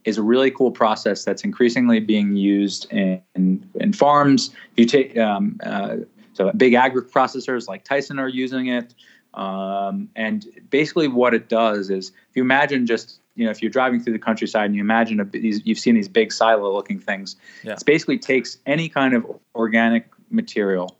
is 0.04 0.18
a 0.18 0.22
really 0.22 0.50
cool 0.50 0.72
process 0.72 1.24
that's 1.24 1.44
increasingly 1.44 2.00
being 2.00 2.36
used 2.36 2.90
in 2.92 3.20
in, 3.34 3.68
in 3.80 3.92
farms. 3.92 4.50
You 4.76 4.86
take 4.86 5.18
um, 5.18 5.58
uh, 5.64 5.96
so 6.34 6.52
big 6.52 6.74
agri 6.74 7.02
processors 7.02 7.68
like 7.68 7.84
Tyson 7.84 8.18
are 8.18 8.28
using 8.28 8.68
it. 8.68 8.94
Um, 9.34 10.10
and 10.14 10.46
basically, 10.68 11.08
what 11.08 11.32
it 11.32 11.48
does 11.48 11.88
is, 11.88 12.10
if 12.10 12.36
you 12.36 12.42
imagine 12.42 12.86
just 12.86 13.21
you 13.34 13.44
know, 13.44 13.50
if 13.50 13.62
you're 13.62 13.70
driving 13.70 14.00
through 14.02 14.12
the 14.12 14.18
countryside 14.18 14.66
and 14.66 14.74
you 14.74 14.80
imagine 14.80 15.20
a, 15.20 15.24
these, 15.24 15.62
you've 15.64 15.78
seen 15.78 15.94
these 15.94 16.08
big 16.08 16.32
silo-looking 16.32 16.98
things, 16.98 17.36
yeah. 17.62 17.72
it 17.72 17.82
basically 17.86 18.18
takes 18.18 18.58
any 18.66 18.88
kind 18.88 19.14
of 19.14 19.26
organic 19.54 20.06
material, 20.30 20.98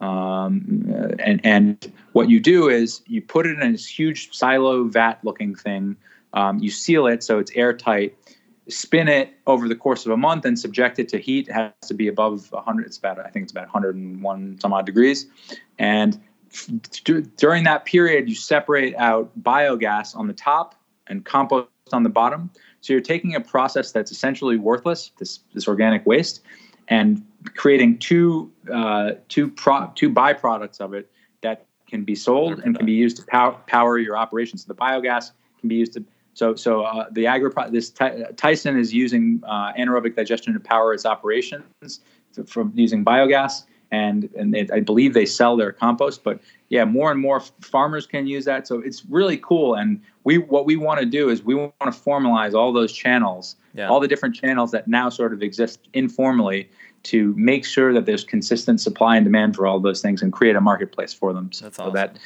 um, 0.00 1.14
and 1.18 1.40
and 1.44 1.92
what 2.12 2.28
you 2.28 2.40
do 2.40 2.68
is 2.68 3.02
you 3.06 3.22
put 3.22 3.46
it 3.46 3.58
in 3.60 3.72
this 3.72 3.86
huge 3.86 4.34
silo 4.34 4.84
vat-looking 4.84 5.54
thing. 5.54 5.96
Um, 6.34 6.58
you 6.58 6.70
seal 6.70 7.06
it 7.06 7.22
so 7.22 7.38
it's 7.38 7.52
airtight. 7.54 8.16
Spin 8.68 9.08
it 9.08 9.34
over 9.46 9.68
the 9.68 9.74
course 9.74 10.06
of 10.06 10.12
a 10.12 10.16
month 10.16 10.44
and 10.44 10.58
subject 10.58 10.98
it 10.98 11.08
to 11.10 11.18
heat. 11.18 11.48
It 11.48 11.52
has 11.52 11.72
to 11.88 11.94
be 11.94 12.08
above 12.08 12.50
100. 12.52 12.86
It's 12.86 12.96
about 12.96 13.18
I 13.18 13.28
think 13.28 13.44
it's 13.44 13.52
about 13.52 13.66
101 13.66 14.60
some 14.60 14.72
odd 14.72 14.86
degrees, 14.86 15.26
and 15.78 16.20
during 17.36 17.64
that 17.64 17.84
period, 17.84 18.28
you 18.28 18.34
separate 18.34 18.94
out 18.96 19.30
biogas 19.40 20.16
on 20.16 20.26
the 20.26 20.34
top 20.34 20.74
and 21.06 21.24
compost 21.24 21.68
on 21.92 22.02
the 22.02 22.08
bottom. 22.08 22.50
So 22.80 22.92
you're 22.92 23.02
taking 23.02 23.34
a 23.34 23.40
process 23.40 23.92
that's 23.92 24.10
essentially 24.10 24.56
worthless, 24.56 25.10
this 25.18 25.40
this 25.54 25.66
organic 25.66 26.06
waste, 26.06 26.42
and 26.88 27.24
creating 27.54 27.98
two 27.98 28.52
uh, 28.72 29.12
two 29.28 29.48
pro, 29.48 29.90
two 29.94 30.10
byproducts 30.10 30.80
of 30.80 30.94
it 30.94 31.10
that 31.42 31.66
can 31.88 32.04
be 32.04 32.14
sold 32.14 32.60
and 32.60 32.76
can 32.76 32.86
be 32.86 32.92
used 32.92 33.16
to 33.18 33.24
power, 33.24 33.52
power 33.66 33.98
your 33.98 34.16
operations. 34.16 34.64
So 34.64 34.72
the 34.72 34.78
biogas 34.78 35.32
can 35.60 35.68
be 35.68 35.76
used 35.76 35.94
to 35.94 36.04
so 36.34 36.54
so 36.54 36.82
uh, 36.82 37.06
the 37.10 37.26
agri 37.26 37.50
this 37.70 37.90
Tyson 38.36 38.78
is 38.78 38.94
using 38.94 39.42
uh, 39.46 39.72
anaerobic 39.74 40.16
digestion 40.16 40.54
to 40.54 40.60
power 40.60 40.94
its 40.94 41.04
operations 41.04 42.00
from 42.46 42.72
using 42.74 43.04
biogas 43.04 43.64
and 43.92 44.30
and 44.36 44.56
I 44.72 44.80
believe 44.80 45.14
they 45.14 45.26
sell 45.26 45.56
their 45.56 45.70
compost. 45.70 46.24
But 46.24 46.40
yeah, 46.72 46.86
more 46.86 47.10
and 47.10 47.20
more 47.20 47.40
farmers 47.60 48.06
can 48.06 48.26
use 48.26 48.46
that, 48.46 48.66
so 48.66 48.78
it's 48.78 49.04
really 49.04 49.36
cool. 49.36 49.74
And 49.74 50.00
we 50.24 50.38
what 50.38 50.64
we 50.64 50.76
want 50.76 51.00
to 51.00 51.04
do 51.04 51.28
is 51.28 51.42
we 51.42 51.54
want 51.54 51.74
to 51.80 51.90
formalize 51.90 52.54
all 52.54 52.72
those 52.72 52.94
channels, 52.94 53.56
yeah. 53.74 53.90
all 53.90 54.00
the 54.00 54.08
different 54.08 54.34
channels 54.34 54.70
that 54.70 54.88
now 54.88 55.10
sort 55.10 55.34
of 55.34 55.42
exist 55.42 55.80
informally 55.92 56.70
to 57.02 57.34
make 57.36 57.66
sure 57.66 57.92
that 57.92 58.06
there's 58.06 58.24
consistent 58.24 58.80
supply 58.80 59.16
and 59.16 59.26
demand 59.26 59.54
for 59.54 59.66
all 59.66 59.80
those 59.80 60.00
things 60.00 60.22
and 60.22 60.32
create 60.32 60.56
a 60.56 60.62
marketplace 60.62 61.12
for 61.12 61.34
them. 61.34 61.52
So 61.52 61.66
That's 61.66 61.78
awesome. 61.78 61.92
that 61.92 62.18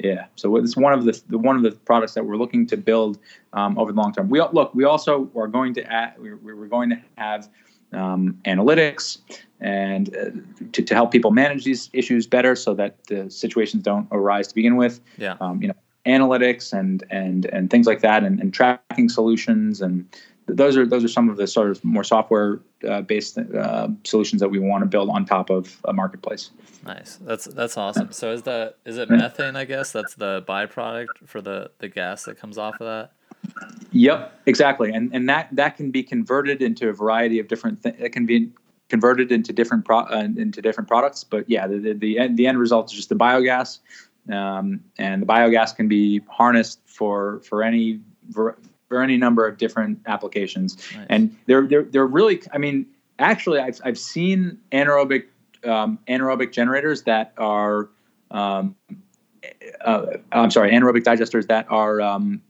yeah, 0.00 0.26
so 0.34 0.56
it's 0.56 0.76
one 0.76 0.92
of 0.92 1.04
the, 1.04 1.22
the, 1.28 1.38
one 1.38 1.54
of 1.54 1.62
the 1.62 1.70
products 1.70 2.14
that 2.14 2.24
we're 2.24 2.36
looking 2.36 2.66
to 2.66 2.76
build 2.76 3.20
um, 3.52 3.78
over 3.78 3.92
the 3.92 4.00
long 4.00 4.12
term. 4.12 4.28
We 4.28 4.40
look, 4.40 4.74
we 4.74 4.82
also 4.82 5.30
are 5.36 5.46
going 5.46 5.72
to 5.74 5.84
add, 5.84 6.14
we're, 6.18 6.36
we're 6.36 6.66
going 6.66 6.90
to 6.90 7.00
have 7.16 7.48
um, 7.92 8.38
analytics 8.44 9.18
and 9.60 10.14
uh, 10.16 10.30
to, 10.72 10.82
to 10.82 10.94
help 10.94 11.10
people 11.10 11.30
manage 11.30 11.64
these 11.64 11.90
issues 11.92 12.26
better 12.26 12.54
so 12.54 12.74
that 12.74 13.04
the 13.06 13.30
situations 13.30 13.82
don't 13.82 14.06
arise 14.12 14.48
to 14.48 14.54
begin 14.54 14.76
with. 14.76 15.00
Yeah. 15.16 15.36
Um, 15.40 15.60
you 15.62 15.68
know, 15.68 15.74
analytics 16.06 16.72
and 16.72 17.04
and 17.10 17.44
and 17.46 17.70
things 17.70 17.86
like 17.86 18.00
that, 18.00 18.24
and, 18.24 18.40
and 18.40 18.52
tracking 18.52 19.08
solutions 19.08 19.80
and 19.80 20.06
those 20.48 20.76
are 20.76 20.86
those 20.86 21.04
are 21.04 21.08
some 21.08 21.28
of 21.28 21.36
the 21.36 21.46
sort 21.46 21.70
of 21.70 21.84
more 21.84 22.02
software 22.02 22.60
uh, 22.88 23.02
based 23.02 23.38
uh, 23.38 23.88
solutions 24.04 24.40
that 24.40 24.48
we 24.48 24.58
want 24.58 24.82
to 24.82 24.86
build 24.86 25.10
on 25.10 25.24
top 25.24 25.50
of 25.50 25.78
a 25.84 25.92
marketplace. 25.92 26.50
Nice. 26.86 27.18
That's 27.20 27.44
that's 27.44 27.76
awesome. 27.76 28.12
So 28.12 28.32
is 28.32 28.42
that 28.42 28.76
is 28.84 28.96
it 28.96 29.10
methane? 29.10 29.56
I 29.56 29.64
guess 29.64 29.92
that's 29.92 30.14
the 30.14 30.42
byproduct 30.48 31.26
for 31.26 31.40
the 31.40 31.70
the 31.78 31.88
gas 31.88 32.24
that 32.24 32.38
comes 32.38 32.56
off 32.56 32.80
of 32.80 32.86
that. 32.86 33.12
Yep, 33.92 34.40
exactly, 34.46 34.92
and 34.92 35.14
and 35.14 35.28
that 35.28 35.48
that 35.52 35.76
can 35.76 35.90
be 35.90 36.02
converted 36.02 36.62
into 36.62 36.88
a 36.88 36.92
variety 36.92 37.38
of 37.38 37.48
different. 37.48 37.82
things. 37.82 37.96
it 37.98 38.10
can 38.10 38.26
be 38.26 38.50
converted 38.88 39.32
into 39.32 39.52
different 39.52 39.84
pro 39.84 40.00
uh, 40.00 40.28
into 40.36 40.60
different 40.60 40.88
products. 40.88 41.24
But 41.24 41.48
yeah, 41.48 41.66
the 41.66 41.78
the, 41.78 41.92
the 41.94 42.18
end, 42.18 42.36
the 42.36 42.46
end 42.46 42.58
result 42.58 42.90
is 42.90 42.96
just 42.96 43.08
the 43.08 43.14
biogas, 43.14 43.78
um, 44.30 44.80
and 44.98 45.22
the 45.22 45.26
biogas 45.26 45.74
can 45.74 45.88
be 45.88 46.20
harnessed 46.28 46.80
for 46.86 47.40
for 47.40 47.62
any 47.62 48.00
for 48.88 49.02
any 49.02 49.16
number 49.16 49.46
of 49.46 49.58
different 49.58 50.00
applications. 50.06 50.76
Nice. 50.94 51.06
And 51.08 51.36
they're 51.46 51.66
they're 51.66 51.84
they're 51.84 52.06
really. 52.06 52.42
I 52.52 52.58
mean, 52.58 52.86
actually, 53.18 53.60
I've 53.60 53.80
I've 53.84 53.98
seen 53.98 54.58
anaerobic 54.72 55.24
um, 55.64 55.98
anaerobic 56.08 56.52
generators 56.52 57.02
that 57.02 57.32
are. 57.38 57.88
Um, 58.30 58.76
uh, 59.80 60.06
I'm 60.32 60.50
sorry, 60.50 60.72
anaerobic 60.72 61.04
digesters 61.04 61.46
that 61.46 61.66
are 61.70 62.00
um, 62.00 62.42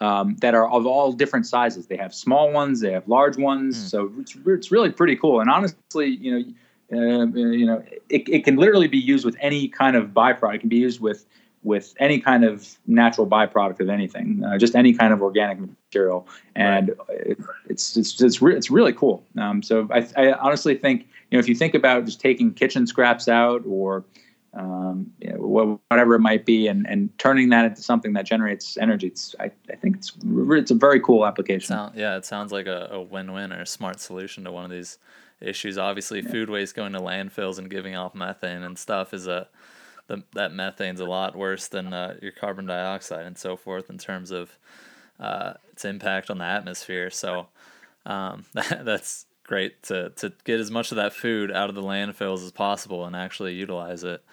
um, 0.00 0.36
that 0.40 0.54
are 0.54 0.68
of 0.68 0.86
all 0.86 1.12
different 1.12 1.46
sizes. 1.46 1.86
They 1.86 1.96
have 1.96 2.14
small 2.14 2.50
ones, 2.52 2.80
they 2.80 2.92
have 2.92 3.06
large 3.08 3.36
ones. 3.36 3.76
Mm. 3.76 3.90
So 3.90 4.12
it's, 4.18 4.36
it's 4.46 4.72
really 4.72 4.90
pretty 4.90 5.16
cool. 5.16 5.40
And 5.40 5.50
honestly, 5.50 6.08
you 6.08 6.32
know, 6.38 6.44
uh, 6.92 7.26
you 7.26 7.66
know, 7.66 7.84
it, 8.08 8.28
it 8.28 8.44
can 8.44 8.56
literally 8.56 8.88
be 8.88 8.98
used 8.98 9.24
with 9.24 9.36
any 9.40 9.68
kind 9.68 9.96
of 9.96 10.08
byproduct. 10.08 10.56
It 10.56 10.58
can 10.58 10.68
be 10.68 10.76
used 10.76 11.00
with 11.00 11.26
with 11.62 11.94
any 11.98 12.18
kind 12.18 12.44
of 12.44 12.78
natural 12.86 13.26
byproduct 13.26 13.80
of 13.80 13.90
anything, 13.90 14.42
uh, 14.44 14.56
just 14.56 14.74
any 14.74 14.94
kind 14.94 15.12
of 15.12 15.20
organic 15.20 15.58
material, 15.58 16.26
and 16.56 16.88
right. 17.08 17.20
it, 17.20 17.38
it's 17.68 17.96
it's 17.96 18.20
it's, 18.20 18.42
re- 18.42 18.56
it's 18.56 18.70
really 18.70 18.92
cool. 18.92 19.22
Um, 19.38 19.62
so 19.62 19.86
I, 19.92 20.06
I 20.16 20.32
honestly 20.32 20.74
think 20.74 21.02
you 21.30 21.36
know 21.36 21.38
if 21.38 21.48
you 21.48 21.54
think 21.54 21.74
about 21.74 22.06
just 22.06 22.20
taking 22.20 22.54
kitchen 22.54 22.86
scraps 22.86 23.28
out 23.28 23.62
or 23.66 24.04
um, 24.54 25.12
you 25.20 25.32
know, 25.32 25.78
whatever 25.88 26.14
it 26.14 26.20
might 26.20 26.44
be, 26.44 26.66
and, 26.66 26.86
and 26.88 27.16
turning 27.18 27.50
that 27.50 27.64
into 27.64 27.82
something 27.82 28.12
that 28.14 28.26
generates 28.26 28.76
energy. 28.76 29.08
It's, 29.08 29.34
I, 29.38 29.50
I 29.70 29.76
think 29.76 29.96
it's 29.96 30.12
it's 30.24 30.70
a 30.70 30.74
very 30.74 31.00
cool 31.00 31.26
application. 31.26 31.68
Sound, 31.68 31.96
yeah, 31.96 32.16
it 32.16 32.24
sounds 32.24 32.52
like 32.52 32.66
a, 32.66 32.88
a 32.92 33.00
win-win 33.00 33.52
or 33.52 33.62
a 33.62 33.66
smart 33.66 34.00
solution 34.00 34.44
to 34.44 34.52
one 34.52 34.64
of 34.64 34.70
these 34.70 34.98
issues. 35.40 35.78
Obviously, 35.78 36.20
yeah. 36.20 36.30
food 36.30 36.50
waste 36.50 36.74
going 36.74 36.92
to 36.92 37.00
landfills 37.00 37.58
and 37.58 37.70
giving 37.70 37.94
off 37.94 38.14
methane 38.14 38.62
and 38.62 38.78
stuff 38.78 39.14
is 39.14 39.26
a 39.26 39.48
the, 40.08 40.24
that 40.34 40.52
methane's 40.52 41.00
a 41.00 41.04
lot 41.04 41.36
worse 41.36 41.68
than 41.68 41.92
uh, 41.94 42.16
your 42.20 42.32
carbon 42.32 42.66
dioxide 42.66 43.26
and 43.26 43.38
so 43.38 43.56
forth 43.56 43.88
in 43.88 43.96
terms 43.96 44.32
of 44.32 44.58
uh, 45.20 45.52
its 45.70 45.84
impact 45.84 46.30
on 46.30 46.38
the 46.38 46.44
atmosphere. 46.44 47.10
So 47.10 47.46
um, 48.04 48.44
that, 48.54 48.84
that's 48.84 49.26
great 49.50 49.82
to 49.82 50.10
to 50.10 50.32
get 50.44 50.60
as 50.60 50.70
much 50.70 50.92
of 50.92 50.96
that 50.96 51.12
food 51.12 51.50
out 51.50 51.68
of 51.68 51.74
the 51.74 51.82
landfills 51.82 52.44
as 52.44 52.52
possible 52.52 53.04
and 53.04 53.16
actually 53.16 53.52
utilize 53.52 54.04
it. 54.04 54.24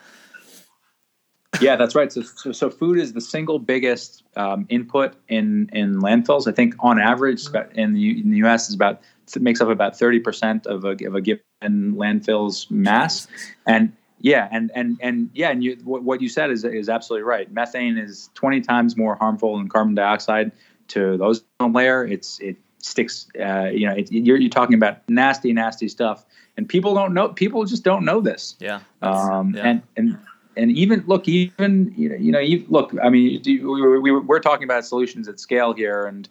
yeah, 1.60 1.76
that's 1.76 1.96
right. 1.96 2.14
So, 2.14 2.22
so, 2.22 2.52
so, 2.52 2.70
food 2.70 3.00
is 3.00 3.14
the 3.14 3.22
single 3.22 3.58
biggest 3.58 4.22
um, 4.36 4.68
input 4.70 5.16
in 5.28 5.70
in 5.74 6.02
landfills. 6.02 6.48
I 6.48 6.52
think 6.52 6.76
on 6.80 7.00
average 7.00 7.48
in 7.74 7.94
the 7.94 8.22
in 8.22 8.30
the 8.30 8.38
U.S. 8.38 8.70
is 8.70 8.76
about 8.76 9.02
it 9.36 9.42
makes 9.42 9.60
up 9.60 9.70
about 9.70 9.98
thirty 9.98 10.20
percent 10.20 10.68
of 10.68 10.86
a 10.86 10.96
of 11.06 11.16
a 11.16 11.22
given 11.22 11.42
landfill's 11.64 12.70
mass, 12.70 13.28
and 13.66 13.92
yeah, 14.20 14.48
and 14.52 14.72
and 14.76 15.00
and 15.02 15.32
yeah, 15.34 15.50
and 15.50 15.64
you, 15.64 15.78
what 15.84 16.22
you 16.22 16.30
said 16.30 16.52
is 16.52 16.64
is 16.64 16.90
absolutely 16.90 17.24
right. 17.24 17.52
Methane 17.52 17.98
is 17.98 18.30
twenty 18.36 18.62
times 18.62 18.96
more 18.96 19.16
harmful 19.16 19.58
than 19.58 19.68
carbon 19.68 19.96
dioxide 19.96 20.52
to 20.90 21.18
the 21.18 21.24
ozone 21.24 21.74
layer. 21.74 22.06
It's 22.06 22.40
it 22.40 22.58
sticks. 22.88 23.28
Uh, 23.40 23.66
you 23.66 23.86
know, 23.88 23.94
it, 23.94 24.12
you're 24.12 24.38
you're 24.38 24.50
talking 24.50 24.76
about 24.76 25.08
nasty, 25.10 25.54
nasty 25.54 25.88
stuff, 25.88 26.26
and 26.56 26.68
people 26.68 26.94
don't 26.96 27.14
know. 27.14 27.30
People 27.30 27.64
just 27.66 27.84
don't 27.84 28.06
know 28.06 28.22
this. 28.22 28.56
Yeah. 28.60 28.80
Um, 29.02 29.54
yeah. 29.56 29.68
And 29.68 29.82
and 29.96 30.18
and 30.56 30.72
even 30.72 31.04
look, 31.08 31.28
even 31.28 31.94
you 31.96 32.10
know, 32.10 32.16
you 32.16 32.32
know, 32.32 32.40
you, 32.40 32.66
look. 32.70 32.94
I 33.02 33.10
mean, 33.10 33.42
we, 33.46 33.62
we, 34.00 34.12
we're 34.12 34.40
talking 34.40 34.64
about 34.64 34.86
solutions 34.86 35.28
at 35.28 35.40
scale 35.40 35.74
here, 35.74 36.06
and 36.06 36.28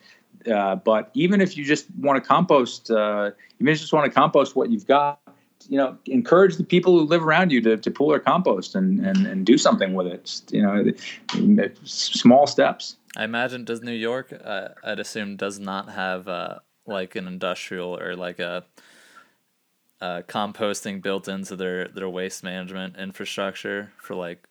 uh, 0.50 0.76
but 0.76 1.10
even 1.14 1.40
if 1.40 1.56
you 1.56 1.64
just 1.64 1.86
want 1.98 2.22
to 2.22 2.26
compost, 2.26 2.90
uh, 2.90 3.30
even 3.60 3.68
if 3.68 3.78
you 3.78 3.82
just 3.82 3.92
want 3.92 4.06
to 4.06 4.10
compost 4.10 4.56
what 4.56 4.70
you've 4.70 4.86
got, 4.86 5.20
you 5.68 5.76
know, 5.76 5.96
encourage 6.06 6.56
the 6.56 6.64
people 6.64 6.98
who 6.98 7.04
live 7.04 7.24
around 7.24 7.52
you 7.52 7.60
to, 7.62 7.76
to 7.76 7.90
pull 7.90 8.08
their 8.08 8.20
compost 8.20 8.74
and, 8.74 9.04
and, 9.04 9.26
and 9.26 9.46
do 9.46 9.58
something 9.58 9.94
with 9.94 10.06
it. 10.06 10.24
Just, 10.24 10.52
you 10.52 10.62
know, 10.62 10.92
small 11.84 12.46
steps. 12.46 12.96
I 13.16 13.24
imagine 13.24 13.64
does 13.64 13.82
New 13.82 13.92
York? 13.92 14.32
Uh, 14.44 14.68
I'd 14.84 15.00
assume 15.00 15.36
does 15.36 15.58
not 15.58 15.90
have 15.90 16.28
uh, 16.28 16.58
like 16.86 17.16
an 17.16 17.26
industrial 17.26 17.98
or 17.98 18.14
like 18.14 18.38
a, 18.38 18.64
a 20.00 20.22
composting 20.28 21.02
built 21.02 21.26
into 21.26 21.56
their 21.56 21.88
their 21.88 22.08
waste 22.08 22.44
management 22.44 22.96
infrastructure 22.96 23.92
for 23.98 24.14
like 24.14 24.46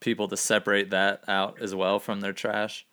people 0.00 0.26
to 0.28 0.36
separate 0.36 0.90
that 0.90 1.22
out 1.28 1.60
as 1.60 1.74
well 1.74 1.98
from 1.98 2.20
their 2.20 2.32
trash. 2.32 2.86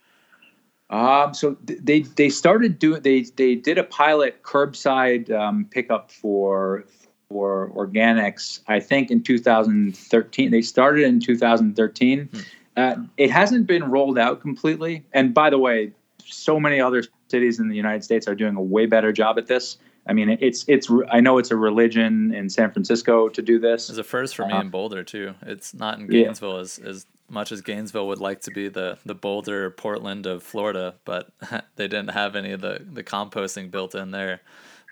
Um, 0.89 1.33
so 1.33 1.57
they 1.61 2.01
they 2.01 2.29
started 2.29 2.79
doing 2.79 3.01
they 3.01 3.21
they 3.21 3.55
did 3.55 3.77
a 3.77 3.83
pilot 3.83 4.43
curbside 4.43 5.29
um, 5.31 5.67
pickup 5.69 6.11
for 6.11 6.85
for 7.29 7.71
organics. 7.75 8.61
I 8.67 8.79
think 8.79 9.11
in 9.11 9.21
2013 9.23 10.51
they 10.51 10.61
started 10.61 11.03
in 11.03 11.19
2013. 11.19 12.29
Hmm. 12.31 12.39
Uh, 12.75 12.95
it 13.17 13.31
hasn't 13.31 13.65
been 13.65 13.89
rolled 13.89 14.19
out 14.19 14.41
completely. 14.41 15.03
And 15.13 15.33
by 15.33 15.49
the 15.49 15.57
way, 15.57 15.91
so 16.23 16.59
many 16.59 16.79
other 16.79 17.03
cities 17.29 17.59
in 17.59 17.69
the 17.69 17.75
United 17.75 18.03
States 18.03 18.27
are 18.27 18.35
doing 18.35 18.55
a 18.55 18.61
way 18.61 18.85
better 18.85 19.11
job 19.11 19.37
at 19.37 19.47
this. 19.47 19.77
I 20.07 20.13
mean, 20.13 20.37
it's 20.39 20.63
it's. 20.69 20.89
I 21.11 21.19
know 21.19 21.37
it's 21.37 21.51
a 21.51 21.57
religion 21.57 22.33
in 22.33 22.49
San 22.49 22.71
Francisco 22.71 23.27
to 23.27 23.41
do 23.41 23.59
this. 23.59 23.89
It's 23.89 23.97
a 23.97 24.05
first 24.05 24.37
for 24.37 24.45
me 24.45 24.53
uh, 24.53 24.61
in 24.61 24.69
Boulder 24.69 25.03
too. 25.03 25.33
It's 25.41 25.73
not 25.73 25.99
in 25.99 26.07
Gainesville 26.07 26.55
yeah. 26.55 26.61
as 26.61 26.79
as 26.79 27.05
much 27.29 27.51
as 27.51 27.59
Gainesville 27.59 28.07
would 28.07 28.19
like 28.19 28.41
to 28.41 28.51
be 28.51 28.69
the 28.69 28.97
the 29.05 29.15
Boulder 29.15 29.69
Portland 29.69 30.25
of 30.25 30.43
Florida, 30.43 30.95
but 31.03 31.29
they 31.75 31.89
didn't 31.89 32.11
have 32.11 32.37
any 32.37 32.53
of 32.53 32.61
the 32.61 32.85
the 32.89 33.03
composting 33.03 33.69
built 33.69 33.95
in 33.95 34.11
there. 34.11 34.39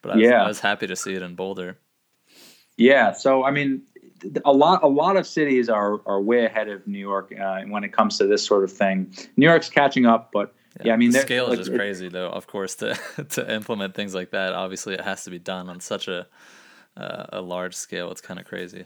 But 0.01 0.11
I 0.11 0.15
was, 0.15 0.23
yeah. 0.23 0.43
I 0.43 0.47
was 0.47 0.59
happy 0.59 0.87
to 0.87 0.95
see 0.95 1.13
it 1.15 1.21
in 1.21 1.35
Boulder. 1.35 1.77
Yeah. 2.77 3.13
So 3.13 3.43
I 3.43 3.51
mean, 3.51 3.81
a 4.43 4.51
lot 4.51 4.83
a 4.83 4.87
lot 4.87 5.17
of 5.17 5.27
cities 5.27 5.69
are 5.69 6.01
are 6.05 6.21
way 6.21 6.45
ahead 6.45 6.67
of 6.67 6.85
New 6.87 6.99
York 6.99 7.33
uh, 7.39 7.61
when 7.63 7.83
it 7.83 7.93
comes 7.93 8.17
to 8.17 8.27
this 8.27 8.45
sort 8.45 8.63
of 8.63 8.71
thing. 8.71 9.13
New 9.37 9.45
York's 9.45 9.69
catching 9.69 10.05
up, 10.05 10.31
but 10.31 10.53
yeah, 10.79 10.87
yeah 10.87 10.93
I 10.93 10.97
mean 10.97 11.11
the 11.11 11.19
scale 11.19 11.51
is 11.51 11.59
just 11.59 11.73
crazy 11.73 12.09
though. 12.09 12.29
Of 12.29 12.47
course, 12.47 12.75
to 12.75 12.99
to 13.29 13.53
implement 13.53 13.95
things 13.95 14.13
like 14.13 14.31
that, 14.31 14.53
obviously 14.53 14.93
it 14.93 15.01
has 15.01 15.23
to 15.25 15.29
be 15.29 15.39
done 15.39 15.69
on 15.69 15.79
such 15.79 16.07
a 16.07 16.27
uh, 16.97 17.25
a 17.29 17.41
large 17.41 17.75
scale. 17.75 18.11
It's 18.11 18.21
kind 18.21 18.39
of 18.39 18.45
crazy. 18.45 18.85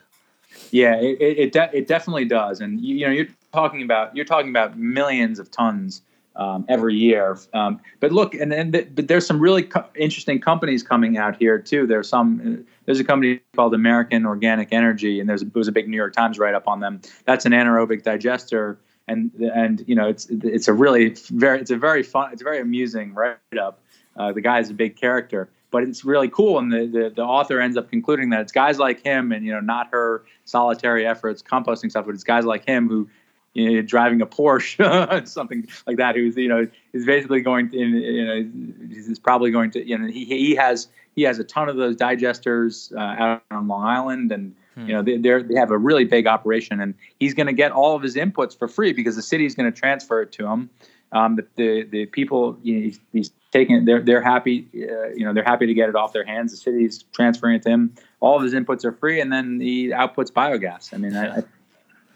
Yeah, 0.72 0.96
it 0.96 1.22
it, 1.22 1.52
de- 1.52 1.78
it 1.78 1.88
definitely 1.88 2.26
does, 2.26 2.60
and 2.60 2.82
you, 2.82 2.96
you 2.96 3.06
know 3.06 3.12
you're 3.12 3.28
talking 3.54 3.84
about 3.84 4.16
you're 4.16 4.26
talking 4.26 4.50
about 4.50 4.78
millions 4.78 5.40
of 5.40 5.52
tons 5.52 6.02
um, 6.40 6.66
every 6.70 6.96
year. 6.96 7.38
Um, 7.54 7.82
but 8.00 8.12
look, 8.12 8.34
and, 8.34 8.52
then 8.52 8.72
the, 8.72 8.84
but 8.84 9.08
there's 9.08 9.28
some 9.28 9.40
really 9.40 9.64
co- 9.64 9.86
interesting 9.96 10.40
companies 10.40 10.82
coming 10.82 11.18
out 11.18 11.38
here 11.38 11.60
too. 11.60 11.86
There's 11.86 12.10
some. 12.10 12.66
There's 12.86 13.00
a 13.00 13.04
company 13.04 13.42
called 13.56 13.76
American 13.76 14.26
Organic 14.26 14.74
Energy, 14.74 15.20
and 15.20 15.30
there's 15.30 15.42
there 15.42 15.52
was 15.54 15.68
a 15.68 15.72
big 15.72 15.88
New 15.88 15.98
York 15.98 16.14
Times 16.14 16.40
write 16.40 16.56
up 16.56 16.68
on 16.68 16.80
them. 16.80 17.02
That's 17.26 17.46
an 17.46 17.52
anaerobic 17.52 18.04
digester, 18.04 18.80
and 19.08 19.32
and 19.54 19.84
you 19.86 19.96
know 19.96 20.08
it's 20.08 20.28
it's 20.30 20.68
a 20.70 20.74
really 20.74 21.14
very 21.30 21.60
it's 21.60 21.72
a 21.72 21.78
very 21.78 22.04
fun 22.04 22.32
it's 22.32 22.42
a 22.42 22.46
very 22.46 22.60
amusing 22.60 23.14
write 23.14 23.38
up. 23.62 23.82
Uh, 24.16 24.32
the 24.32 24.42
guy 24.42 24.60
is 24.60 24.70
a 24.70 24.74
big 24.74 24.96
character, 24.96 25.50
but 25.72 25.84
it's 25.84 26.04
really 26.04 26.30
cool. 26.30 26.58
And 26.58 26.72
the, 26.72 26.88
the, 26.88 27.14
the 27.16 27.22
author 27.22 27.60
ends 27.60 27.78
up 27.78 27.90
concluding 27.90 28.32
that 28.32 28.42
it's 28.42 28.52
guys 28.52 28.80
like 28.80 29.04
him, 29.04 29.34
and 29.34 29.46
you 29.46 29.52
know 29.52 29.60
not 29.60 29.90
her 29.92 30.24
solitary 30.46 31.06
efforts 31.06 31.44
composting 31.44 31.90
stuff, 31.90 32.06
but 32.06 32.16
it's 32.16 32.24
guys 32.24 32.46
like 32.46 32.66
him 32.66 32.88
who 32.88 33.10
you 33.54 33.76
know, 33.76 33.82
driving 33.82 34.22
a 34.22 34.26
Porsche, 34.26 35.28
something 35.28 35.68
like 35.88 35.98
that, 35.98 36.16
who's 36.16 36.36
you 36.36 36.48
know 36.48 36.68
is 36.94 37.06
basically 37.06 37.42
going 37.42 37.70
to 37.70 37.78
you 37.78 38.26
know 38.26 38.50
he's 38.90 39.20
probably 39.20 39.52
going 39.52 39.72
to 39.72 39.88
you 39.88 39.98
know 39.98 40.08
he 40.08 40.26
he 40.26 40.56
has 40.56 40.88
he 41.16 41.24
has 41.24 41.40
a 41.40 41.44
ton 41.44 41.70
of 41.70 41.78
those 41.78 41.96
digesters 41.96 42.94
uh, 42.96 43.24
out 43.24 43.44
on 43.52 43.68
Long 43.68 43.86
Island 43.86 44.32
and. 44.32 44.56
Hmm. 44.76 44.86
You 44.86 44.94
know 44.94 45.02
they 45.02 45.18
they 45.18 45.56
have 45.56 45.72
a 45.72 45.78
really 45.80 46.06
big 46.06 46.28
operation, 46.28 46.80
and 46.80 46.94
he's 47.20 47.34
going 47.34 47.48
to 47.48 47.54
get 47.54 47.72
all 47.72 47.96
of 47.96 48.04
his 48.04 48.16
inputs 48.16 48.56
for 48.56 48.68
free 48.68 48.94
because 48.94 49.16
the 49.16 49.24
city's 49.24 49.56
going 49.56 49.72
to 49.72 49.78
transfer 49.78 50.22
it 50.22 50.32
to 50.34 50.46
him. 50.46 50.70
Um, 51.12 51.38
the, 51.38 51.48
the, 51.56 51.84
the 51.86 52.06
people 52.06 52.56
you 52.62 52.76
know, 52.76 52.82
he's, 52.82 53.00
he's 53.12 53.32
taking 53.52 53.86
they're 53.86 54.02
they're 54.02 54.22
happy 54.22 54.68
uh, 54.76 55.08
you 55.10 55.26
know 55.26 55.34
they're 55.34 55.44
happy 55.44 55.66
to 55.66 55.74
get 55.74 55.90
it 55.90 55.96
off 55.96 56.14
their 56.14 56.24
hands. 56.24 56.52
The 56.52 56.58
city's 56.58 57.04
transferring 57.14 57.56
it 57.56 57.64
to 57.64 57.70
him. 57.70 57.96
All 58.20 58.38
of 58.38 58.44
his 58.44 58.54
inputs 58.54 58.86
are 58.86 58.92
free, 58.92 59.20
and 59.20 59.34
then 59.34 59.60
he 59.60 59.88
outputs 59.88 60.32
biogas. 60.32 60.94
I 60.94 60.98
mean, 60.98 61.16
I, 61.16 61.40
I 61.40 61.44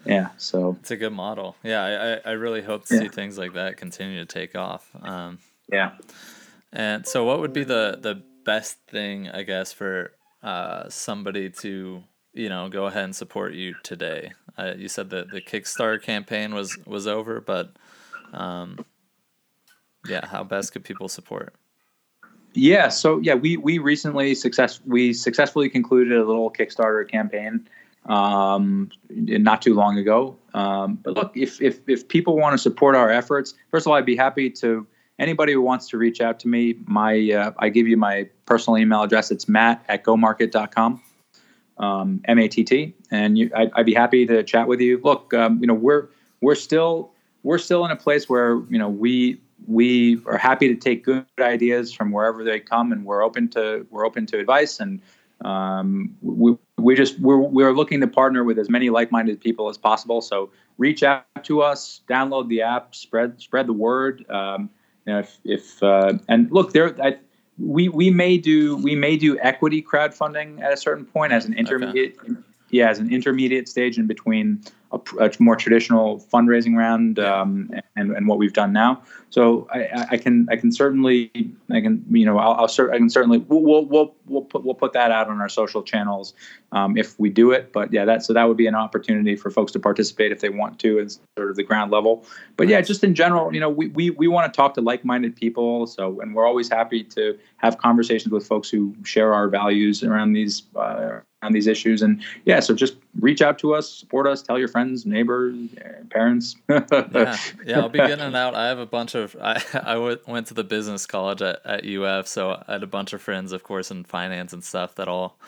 yeah 0.06 0.28
so 0.36 0.76
it's 0.80 0.90
a 0.90 0.96
good 0.96 1.12
model. 1.12 1.56
Yeah 1.62 2.20
i 2.24 2.30
i 2.30 2.32
really 2.32 2.62
hope 2.62 2.86
to 2.86 2.94
yeah. 2.94 3.02
see 3.02 3.08
things 3.08 3.38
like 3.38 3.54
that 3.54 3.76
continue 3.76 4.24
to 4.24 4.26
take 4.26 4.54
off. 4.56 4.88
Um, 5.02 5.38
yeah. 5.70 5.92
and 6.72 7.06
so 7.06 7.24
what 7.24 7.40
would 7.40 7.52
be 7.52 7.64
the 7.64 7.98
the 8.00 8.22
best 8.44 8.76
thing 8.88 9.30
i 9.30 9.42
guess 9.42 9.72
for 9.72 10.12
uh, 10.42 10.86
somebody 10.90 11.48
to 11.48 12.02
you 12.34 12.48
know 12.50 12.68
go 12.68 12.86
ahead 12.86 13.04
and 13.04 13.16
support 13.16 13.54
you 13.54 13.74
today? 13.82 14.32
Uh, 14.58 14.74
you 14.76 14.88
said 14.88 15.10
that 15.10 15.30
the 15.30 15.40
kickstarter 15.40 16.02
campaign 16.02 16.54
was 16.54 16.76
was 16.86 17.06
over 17.06 17.40
but 17.40 17.72
um, 18.32 18.84
yeah 20.06 20.26
how 20.26 20.44
best 20.44 20.72
could 20.72 20.84
people 20.84 21.08
support? 21.08 21.54
Yeah, 22.54 22.88
so 22.88 23.18
yeah, 23.18 23.34
we 23.34 23.56
we 23.56 23.78
recently 23.78 24.34
success 24.34 24.80
we 24.86 25.12
successfully 25.12 25.68
concluded 25.68 26.16
a 26.16 26.24
little 26.24 26.50
Kickstarter 26.52 27.08
campaign 27.08 27.66
um, 28.06 28.90
not 29.10 29.62
too 29.62 29.74
long 29.74 29.98
ago. 29.98 30.36
Um, 30.52 30.98
but 31.02 31.14
look, 31.14 31.36
if 31.36 31.60
if 31.60 31.80
if 31.88 32.08
people 32.08 32.36
want 32.36 32.54
to 32.54 32.58
support 32.58 32.94
our 32.94 33.10
efforts, 33.10 33.54
first 33.70 33.86
of 33.86 33.90
all, 33.90 33.96
I'd 33.96 34.06
be 34.06 34.16
happy 34.16 34.50
to 34.50 34.86
anybody 35.18 35.52
who 35.52 35.62
wants 35.62 35.88
to 35.88 35.98
reach 35.98 36.20
out 36.20 36.38
to 36.40 36.48
me. 36.48 36.76
My 36.86 37.30
uh, 37.30 37.52
I 37.58 37.68
give 37.68 37.86
you 37.86 37.96
my 37.96 38.28
personal 38.46 38.78
email 38.78 39.02
address. 39.02 39.30
It's 39.30 39.48
matt 39.48 39.84
at 39.88 40.04
gomarket.com. 40.04 41.02
Um, 41.78 42.20
M 42.26 42.38
A 42.38 42.46
T 42.46 42.62
T, 42.62 42.94
and 43.10 43.36
you, 43.36 43.50
I'd, 43.54 43.70
I'd, 43.74 43.86
be 43.86 43.94
happy 43.94 44.26
to 44.26 44.44
chat 44.44 44.68
with 44.68 44.80
you. 44.80 45.00
Look, 45.02 45.34
um, 45.34 45.58
you 45.60 45.66
know, 45.66 45.74
we're 45.74 46.06
we're 46.40 46.54
still 46.54 47.10
we're 47.42 47.58
still 47.58 47.84
in 47.84 47.90
a 47.90 47.96
place 47.96 48.28
where 48.28 48.60
you 48.70 48.78
know 48.78 48.88
we 48.88 49.40
we 49.66 50.20
are 50.26 50.38
happy 50.38 50.68
to 50.68 50.76
take 50.76 51.04
good 51.04 51.26
ideas 51.40 51.92
from 51.92 52.12
wherever 52.12 52.44
they 52.44 52.60
come, 52.60 52.92
and 52.92 53.04
we're 53.04 53.22
open 53.22 53.48
to 53.48 53.86
we're 53.90 54.06
open 54.06 54.24
to 54.26 54.38
advice, 54.38 54.78
and 54.78 55.00
um, 55.44 56.16
we 56.22 56.56
we 56.78 56.94
just 56.94 57.18
we're 57.20 57.38
we're 57.38 57.72
looking 57.72 58.00
to 58.00 58.06
partner 58.06 58.44
with 58.44 58.58
as 58.58 58.68
many 58.68 58.90
like-minded 58.90 59.40
people 59.40 59.68
as 59.68 59.78
possible. 59.78 60.20
So 60.20 60.50
reach 60.78 61.02
out 61.02 61.24
to 61.44 61.62
us, 61.62 62.00
download 62.08 62.48
the 62.48 62.62
app, 62.62 62.94
spread 62.94 63.40
spread 63.40 63.66
the 63.66 63.72
word. 63.72 64.28
Um, 64.30 64.70
you 65.06 65.12
know, 65.12 65.18
if 65.20 65.38
if 65.44 65.82
uh, 65.82 66.14
and 66.28 66.50
look 66.50 66.72
there, 66.72 67.00
I, 67.02 67.18
we 67.58 67.88
we 67.88 68.10
may 68.10 68.36
do 68.36 68.76
we 68.76 68.96
may 68.96 69.16
do 69.16 69.38
equity 69.38 69.82
crowdfunding 69.82 70.60
at 70.62 70.72
a 70.72 70.76
certain 70.76 71.04
point 71.04 71.32
as 71.32 71.44
an 71.44 71.54
intermediate. 71.54 72.16
Okay. 72.18 72.32
Yeah, 72.74 72.90
as 72.90 72.98
an 72.98 73.12
intermediate 73.12 73.68
stage 73.68 73.98
in 73.98 74.08
between 74.08 74.60
a, 74.90 74.98
a 75.20 75.30
more 75.38 75.54
traditional 75.54 76.18
fundraising 76.32 76.76
round 76.76 77.20
um, 77.20 77.70
and, 77.94 78.10
and 78.10 78.26
what 78.26 78.38
we've 78.38 78.52
done 78.52 78.72
now. 78.72 79.00
So 79.30 79.68
I, 79.72 80.06
I, 80.10 80.16
can 80.16 80.48
I 80.50 80.56
can 80.56 80.72
certainly 80.72 81.30
I 81.70 81.80
can 81.80 82.04
you 82.10 82.26
know 82.26 82.36
I'll, 82.36 82.54
I'll 82.54 82.90
I 82.92 82.98
can 82.98 83.08
certainly 83.08 83.38
we'll 83.38 83.86
we'll 83.86 84.12
we'll 84.26 84.42
put 84.42 84.64
we'll 84.64 84.74
put 84.74 84.92
that 84.92 85.12
out 85.12 85.28
on 85.28 85.40
our 85.40 85.48
social 85.48 85.84
channels 85.84 86.34
um, 86.72 86.96
if 86.96 87.16
we 87.16 87.30
do 87.30 87.52
it. 87.52 87.72
But 87.72 87.92
yeah, 87.92 88.04
that 88.06 88.24
so 88.24 88.32
that 88.32 88.42
would 88.48 88.56
be 88.56 88.66
an 88.66 88.74
opportunity 88.74 89.36
for 89.36 89.52
folks 89.52 89.70
to 89.72 89.78
participate 89.78 90.32
if 90.32 90.40
they 90.40 90.48
want 90.48 90.80
to 90.80 90.98
as 90.98 91.20
sort 91.38 91.50
of 91.50 91.56
the 91.56 91.62
ground 91.62 91.92
level. 91.92 92.26
But 92.56 92.66
yeah, 92.66 92.80
just 92.80 93.04
in 93.04 93.14
general, 93.14 93.54
you 93.54 93.60
know, 93.60 93.70
we 93.70 93.86
we, 93.90 94.10
we 94.10 94.26
want 94.26 94.52
to 94.52 94.56
talk 94.56 94.74
to 94.74 94.80
like-minded 94.80 95.36
people. 95.36 95.86
So 95.86 96.20
and 96.20 96.34
we're 96.34 96.46
always 96.46 96.68
happy 96.68 97.04
to 97.04 97.38
have 97.58 97.78
conversations 97.78 98.32
with 98.32 98.44
folks 98.44 98.68
who 98.68 98.96
share 99.04 99.32
our 99.32 99.48
values 99.48 100.02
around 100.02 100.32
these 100.32 100.64
uh, 100.74 101.20
on 101.44 101.52
these 101.52 101.66
issues. 101.66 102.02
And 102.02 102.22
yeah, 102.44 102.60
so 102.60 102.74
just 102.74 102.96
reach 103.20 103.42
out 103.42 103.58
to 103.60 103.74
us, 103.74 103.88
support 103.88 104.26
us, 104.26 104.42
tell 104.42 104.58
your 104.58 104.68
friends, 104.68 105.06
neighbors, 105.06 105.54
parents. 106.10 106.56
yeah, 106.68 107.36
yeah, 107.64 107.80
I'll 107.80 107.88
be 107.88 107.98
getting 107.98 108.34
out. 108.34 108.54
I 108.54 108.66
have 108.66 108.78
a 108.78 108.86
bunch 108.86 109.14
of. 109.14 109.36
I 109.40 109.62
I 109.74 110.16
went 110.26 110.48
to 110.48 110.54
the 110.54 110.64
business 110.64 111.06
college 111.06 111.42
at, 111.42 111.60
at 111.64 111.86
UF, 111.86 112.26
so 112.26 112.62
I 112.66 112.72
had 112.72 112.82
a 112.82 112.88
bunch 112.88 113.12
of 113.12 113.22
friends, 113.22 113.52
of 113.52 113.62
course, 113.62 113.90
in 113.90 114.04
finance 114.04 114.52
and 114.52 114.64
stuff 114.64 114.94
that 114.96 115.08
all 115.08 115.38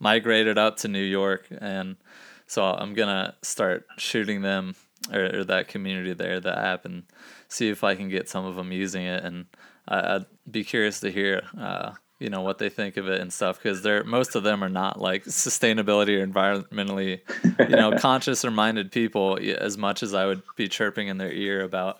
migrated 0.00 0.58
up 0.58 0.78
to 0.78 0.88
New 0.88 1.04
York, 1.04 1.46
and 1.60 1.96
so 2.46 2.64
I'm 2.64 2.94
gonna 2.94 3.34
start 3.42 3.86
shooting 3.98 4.42
them 4.42 4.74
or, 5.12 5.40
or 5.40 5.44
that 5.44 5.68
community 5.68 6.12
there, 6.14 6.40
the 6.40 6.56
app, 6.56 6.84
and 6.84 7.04
see 7.48 7.68
if 7.68 7.84
I 7.84 7.94
can 7.94 8.08
get 8.08 8.28
some 8.28 8.44
of 8.44 8.56
them 8.56 8.72
using 8.72 9.04
it. 9.04 9.24
And 9.24 9.46
I, 9.86 10.14
would 10.14 10.26
be 10.50 10.64
curious 10.64 11.00
to 11.00 11.10
hear. 11.10 11.42
Uh, 11.58 11.92
you 12.22 12.30
know 12.30 12.40
what 12.40 12.58
they 12.58 12.68
think 12.68 12.96
of 12.96 13.08
it 13.08 13.20
and 13.20 13.32
stuff 13.32 13.60
because 13.60 13.82
they're 13.82 14.04
most 14.04 14.36
of 14.36 14.42
them 14.44 14.62
are 14.62 14.68
not 14.68 15.00
like 15.00 15.24
sustainability 15.24 16.18
or 16.18 16.26
environmentally 16.26 17.20
you 17.68 17.76
know 17.76 17.92
conscious 17.98 18.44
or 18.44 18.50
minded 18.50 18.92
people 18.92 19.38
as 19.58 19.76
much 19.76 20.02
as 20.02 20.14
I 20.14 20.26
would 20.26 20.42
be 20.56 20.68
chirping 20.68 21.08
in 21.08 21.18
their 21.18 21.32
ear 21.32 21.62
about 21.62 21.98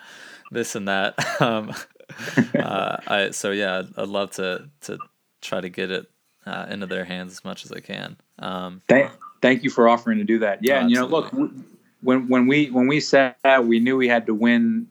this 0.50 0.74
and 0.74 0.88
that. 0.88 1.14
Um, 1.40 1.74
uh, 2.54 2.98
I 3.06 3.30
so 3.30 3.50
yeah, 3.52 3.78
I'd, 3.78 3.98
I'd, 3.98 4.08
love 4.08 4.32
to 4.32 4.68
to 4.82 4.98
try 5.40 5.60
to 5.60 5.68
get 5.68 5.90
it 5.90 6.10
uh, 6.46 6.66
into 6.68 6.86
their 6.86 7.04
hands 7.04 7.32
as 7.32 7.44
much 7.44 7.64
as 7.64 7.72
I 7.72 7.80
can. 7.80 8.16
Um, 8.38 8.82
thank 8.86 9.10
thank 9.40 9.64
you 9.64 9.70
for 9.70 9.88
offering 9.88 10.18
to 10.18 10.24
do 10.24 10.38
that. 10.40 10.58
Yeah, 10.62 10.80
and 10.80 10.90
you 10.90 10.96
know, 10.96 11.06
look, 11.06 11.32
when 12.02 12.28
when 12.28 12.46
we 12.46 12.70
when 12.70 12.86
we 12.86 13.00
said 13.00 13.34
we 13.62 13.80
knew 13.80 13.96
we 13.96 14.08
had 14.08 14.26
to 14.26 14.34
win. 14.34 14.88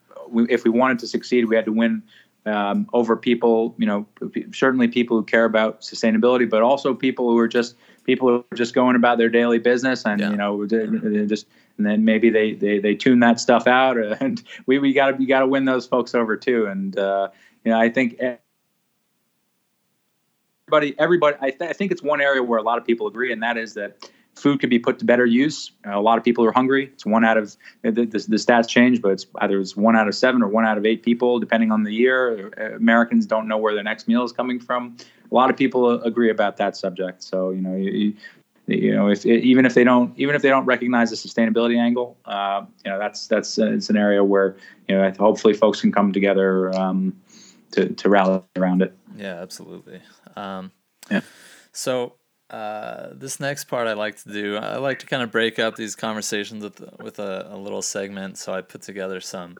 if 0.49 0.63
we 0.63 0.71
wanted 0.71 0.99
to 0.99 1.07
succeed, 1.07 1.45
we 1.45 1.55
had 1.55 1.65
to 1.65 1.73
win 1.73 2.01
um, 2.45 2.87
over 2.93 3.15
people, 3.15 3.75
you 3.77 3.85
know, 3.85 4.05
certainly 4.51 4.87
people 4.87 5.17
who 5.17 5.23
care 5.23 5.45
about 5.45 5.81
sustainability, 5.81 6.49
but 6.49 6.61
also 6.61 6.93
people 6.93 7.29
who 7.29 7.37
are 7.37 7.47
just 7.47 7.75
people 8.03 8.27
who 8.27 8.45
are 8.51 8.55
just 8.55 8.73
going 8.73 8.95
about 8.95 9.17
their 9.17 9.29
daily 9.29 9.59
business 9.59 10.05
and 10.05 10.19
yeah. 10.19 10.31
you 10.31 10.37
know 10.37 10.65
just 10.65 11.45
and 11.77 11.85
then 11.85 12.03
maybe 12.03 12.29
they, 12.29 12.53
they 12.53 12.79
they 12.79 12.95
tune 12.95 13.19
that 13.19 13.39
stuff 13.39 13.67
out 13.67 13.97
and 14.21 14.43
we 14.65 14.79
we 14.79 14.93
got 14.93 15.11
to 15.11 15.17
we 15.17 15.25
got 15.25 15.39
to 15.39 15.47
win 15.47 15.65
those 15.65 15.85
folks 15.85 16.15
over 16.15 16.35
too 16.35 16.65
and 16.65 16.97
uh, 16.97 17.29
you 17.63 17.71
know 17.71 17.79
I 17.79 17.89
think 17.89 18.19
everybody 20.67 20.95
everybody 20.97 21.37
I, 21.41 21.51
th- 21.51 21.69
I 21.69 21.73
think 21.73 21.91
it's 21.91 22.01
one 22.03 22.21
area 22.21 22.41
where 22.41 22.59
a 22.59 22.63
lot 22.63 22.77
of 22.77 22.85
people 22.85 23.07
agree 23.07 23.31
and 23.31 23.43
that 23.43 23.57
is 23.57 23.75
that 23.75 24.09
food 24.41 24.59
could 24.59 24.69
be 24.69 24.79
put 24.79 24.99
to 24.99 25.05
better 25.05 25.25
use. 25.25 25.71
Uh, 25.85 25.97
a 25.97 26.01
lot 26.01 26.17
of 26.17 26.23
people 26.23 26.43
are 26.43 26.51
hungry. 26.51 26.89
It's 26.93 27.05
one 27.05 27.23
out 27.23 27.37
of 27.37 27.55
the, 27.83 27.91
the, 27.91 28.05
the, 28.05 28.37
stats 28.37 28.67
change, 28.67 29.01
but 29.01 29.11
it's 29.11 29.25
either 29.35 29.59
it's 29.59 29.77
one 29.77 29.95
out 29.95 30.07
of 30.07 30.15
seven 30.15 30.41
or 30.41 30.47
one 30.47 30.65
out 30.65 30.77
of 30.77 30.85
eight 30.85 31.03
people, 31.03 31.39
depending 31.39 31.71
on 31.71 31.83
the 31.83 31.93
year. 31.93 32.51
Uh, 32.59 32.75
Americans 32.75 33.25
don't 33.25 33.47
know 33.47 33.57
where 33.57 33.73
their 33.73 33.83
next 33.83 34.07
meal 34.07 34.23
is 34.23 34.31
coming 34.31 34.59
from. 34.59 34.97
A 35.31 35.35
lot 35.35 35.49
of 35.49 35.55
people 35.55 36.01
agree 36.01 36.29
about 36.29 36.57
that 36.57 36.75
subject. 36.75 37.23
So 37.23 37.51
you 37.51 37.61
know, 37.61 37.75
you, 37.75 38.13
you 38.67 38.95
know, 38.95 39.09
if 39.09 39.25
even 39.25 39.65
if 39.65 39.73
they 39.73 39.83
don't 39.83 40.17
even 40.17 40.35
if 40.35 40.41
they 40.41 40.49
don't 40.49 40.65
recognize 40.65 41.09
the 41.09 41.15
sustainability 41.15 41.77
angle, 41.77 42.17
uh, 42.25 42.65
you 42.83 42.91
know, 42.91 42.99
that's 42.99 43.27
that's 43.27 43.59
uh, 43.59 43.71
it's 43.71 43.89
an 43.89 43.97
area 43.97 44.23
where 44.23 44.57
you 44.87 44.97
know 44.97 45.11
hopefully 45.19 45.53
folks 45.53 45.81
can 45.81 45.91
come 45.91 46.11
together 46.11 46.75
um, 46.75 47.15
to 47.71 47.89
to 47.89 48.09
rally 48.09 48.41
around 48.55 48.81
it. 48.81 48.95
Yeah, 49.15 49.41
absolutely. 49.41 50.01
Um, 50.35 50.71
yeah. 51.09 51.21
So 51.73 52.15
uh, 52.51 53.13
this 53.13 53.39
next 53.39 53.65
part 53.65 53.87
I 53.87 53.93
like 53.93 54.21
to 54.23 54.31
do, 54.31 54.57
I 54.57 54.75
like 54.75 54.99
to 54.99 55.05
kind 55.05 55.23
of 55.23 55.31
break 55.31 55.57
up 55.57 55.77
these 55.77 55.95
conversations 55.95 56.63
with 56.63 56.83
with 56.99 57.17
a, 57.19 57.47
a 57.49 57.57
little 57.57 57.81
segment. 57.81 58.37
So 58.37 58.53
I 58.53 58.61
put 58.61 58.81
together 58.81 59.21
some 59.21 59.57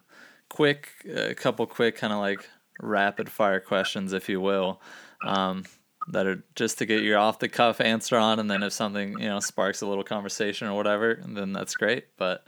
quick, 0.50 0.90
a 1.08 1.34
couple 1.34 1.66
quick 1.66 1.96
kind 1.96 2.12
of 2.12 2.18
like 2.18 2.48
rapid 2.80 3.30
fire 3.30 3.60
questions, 3.60 4.12
if 4.12 4.28
you 4.28 4.42
will, 4.42 4.82
um, 5.24 5.64
that 6.08 6.26
are 6.26 6.44
just 6.54 6.76
to 6.78 6.86
get 6.86 7.02
your 7.02 7.18
off 7.18 7.38
the 7.38 7.48
cuff 7.48 7.80
answer 7.80 8.18
on, 8.18 8.38
and 8.38 8.50
then 8.50 8.62
if 8.62 8.74
something 8.74 9.18
you 9.18 9.28
know 9.28 9.40
sparks 9.40 9.80
a 9.80 9.86
little 9.86 10.04
conversation 10.04 10.68
or 10.68 10.74
whatever, 10.76 11.18
then 11.26 11.54
that's 11.54 11.74
great. 11.74 12.08
But 12.18 12.44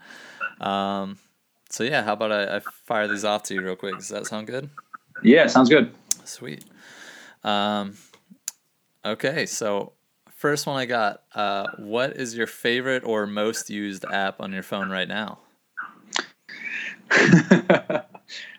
um, 0.60 1.16
so 1.70 1.84
yeah, 1.84 2.04
how 2.04 2.12
about 2.12 2.32
I, 2.32 2.56
I 2.56 2.60
fire 2.60 3.08
these 3.08 3.24
off 3.24 3.44
to 3.44 3.54
you 3.54 3.62
real 3.62 3.76
quick? 3.76 3.94
Does 3.94 4.08
that 4.08 4.26
sound 4.26 4.46
good? 4.46 4.68
Yeah, 5.22 5.46
sounds 5.46 5.70
good. 5.70 5.94
Sweet. 6.24 6.66
Um, 7.42 7.96
okay, 9.06 9.46
so 9.46 9.93
first 10.44 10.66
one 10.66 10.76
I 10.76 10.84
got. 10.84 11.22
Uh, 11.34 11.68
what 11.78 12.18
is 12.18 12.36
your 12.36 12.46
favorite 12.46 13.02
or 13.02 13.26
most 13.26 13.70
used 13.70 14.04
app 14.04 14.42
on 14.42 14.52
your 14.52 14.62
phone 14.62 14.90
right 14.90 15.08
now? 15.08 15.38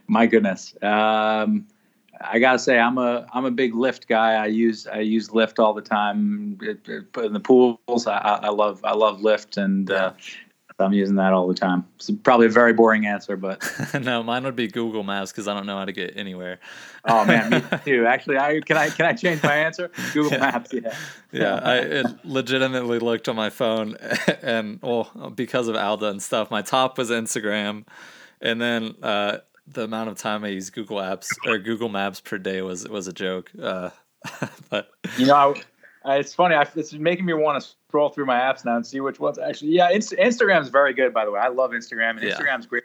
My 0.07 0.25
goodness. 0.25 0.75
Um, 0.81 1.67
I 2.19 2.39
gotta 2.39 2.57
say, 2.57 2.79
I'm 2.79 2.97
a 2.97 3.27
I'm 3.31 3.45
a 3.45 3.51
big 3.51 3.73
Lyft 3.73 4.07
guy. 4.07 4.33
I 4.33 4.47
use 4.47 4.87
I 4.87 5.01
use 5.01 5.29
Lyft 5.29 5.59
all 5.59 5.75
the 5.75 5.83
time. 5.83 6.57
In 6.59 7.33
the 7.33 7.39
pools, 7.39 8.07
I, 8.07 8.17
I 8.17 8.49
love 8.49 8.83
I 8.83 8.95
love 8.95 9.19
Lyft, 9.19 9.57
and 9.57 9.91
uh, 9.91 10.13
I'm 10.79 10.93
using 10.93 11.15
that 11.15 11.31
all 11.31 11.47
the 11.47 11.53
time. 11.53 11.85
It's 11.95 12.11
probably 12.23 12.47
a 12.47 12.49
very 12.49 12.73
boring 12.73 13.05
answer, 13.05 13.37
but 13.37 13.63
no, 14.01 14.21
mine 14.23 14.43
would 14.43 14.55
be 14.55 14.67
Google 14.67 15.03
Maps 15.03 15.31
because 15.31 15.47
I 15.47 15.53
don't 15.53 15.65
know 15.65 15.77
how 15.77 15.85
to 15.85 15.93
get 15.93 16.17
anywhere. 16.17 16.59
oh 17.05 17.23
man, 17.23 17.49
me 17.49 17.63
too. 17.85 18.05
Actually, 18.05 18.37
I 18.37 18.59
can 18.59 18.75
I 18.75 18.89
can 18.89 19.05
I 19.05 19.13
change 19.13 19.41
my 19.41 19.55
answer? 19.55 19.89
Google 20.13 20.33
yeah. 20.33 20.39
Maps, 20.39 20.73
yeah. 20.73 20.95
yeah, 21.31 21.59
I 21.63 22.03
legitimately 22.23 22.99
looked 22.99 23.29
on 23.29 23.35
my 23.35 23.49
phone, 23.49 23.95
and 24.41 24.79
well, 24.81 25.31
because 25.33 25.67
of 25.67 25.75
Alda 25.75 26.07
and 26.07 26.21
stuff, 26.21 26.51
my 26.51 26.61
top 26.61 26.97
was 26.97 27.09
Instagram, 27.09 27.85
and 28.41 28.61
then 28.61 28.95
uh, 29.01 29.37
the 29.67 29.83
amount 29.83 30.09
of 30.09 30.17
time 30.17 30.43
I 30.43 30.49
use 30.49 30.69
Google 30.69 30.97
Apps 30.97 31.29
or 31.45 31.57
Google 31.57 31.89
Maps 31.89 32.19
per 32.19 32.37
day 32.37 32.61
was 32.61 32.87
was 32.87 33.07
a 33.07 33.13
joke. 33.13 33.49
Uh, 33.61 33.91
but 34.69 34.89
you 35.17 35.27
know, 35.27 35.35
I, 35.35 35.61
Uh, 36.05 36.13
it's 36.13 36.33
funny. 36.33 36.55
I, 36.55 36.67
it's 36.75 36.93
making 36.93 37.25
me 37.25 37.33
want 37.33 37.61
to 37.61 37.69
scroll 37.87 38.09
through 38.09 38.25
my 38.25 38.37
apps 38.37 38.63
now 38.63 38.75
and 38.75 38.85
see 38.85 38.99
which 38.99 39.19
ones 39.19 39.39
actually. 39.39 39.71
Yeah, 39.71 39.89
Inst- 39.89 40.13
Instagram's 40.13 40.69
very 40.69 40.93
good, 40.93 41.13
by 41.13 41.25
the 41.25 41.31
way. 41.31 41.39
I 41.39 41.47
love 41.47 41.71
Instagram, 41.71 42.11
and 42.11 42.21
yeah. 42.21 42.35
Instagram's 42.35 42.67
great 42.67 42.83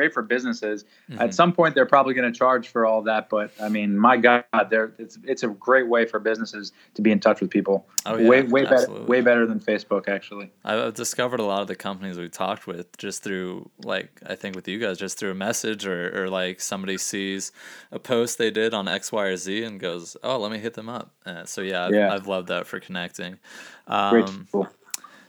great 0.00 0.14
for 0.14 0.22
businesses. 0.22 0.84
Mm-hmm. 1.10 1.20
At 1.20 1.34
some 1.34 1.52
point, 1.52 1.74
they're 1.74 1.84
probably 1.84 2.14
going 2.14 2.32
to 2.32 2.38
charge 2.38 2.68
for 2.68 2.86
all 2.86 3.02
that, 3.02 3.28
but 3.28 3.50
I 3.60 3.68
mean, 3.68 3.98
my 3.98 4.16
God, 4.16 4.44
there 4.70 4.94
it's 4.98 5.18
it's 5.24 5.42
a 5.42 5.48
great 5.48 5.88
way 5.88 6.06
for 6.06 6.18
businesses 6.18 6.72
to 6.94 7.02
be 7.02 7.10
in 7.10 7.20
touch 7.20 7.42
with 7.42 7.50
people. 7.50 7.86
Oh, 8.06 8.16
yeah, 8.16 8.28
way 8.28 8.42
way 8.42 8.64
better 8.64 8.90
way 9.02 9.20
better 9.20 9.46
than 9.46 9.60
Facebook 9.60 10.08
actually. 10.08 10.50
I've 10.64 10.94
discovered 10.94 11.40
a 11.40 11.44
lot 11.44 11.60
of 11.60 11.68
the 11.68 11.76
companies 11.76 12.16
we 12.18 12.30
talked 12.30 12.66
with 12.66 12.96
just 12.96 13.22
through 13.22 13.68
like 13.84 14.08
I 14.26 14.36
think 14.36 14.56
with 14.56 14.66
you 14.68 14.78
guys 14.78 14.96
just 14.96 15.18
through 15.18 15.32
a 15.32 15.34
message 15.34 15.86
or 15.86 16.22
or 16.22 16.30
like 16.30 16.60
somebody 16.60 16.96
sees 16.96 17.52
a 17.92 17.98
post 17.98 18.38
they 18.38 18.50
did 18.50 18.72
on 18.72 18.88
X 18.88 19.12
Y 19.12 19.22
or 19.22 19.36
Z 19.36 19.64
and 19.64 19.78
goes, 19.78 20.16
oh, 20.22 20.38
let 20.38 20.50
me 20.50 20.58
hit 20.58 20.72
them 20.74 20.88
up. 20.88 21.12
Uh, 21.26 21.44
so 21.44 21.60
yeah, 21.60 21.86
I've, 21.86 21.94
yeah. 21.94 22.14
I've 22.14 22.26
loved 22.26 22.48
that 22.48 22.66
for 22.66 22.80
connecting. 22.80 23.38
Um, 23.86 24.10
great. 24.10 24.30
Cool. 24.50 24.68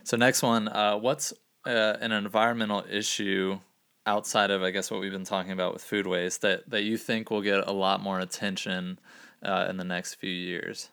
So 0.03 0.15
next 0.15 0.41
one, 0.43 0.69
uh, 0.69 0.95
what's 0.97 1.33
uh, 1.65 1.97
an 1.99 2.11
environmental 2.11 2.85
issue 2.89 3.59
outside 4.05 4.51
of 4.51 4.63
I 4.63 4.71
guess 4.71 4.89
what 4.89 4.99
we've 4.99 5.11
been 5.11 5.25
talking 5.25 5.51
about 5.51 5.73
with 5.73 5.83
food 5.83 6.07
waste 6.07 6.41
that 6.41 6.69
that 6.69 6.83
you 6.83 6.97
think 6.97 7.29
will 7.29 7.41
get 7.41 7.67
a 7.67 7.71
lot 7.71 8.01
more 8.01 8.19
attention 8.19 8.99
uh, 9.43 9.67
in 9.69 9.77
the 9.77 9.83
next 9.83 10.15
few 10.15 10.31
years? 10.31 10.89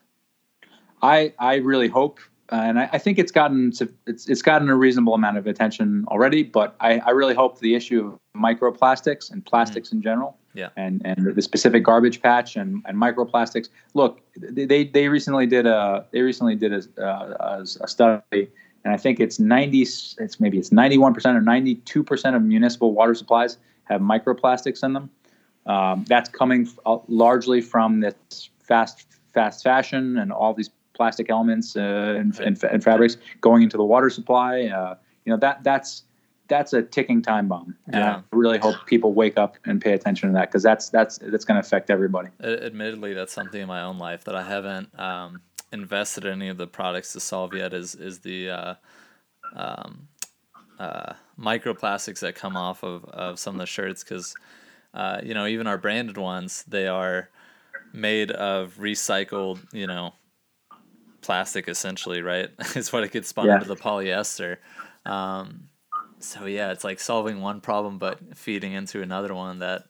I 1.01 1.33
I 1.39 1.55
really 1.55 1.87
hope, 1.87 2.19
uh, 2.51 2.55
and 2.55 2.79
I, 2.79 2.89
I, 2.93 2.97
think 2.97 3.19
it's 3.19 3.31
gotten 3.31 3.71
it's 4.05 4.27
it's 4.27 4.41
gotten 4.41 4.69
a 4.69 4.75
reasonable 4.75 5.13
amount 5.13 5.37
of 5.37 5.47
attention 5.47 6.05
already. 6.09 6.43
But 6.43 6.75
I, 6.79 6.99
I 6.99 7.11
really 7.11 7.35
hope 7.35 7.59
the 7.59 7.75
issue 7.75 8.05
of 8.07 8.19
microplastics 8.39 9.31
and 9.31 9.45
plastics 9.45 9.89
mm. 9.89 9.93
in 9.93 10.01
general, 10.01 10.37
yeah, 10.53 10.69
and 10.75 11.01
and 11.05 11.35
the 11.35 11.41
specific 11.41 11.83
garbage 11.83 12.21
patch 12.21 12.55
and, 12.57 12.83
and 12.85 12.97
microplastics. 12.97 13.69
Look, 13.93 14.21
they 14.35 14.85
they 14.85 15.07
recently 15.07 15.47
did 15.47 15.65
a 15.65 16.05
they 16.11 16.21
recently 16.21 16.55
did 16.55 16.73
a, 16.73 16.83
a, 17.03 17.61
a 17.61 17.87
study. 17.87 18.49
And 18.83 18.93
I 18.93 18.97
think 18.97 19.19
it's 19.19 19.39
90, 19.39 19.81
it's 19.81 20.39
maybe 20.39 20.57
it's 20.57 20.69
91% 20.69 21.15
or 21.15 21.41
92% 21.41 22.35
of 22.35 22.41
municipal 22.41 22.93
water 22.93 23.13
supplies 23.13 23.57
have 23.85 24.01
microplastics 24.01 24.83
in 24.83 24.93
them. 24.93 25.09
Um, 25.65 26.05
that's 26.07 26.29
coming 26.29 26.67
f- 26.67 26.79
uh, 26.85 26.97
largely 27.07 27.61
from 27.61 27.99
this 27.99 28.49
fast 28.59 29.05
fast 29.33 29.63
fashion 29.63 30.17
and 30.17 30.31
all 30.31 30.53
these 30.53 30.69
plastic 30.93 31.29
elements 31.29 31.75
uh, 31.75 32.15
and, 32.17 32.37
and, 32.39 32.63
and, 32.63 32.83
fabrics 32.83 33.17
going 33.41 33.61
into 33.63 33.77
the 33.77 33.83
water 33.83 34.09
supply. 34.09 34.63
Uh, 34.63 34.95
you 35.25 35.31
know 35.31 35.37
that 35.37 35.63
that's 35.63 36.03
that's 36.49 36.73
a 36.73 36.81
ticking 36.81 37.21
time 37.21 37.47
bomb. 37.47 37.75
And 37.87 37.95
yeah. 37.95 38.15
I 38.17 38.21
really 38.31 38.57
hope 38.57 38.75
people 38.85 39.13
wake 39.13 39.37
up 39.37 39.55
and 39.65 39.79
pay 39.79 39.93
attention 39.93 40.29
to 40.29 40.33
that 40.33 40.49
because 40.49 40.63
that's 40.63 40.89
that's 40.89 41.19
that's 41.19 41.45
going 41.45 41.61
to 41.61 41.65
affect 41.65 41.89
everybody. 41.89 42.29
Admittedly, 42.41 43.13
that's 43.13 43.31
something 43.31 43.61
in 43.61 43.67
my 43.67 43.81
own 43.81 43.97
life 43.97 44.25
that 44.25 44.35
I 44.35 44.43
haven't 44.43 44.97
um, 44.99 45.41
invested 45.71 46.25
in 46.25 46.33
any 46.33 46.49
of 46.49 46.57
the 46.57 46.67
products 46.67 47.13
to 47.13 47.19
solve 47.19 47.53
yet. 47.53 47.73
Is 47.73 47.95
is 47.95 48.19
the 48.19 48.49
uh, 48.49 48.73
um, 49.55 50.07
uh, 50.79 51.13
microplastics 51.37 52.19
that 52.19 52.35
come 52.35 52.55
off 52.55 52.83
of, 52.83 53.05
of 53.05 53.39
some 53.39 53.55
of 53.55 53.59
the 53.59 53.65
shirts 53.65 54.03
because 54.03 54.33
uh, 54.93 55.19
you 55.23 55.33
know 55.33 55.45
even 55.45 55.67
our 55.67 55.77
branded 55.77 56.17
ones 56.17 56.63
they 56.67 56.87
are 56.87 57.29
made 57.93 58.31
of 58.31 58.77
recycled 58.79 59.59
you 59.73 59.87
know 59.87 60.13
plastic 61.21 61.67
essentially 61.67 62.21
right 62.21 62.49
is 62.75 62.93
what 62.93 63.03
it 63.03 63.11
gets 63.11 63.27
spun 63.27 63.47
yeah. 63.47 63.55
into 63.55 63.67
the 63.67 63.75
polyester 63.75 64.57
um, 65.05 65.65
so 66.19 66.45
yeah 66.45 66.71
it's 66.71 66.83
like 66.83 66.99
solving 66.99 67.41
one 67.41 67.59
problem 67.59 67.97
but 67.97 68.37
feeding 68.37 68.73
into 68.73 69.01
another 69.01 69.33
one 69.33 69.59
that 69.59 69.85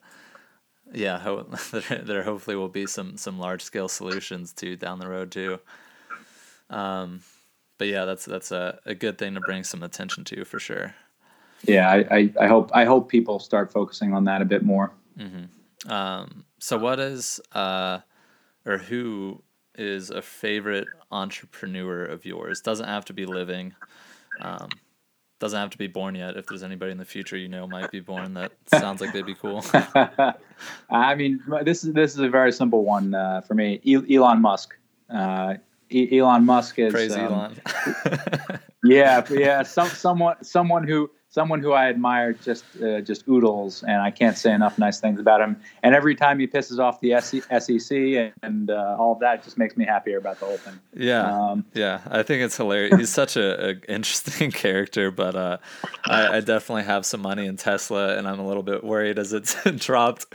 yeah 0.93 1.19
ho- 1.19 1.47
there, 1.71 2.01
there 2.03 2.23
hopefully 2.23 2.55
will 2.55 2.69
be 2.69 2.85
some 2.85 3.17
some 3.17 3.39
large 3.39 3.61
scale 3.61 3.87
solutions 3.87 4.53
to 4.53 4.75
down 4.75 4.99
the 4.99 5.07
road 5.07 5.31
too 5.31 5.59
um, 6.69 7.21
but 7.77 7.87
yeah, 7.87 8.05
that's 8.05 8.25
that's 8.25 8.51
a, 8.51 8.79
a 8.85 8.93
good 8.93 9.17
thing 9.17 9.33
to 9.35 9.41
bring 9.41 9.63
some 9.63 9.81
attention 9.83 10.23
to 10.25 10.45
for 10.45 10.59
sure. 10.59 10.93
Yeah, 11.63 11.89
I, 11.89 11.97
I, 12.11 12.33
I 12.41 12.47
hope 12.47 12.71
I 12.73 12.85
hope 12.85 13.09
people 13.09 13.39
start 13.39 13.71
focusing 13.71 14.13
on 14.13 14.25
that 14.25 14.41
a 14.41 14.45
bit 14.45 14.63
more. 14.63 14.91
Mm-hmm. 15.17 15.91
Um, 15.91 16.45
so, 16.59 16.77
what 16.77 16.99
is 16.99 17.39
uh, 17.53 17.99
or 18.65 18.77
who 18.77 19.41
is 19.75 20.09
a 20.09 20.21
favorite 20.21 20.87
entrepreneur 21.11 22.03
of 22.03 22.25
yours? 22.25 22.61
Doesn't 22.61 22.87
have 22.87 23.05
to 23.05 23.13
be 23.13 23.25
living. 23.25 23.73
Um, 24.41 24.69
doesn't 25.39 25.59
have 25.59 25.69
to 25.71 25.77
be 25.77 25.87
born 25.87 26.15
yet. 26.15 26.35
If 26.37 26.47
there's 26.47 26.63
anybody 26.63 26.91
in 26.91 26.97
the 26.97 27.05
future 27.05 27.37
you 27.37 27.47
know 27.47 27.65
might 27.65 27.91
be 27.91 28.01
born, 28.01 28.33
that 28.35 28.51
sounds 28.67 29.01
like 29.01 29.13
they'd 29.13 29.25
be 29.25 29.35
cool. 29.35 29.63
I 30.89 31.15
mean, 31.15 31.41
this 31.63 31.83
is 31.83 31.93
this 31.93 32.13
is 32.13 32.19
a 32.19 32.29
very 32.29 32.51
simple 32.51 32.83
one 32.83 33.15
uh, 33.15 33.41
for 33.41 33.53
me. 33.55 33.81
Elon 33.87 34.41
Musk. 34.41 34.75
Uh, 35.09 35.55
Elon 35.91 36.45
Musk 36.45 36.77
is 36.77 36.93
praise 36.93 37.15
um, 37.15 37.21
Elon. 37.25 37.61
yeah, 38.83 39.25
yeah, 39.31 39.63
some 39.63 39.87
someone 39.87 40.35
someone 40.43 40.85
who 40.85 41.09
someone 41.29 41.61
who 41.61 41.71
I 41.71 41.89
admire 41.89 42.33
just 42.33 42.65
uh, 42.83 43.01
just 43.01 43.27
oodles, 43.27 43.83
and 43.83 44.01
I 44.01 44.11
can't 44.11 44.37
say 44.37 44.51
enough 44.51 44.77
nice 44.77 44.99
things 44.99 45.19
about 45.19 45.41
him. 45.41 45.61
And 45.83 45.95
every 45.95 46.15
time 46.15 46.39
he 46.39 46.47
pisses 46.47 46.79
off 46.79 46.99
the 46.99 47.19
SEC 47.21 48.33
and 48.43 48.69
uh, 48.69 48.97
all 48.99 49.13
of 49.13 49.19
that, 49.19 49.43
just 49.43 49.57
makes 49.57 49.77
me 49.77 49.85
happier 49.85 50.17
about 50.17 50.39
the 50.39 50.45
whole 50.47 50.57
thing. 50.57 50.79
Yeah, 50.93 51.23
um, 51.23 51.65
yeah, 51.73 52.01
I 52.07 52.23
think 52.23 52.43
it's 52.43 52.57
hilarious. 52.57 52.97
He's 52.97 53.09
such 53.13 53.37
a, 53.37 53.69
a 53.69 53.73
interesting 53.87 54.51
character, 54.51 55.11
but 55.11 55.35
uh, 55.35 55.57
I, 56.05 56.37
I, 56.37 56.39
definitely 56.41 56.83
have 56.83 57.05
some 57.05 57.21
money 57.21 57.45
in 57.45 57.57
Tesla, 57.57 58.17
and 58.17 58.27
I'm 58.27 58.39
a 58.39 58.47
little 58.47 58.63
bit 58.63 58.83
worried 58.83 59.19
as 59.19 59.31
it's 59.33 59.55
dropped. 59.75 60.25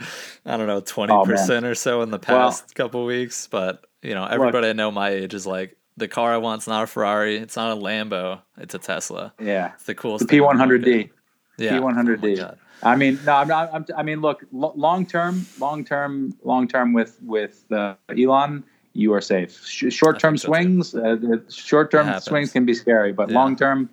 I 0.45 0.57
don't 0.57 0.67
know, 0.67 0.81
twenty 0.81 1.13
oh, 1.13 1.25
percent 1.25 1.65
or 1.65 1.75
so 1.75 2.01
in 2.01 2.11
the 2.11 2.19
past 2.19 2.63
well, 2.63 2.87
couple 2.87 3.05
weeks, 3.05 3.47
but 3.47 3.85
you 4.01 4.13
know, 4.13 4.25
everybody 4.25 4.67
Look, 4.67 4.75
I 4.75 4.77
know 4.77 4.91
my 4.91 5.09
age 5.09 5.33
is 5.33 5.45
like, 5.45 5.77
the 5.97 6.07
car 6.07 6.33
I 6.33 6.37
want 6.37 6.63
is 6.63 6.67
not 6.67 6.83
a 6.83 6.87
Ferrari. 6.87 7.37
It's 7.37 7.55
not 7.55 7.77
a 7.77 7.79
Lambo. 7.79 8.41
It's 8.57 8.73
a 8.73 8.79
Tesla. 8.79 9.33
Yeah, 9.39 9.73
it's 9.73 9.85
the 9.85 9.95
coolest. 9.95 10.27
The 10.27 10.37
P100D. 10.37 11.09
Yeah, 11.57 11.79
P100D. 11.79 12.39
Oh 12.43 12.57
I 12.83 12.95
mean, 12.95 13.19
no, 13.25 13.33
I'm 13.33 13.47
not. 13.47 13.73
I'm, 13.73 13.85
i 13.97 14.03
mean, 14.03 14.21
look, 14.21 14.43
long 14.51 15.05
term, 15.05 15.45
long 15.59 15.85
term, 15.85 16.37
long 16.43 16.67
term 16.67 16.93
with 16.93 17.17
with 17.23 17.65
uh, 17.71 17.95
Elon, 18.09 18.63
you 18.93 19.13
are 19.13 19.21
safe. 19.21 19.65
Short 19.65 20.19
term 20.19 20.37
swings, 20.37 20.93
uh, 20.93 21.17
short 21.49 21.91
term 21.91 22.19
swings 22.19 22.51
can 22.51 22.65
be 22.65 22.73
scary, 22.73 23.13
but 23.13 23.29
yeah. 23.29 23.35
long 23.35 23.55
term, 23.55 23.89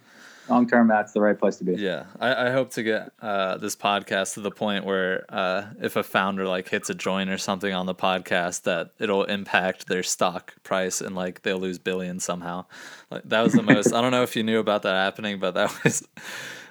long 0.49 0.67
term, 0.67 0.89
that's 0.89 1.13
the 1.13 1.21
right 1.21 1.39
place 1.39 1.57
to 1.57 1.65
be. 1.65 1.75
Yeah, 1.75 2.05
I, 2.21 2.49
I 2.49 2.51
hope 2.51 2.71
to 2.73 2.83
get 2.83 3.13
uh, 3.21 3.59
this 3.59 3.77
podcast 3.77 4.35
to 4.35 4.41
the 4.41 4.51
point 4.51 4.85
where 4.85 5.25
uh, 5.29 5.67
if 5.81 5.97
a 5.97 6.03
founder 6.03 6.47
like 6.47 6.69
hits 6.69 6.91
a 6.91 6.95
joint 6.95 7.31
or 7.31 7.39
something 7.39 7.73
on 7.73 7.87
the 7.87 7.95
podcast, 7.95 8.63
that 8.63 8.91
it'll 8.99 9.25
impact 9.25 9.89
their 9.89 10.03
stock 10.03 10.55
price 10.63 11.01
and 11.01 11.15
like 11.15 11.43
they'll 11.43 11.59
lose 11.59 11.79
billions 11.79 12.25
somehow. 12.25 12.65
Like 13.11 13.23
that 13.25 13.43
was 13.43 13.53
the 13.53 13.63
most. 13.63 13.93
I 13.93 14.01
don't 14.01 14.11
know 14.13 14.23
if 14.23 14.37
you 14.37 14.43
knew 14.43 14.59
about 14.59 14.83
that 14.83 14.95
happening, 14.95 15.39
but 15.39 15.55
that 15.55 15.85
was 15.85 16.07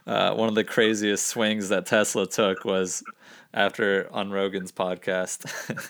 uh, 0.05 0.34
one 0.34 0.49
of 0.49 0.55
the 0.55 0.63
craziest 0.63 1.28
swings 1.28 1.69
that 1.69 1.86
Tesla 1.86 2.28
took 2.28 2.65
was 2.65 3.03
after 3.53 4.07
on 4.11 4.32
Rogan's 4.32 4.72
podcast, 4.72 5.45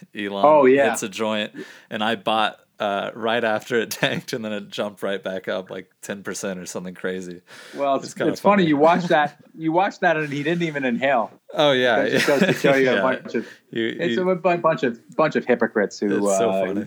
Elon 0.15 0.45
oh, 0.45 0.65
yeah. 0.65 0.89
hits 0.89 1.03
a 1.03 1.09
joint, 1.09 1.53
and 1.89 2.03
I 2.03 2.15
bought 2.15 2.59
uh, 2.81 3.11
right 3.13 3.43
after 3.43 3.79
it 3.79 3.91
tanked, 4.01 4.33
and 4.33 4.43
then 4.43 4.51
it 4.51 4.69
jumped 4.69 5.03
right 5.03 5.23
back 5.23 5.47
up 5.47 5.69
like 5.69 5.91
ten 6.01 6.23
percent 6.23 6.59
or 6.59 6.65
something 6.65 6.95
crazy. 6.95 7.41
Well, 7.75 7.95
it's, 7.95 8.07
it's, 8.07 8.19
it's 8.19 8.41
funny. 8.41 8.65
You 8.65 8.75
watch 8.75 9.05
that. 9.05 9.37
You 9.55 9.71
watch 9.71 9.99
that, 9.99 10.17
and 10.17 10.33
he 10.33 10.41
didn't 10.41 10.63
even 10.63 10.83
inhale. 10.83 11.31
Oh 11.53 11.73
yeah, 11.73 12.01
it 12.01 12.25
goes 12.25 12.39
to 12.39 12.53
show 12.53 12.73
you 12.73 12.85
yeah. 12.91 12.93
a 12.93 13.01
bunch 13.01 13.35
of. 13.35 13.47
You, 13.69 13.83
you, 13.83 13.97
it's 13.99 14.17
a 14.17 14.57
bunch 14.57 14.81
of 14.83 15.15
bunch 15.15 15.35
of 15.35 15.45
hypocrites 15.45 15.99
who 15.99 16.27
uh, 16.27 16.37
so 16.37 16.85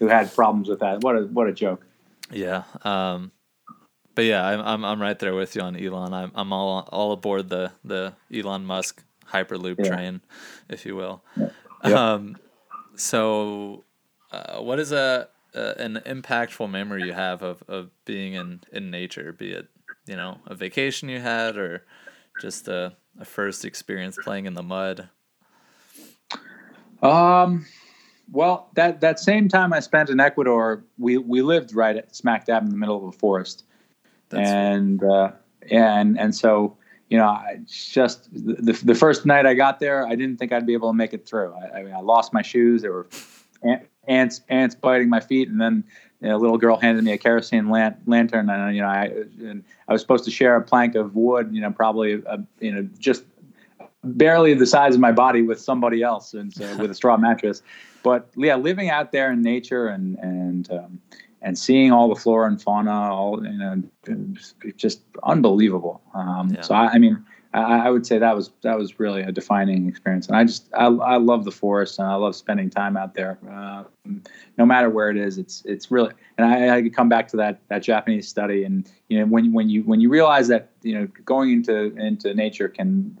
who, 0.00 0.08
had 0.08 0.34
problems 0.34 0.68
with 0.68 0.80
that. 0.80 1.02
What 1.02 1.16
a 1.16 1.20
what 1.22 1.46
a 1.46 1.52
joke. 1.52 1.86
Yeah. 2.32 2.64
Um, 2.82 3.30
but 4.16 4.24
yeah, 4.24 4.44
I'm, 4.44 4.60
I'm 4.60 4.84
I'm 4.84 5.00
right 5.00 5.18
there 5.18 5.34
with 5.34 5.54
you 5.54 5.62
on 5.62 5.76
Elon. 5.76 6.12
I'm 6.12 6.32
I'm 6.34 6.52
all 6.52 6.88
all 6.90 7.12
aboard 7.12 7.48
the 7.48 7.70
the 7.84 8.14
Elon 8.34 8.64
Musk 8.66 9.04
Hyperloop 9.32 9.76
yeah. 9.78 9.88
train, 9.88 10.20
if 10.68 10.84
you 10.84 10.96
will. 10.96 11.22
Yeah. 11.36 12.12
Um, 12.14 12.36
so 12.96 13.84
uh, 14.32 14.60
what 14.60 14.78
is 14.78 14.92
a, 14.92 15.28
a, 15.54 15.80
an 15.80 16.00
impactful 16.06 16.70
memory 16.70 17.04
you 17.04 17.12
have 17.12 17.42
of, 17.42 17.62
of 17.68 17.90
being 18.04 18.34
in, 18.34 18.60
in 18.72 18.90
nature, 18.90 19.32
be 19.32 19.52
it 19.52 19.68
you 20.06 20.16
know 20.16 20.38
a 20.46 20.54
vacation 20.54 21.08
you 21.08 21.20
had 21.20 21.56
or 21.56 21.84
just 22.40 22.68
a, 22.68 22.96
a 23.18 23.24
first 23.24 23.64
experience 23.64 24.18
playing 24.22 24.46
in 24.46 24.54
the 24.54 24.62
mud? 24.62 25.08
Um, 27.02 27.66
well, 28.30 28.70
that 28.74 29.00
that 29.00 29.18
same 29.18 29.48
time 29.48 29.72
I 29.72 29.80
spent 29.80 30.10
in 30.10 30.20
Ecuador, 30.20 30.84
we 30.98 31.18
we 31.18 31.42
lived 31.42 31.74
right 31.74 31.96
at 31.96 32.14
smack 32.14 32.46
dab 32.46 32.62
in 32.62 32.70
the 32.70 32.76
middle 32.76 32.96
of 32.96 33.14
a 33.14 33.18
forest, 33.18 33.64
That's 34.28 34.48
and 34.48 35.02
uh, 35.02 35.32
yeah, 35.66 35.98
and 35.98 36.18
and 36.18 36.34
so 36.34 36.76
you 37.08 37.18
know, 37.18 37.26
I 37.26 37.58
just 37.66 38.28
the 38.32 38.72
the 38.72 38.94
first 38.94 39.26
night 39.26 39.46
I 39.46 39.54
got 39.54 39.80
there, 39.80 40.06
I 40.06 40.14
didn't 40.14 40.36
think 40.36 40.52
I'd 40.52 40.66
be 40.66 40.74
able 40.74 40.90
to 40.90 40.96
make 40.96 41.12
it 41.12 41.26
through. 41.26 41.52
I, 41.54 41.78
I 41.78 41.82
mean, 41.82 41.92
I 41.92 42.00
lost 42.00 42.32
my 42.32 42.42
shoes; 42.42 42.82
there 42.82 42.92
were 42.92 43.08
ants 44.08 44.40
ants 44.48 44.74
biting 44.74 45.08
my 45.08 45.20
feet, 45.20 45.48
and 45.48 45.60
then 45.60 45.84
you 46.20 46.28
know, 46.28 46.36
a 46.36 46.38
little 46.38 46.58
girl 46.58 46.76
handed 46.76 47.04
me 47.04 47.12
a 47.12 47.18
kerosene 47.18 47.68
lan- 47.68 47.96
lantern, 48.06 48.50
and 48.50 48.74
you 48.74 48.82
know, 48.82 48.88
I 48.88 49.04
and 49.40 49.64
I 49.88 49.92
was 49.92 50.00
supposed 50.00 50.24
to 50.24 50.30
share 50.30 50.56
a 50.56 50.62
plank 50.62 50.94
of 50.94 51.14
wood, 51.14 51.50
you 51.52 51.60
know, 51.60 51.70
probably 51.70 52.22
a, 52.26 52.38
you 52.60 52.72
know 52.72 52.88
just 52.98 53.24
barely 54.02 54.54
the 54.54 54.66
size 54.66 54.94
of 54.94 55.00
my 55.00 55.12
body 55.12 55.42
with 55.42 55.60
somebody 55.60 56.02
else, 56.02 56.34
and 56.34 56.52
so, 56.52 56.76
with 56.76 56.90
a 56.90 56.94
straw 56.94 57.16
mattress. 57.18 57.62
But 58.02 58.28
yeah, 58.36 58.56
living 58.56 58.90
out 58.90 59.12
there 59.12 59.32
in 59.32 59.42
nature 59.42 59.88
and 59.88 60.18
and 60.18 60.70
um, 60.70 61.00
and 61.42 61.58
seeing 61.58 61.92
all 61.92 62.08
the 62.08 62.20
flora 62.20 62.48
and 62.48 62.60
fauna, 62.60 63.14
all 63.14 63.44
you 63.44 63.58
know, 63.58 63.82
just 64.76 65.02
unbelievable. 65.22 66.00
Um, 66.14 66.50
yeah. 66.50 66.60
So 66.62 66.74
I, 66.74 66.92
I 66.92 66.98
mean, 66.98 67.24
I, 67.52 67.86
I, 67.86 67.90
would 67.90 68.06
say 68.06 68.18
that 68.18 68.36
was 68.36 68.50
that 68.62 68.78
was 68.78 69.00
really 69.00 69.22
a 69.22 69.32
defining 69.32 69.88
experience, 69.88 70.28
and 70.28 70.36
I 70.36 70.44
just 70.44 70.68
I, 70.72 70.86
I 70.86 71.16
love 71.16 71.44
the 71.44 71.50
forest 71.50 71.98
and 71.98 72.06
I 72.06 72.14
love 72.14 72.36
spending 72.36 72.70
time 72.70 72.96
out 72.96 73.14
there. 73.14 73.38
Uh, 73.50 73.84
no 74.56 74.64
matter 74.64 74.88
where 74.88 75.10
it 75.10 75.16
is, 75.16 75.36
it's 75.36 75.64
it's 75.64 75.90
really 75.90 76.12
and 76.38 76.46
I, 76.46 76.76
I 76.76 76.88
come 76.90 77.08
back 77.08 77.26
to 77.28 77.36
that 77.38 77.60
that 77.68 77.82
Japanese 77.82 78.28
study, 78.28 78.62
and 78.62 78.88
you 79.08 79.18
know 79.18 79.26
when 79.26 79.52
when 79.52 79.68
you 79.68 79.82
when 79.82 80.00
you 80.00 80.08
realize 80.08 80.46
that 80.46 80.70
you 80.82 80.96
know 80.96 81.08
going 81.24 81.50
into 81.50 81.92
into 81.96 82.32
nature 82.34 82.68
can 82.68 83.16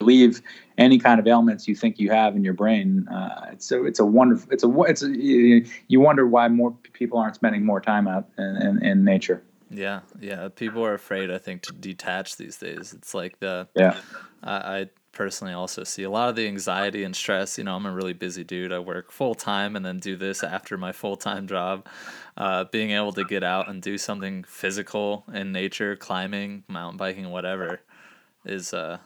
relieve 0.00 0.40
any 0.78 0.98
kind 0.98 1.20
of 1.20 1.26
ailments 1.26 1.68
you 1.68 1.74
think 1.74 1.98
you 1.98 2.10
have 2.10 2.36
in 2.36 2.44
your 2.44 2.54
brain. 2.54 3.06
Uh, 3.08 3.50
it's 3.52 3.70
a 3.70 3.84
it's 3.84 3.98
a 3.98 4.06
wonderful 4.06 4.50
it's 4.52 4.64
a 4.64 4.82
it's 4.84 5.02
a, 5.02 5.10
you 5.88 6.00
wonder 6.00 6.26
why 6.26 6.48
more 6.48 6.74
people 6.94 7.18
aren't 7.18 7.34
spending 7.34 7.64
more 7.64 7.80
time 7.80 8.08
out 8.08 8.26
in, 8.38 8.56
in, 8.62 8.82
in 8.82 9.04
nature. 9.04 9.42
Yeah, 9.70 10.00
yeah. 10.20 10.48
People 10.54 10.84
are 10.84 10.94
afraid, 10.94 11.30
I 11.30 11.38
think, 11.38 11.62
to 11.62 11.72
detach 11.72 12.36
these 12.36 12.56
days. 12.56 12.92
It's 12.92 13.14
like 13.14 13.40
the 13.40 13.68
yeah. 13.74 13.96
I, 14.42 14.78
I 14.78 14.90
personally 15.12 15.54
also 15.54 15.84
see 15.84 16.02
a 16.02 16.10
lot 16.10 16.28
of 16.28 16.36
the 16.36 16.46
anxiety 16.46 17.04
and 17.04 17.14
stress. 17.16 17.56
You 17.56 17.64
know, 17.64 17.74
I'm 17.74 17.86
a 17.86 17.92
really 17.92 18.12
busy 18.12 18.44
dude. 18.44 18.72
I 18.72 18.78
work 18.78 19.10
full 19.10 19.34
time 19.34 19.76
and 19.76 19.84
then 19.84 19.98
do 19.98 20.16
this 20.16 20.42
after 20.42 20.76
my 20.76 20.92
full 20.92 21.16
time 21.16 21.46
job. 21.46 21.86
Uh, 22.36 22.64
being 22.64 22.90
able 22.90 23.12
to 23.12 23.24
get 23.24 23.42
out 23.42 23.68
and 23.68 23.80
do 23.80 23.96
something 23.96 24.44
physical 24.44 25.24
in 25.32 25.52
nature, 25.52 25.96
climbing, 25.96 26.64
mountain 26.68 26.98
biking, 26.98 27.30
whatever, 27.30 27.80
is 28.44 28.74
uh, 28.74 28.98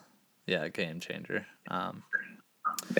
yeah, 0.46 0.64
a 0.64 0.70
game 0.70 0.98
changer. 0.98 1.46
Um, 1.68 2.02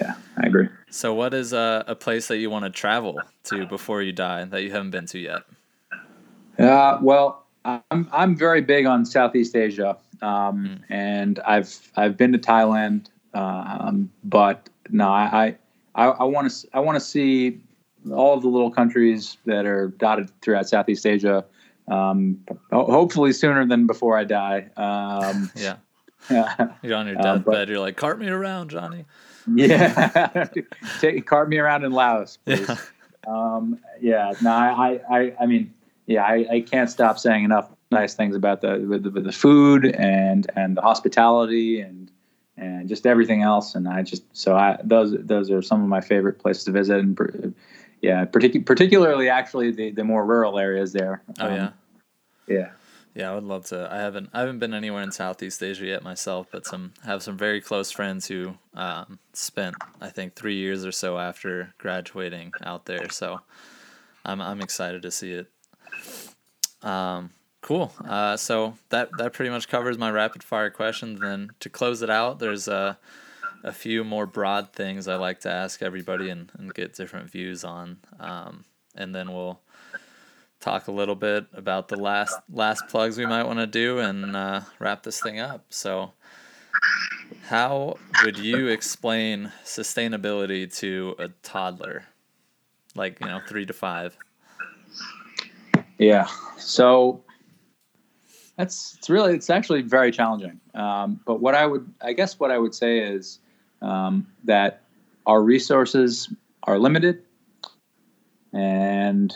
yeah, 0.00 0.14
I 0.36 0.46
agree. 0.46 0.68
So, 0.90 1.14
what 1.14 1.34
is 1.34 1.52
a, 1.52 1.84
a 1.86 1.94
place 1.94 2.28
that 2.28 2.38
you 2.38 2.50
want 2.50 2.64
to 2.64 2.70
travel 2.70 3.20
to 3.44 3.66
before 3.66 4.02
you 4.02 4.12
die 4.12 4.44
that 4.44 4.62
you 4.62 4.70
haven't 4.70 4.90
been 4.90 5.06
to 5.06 5.18
yet? 5.18 5.42
Uh, 6.59 6.98
well, 7.00 7.46
I'm 7.90 8.08
I'm 8.12 8.36
very 8.36 8.60
big 8.60 8.86
on 8.86 9.04
Southeast 9.04 9.56
Asia, 9.56 9.96
um, 10.22 10.28
mm. 10.66 10.80
and 10.88 11.40
I've 11.40 11.90
I've 11.96 12.16
been 12.16 12.32
to 12.32 12.38
Thailand, 12.38 13.06
um, 13.34 14.10
but 14.24 14.68
no, 14.90 15.08
I 15.08 15.56
I 15.94 16.24
want 16.24 16.50
to 16.50 16.68
I 16.72 16.80
want 16.80 16.96
to 16.96 17.04
see 17.04 17.60
all 18.12 18.34
of 18.34 18.42
the 18.42 18.48
little 18.48 18.70
countries 18.70 19.36
that 19.44 19.66
are 19.66 19.88
dotted 19.88 20.30
throughout 20.40 20.68
Southeast 20.68 21.06
Asia. 21.06 21.44
Um, 21.88 22.44
hopefully 22.70 23.32
sooner 23.32 23.66
than 23.66 23.86
before 23.86 24.18
I 24.18 24.24
die. 24.24 24.68
Um, 24.76 25.50
yeah. 25.56 25.76
You're 26.82 26.96
on 26.96 27.06
your 27.06 27.18
uh, 27.18 27.22
deathbed. 27.22 27.68
Uh, 27.68 27.72
you're 27.72 27.80
like, 27.80 27.96
cart 27.96 28.18
me 28.18 28.28
around, 28.28 28.70
Johnny. 28.70 29.04
Yeah. 29.50 30.46
Take 31.00 31.26
cart 31.26 31.48
me 31.48 31.56
around 31.56 31.82
in 31.82 31.92
Laos, 31.92 32.36
please. 32.44 32.68
Yeah. 32.68 32.76
Um, 33.26 33.78
yeah. 33.98 34.34
No, 34.42 34.50
I, 34.50 35.00
I, 35.10 35.34
I 35.40 35.46
mean, 35.46 35.72
yeah, 36.09 36.24
I, 36.24 36.46
I 36.50 36.61
can't 36.62 36.90
stop 36.90 37.18
saying 37.18 37.44
enough 37.44 37.70
nice 37.90 38.14
things 38.14 38.34
about 38.34 38.62
the 38.62 38.78
with 38.78 39.02
the, 39.04 39.11
with 39.11 39.24
the 39.24 39.32
food 39.32 39.84
and 39.84 40.50
and 40.56 40.76
the 40.76 40.80
hospitality 40.80 41.80
and 41.80 42.11
and 42.56 42.88
just 42.88 43.06
everything 43.06 43.42
else. 43.42 43.74
And 43.74 43.86
I 43.86 44.02
just 44.02 44.24
so 44.32 44.56
I 44.56 44.78
those 44.82 45.14
those 45.20 45.50
are 45.50 45.61
some 45.61 45.82
of 45.82 45.88
my 45.88 46.00
favorite 46.00 46.38
places 46.38 46.64
to 46.64 46.72
visit. 46.72 46.98
And 46.98 47.54
yeah, 48.00 48.24
partic- 48.24 48.64
particularly 48.64 49.28
actually 49.28 49.70
the 49.70 49.90
the 49.90 50.02
more 50.02 50.24
rural 50.24 50.59
areas 50.59 50.94
there. 50.94 51.22
Oh 51.38 51.46
um, 51.46 51.54
yeah, 51.54 51.70
yeah. 52.48 52.70
Yeah, 53.14 53.32
I 53.32 53.34
would 53.34 53.44
love 53.44 53.66
to. 53.66 53.88
I 53.90 53.98
haven't 53.98 54.30
I 54.32 54.40
haven't 54.40 54.61
been 54.61 54.72
anywhere 54.72 55.02
in 55.02 55.12
Southeast 55.12 55.62
Asia 55.62 55.84
yet 55.84 56.02
myself, 56.02 56.46
but 56.50 56.64
some 56.64 56.94
have 57.04 57.22
some 57.22 57.36
very 57.36 57.61
close 57.61 57.90
friends 57.90 58.28
who 58.28 58.54
um, 58.74 59.18
spent 59.34 59.76
I 60.00 60.09
think 60.09 60.36
three 60.36 60.56
years 60.56 60.86
or 60.86 60.92
so 60.92 61.18
after 61.18 61.74
graduating 61.76 62.52
out 62.64 62.86
there. 62.86 63.11
So 63.11 63.40
I'm 64.24 64.40
I'm 64.40 64.62
excited 64.62 65.02
to 65.02 65.11
see 65.11 65.32
it. 65.32 65.48
Um, 66.82 67.30
cool. 67.60 67.92
Uh, 68.04 68.36
so 68.36 68.74
that 68.90 69.10
that 69.18 69.32
pretty 69.32 69.50
much 69.50 69.68
covers 69.68 69.98
my 69.98 70.10
rapid 70.10 70.42
fire 70.42 70.70
questions. 70.70 71.20
then 71.20 71.50
to 71.60 71.68
close 71.68 72.02
it 72.02 72.10
out, 72.10 72.38
there's 72.38 72.68
a 72.68 72.98
a 73.64 73.72
few 73.72 74.04
more 74.04 74.26
broad 74.26 74.72
things 74.72 75.08
I 75.08 75.16
like 75.16 75.40
to 75.40 75.50
ask 75.50 75.82
everybody 75.82 76.30
and, 76.30 76.50
and 76.58 76.72
get 76.72 76.94
different 76.94 77.30
views 77.30 77.64
on. 77.64 77.98
Um, 78.20 78.64
and 78.94 79.14
then 79.14 79.32
we'll 79.32 79.60
talk 80.60 80.88
a 80.88 80.92
little 80.92 81.14
bit 81.14 81.46
about 81.52 81.88
the 81.88 81.96
last 81.96 82.38
last 82.52 82.88
plugs 82.88 83.16
we 83.16 83.26
might 83.26 83.44
want 83.44 83.58
to 83.58 83.66
do 83.66 83.98
and 83.98 84.36
uh, 84.36 84.60
wrap 84.78 85.02
this 85.02 85.20
thing 85.20 85.38
up. 85.38 85.66
So, 85.70 86.12
how 87.44 87.96
would 88.24 88.38
you 88.38 88.68
explain 88.68 89.52
sustainability 89.64 90.74
to 90.78 91.14
a 91.18 91.28
toddler, 91.42 92.04
like 92.94 93.20
you 93.20 93.26
know, 93.26 93.40
three 93.46 93.66
to 93.66 93.72
five? 93.72 94.16
Yeah. 95.99 96.28
So 96.59 97.22
that's 98.57 98.96
it's 98.99 99.09
really 99.09 99.34
it's 99.34 99.51
actually 99.51 99.82
very 99.82 100.11
challenging. 100.11 100.61
Um, 100.74 101.20
but 101.24 101.40
what 101.40 101.55
I 101.55 101.64
would 101.66 101.92
I 102.01 102.12
guess 102.12 102.38
what 102.38 102.51
I 102.51 102.59
would 102.59 102.74
say 102.74 102.99
is 102.99 103.38
um, 103.80 104.26
that 104.44 104.82
our 105.26 105.42
resources 105.42 106.32
are 106.64 106.78
limited, 106.78 107.22
and 108.53 109.34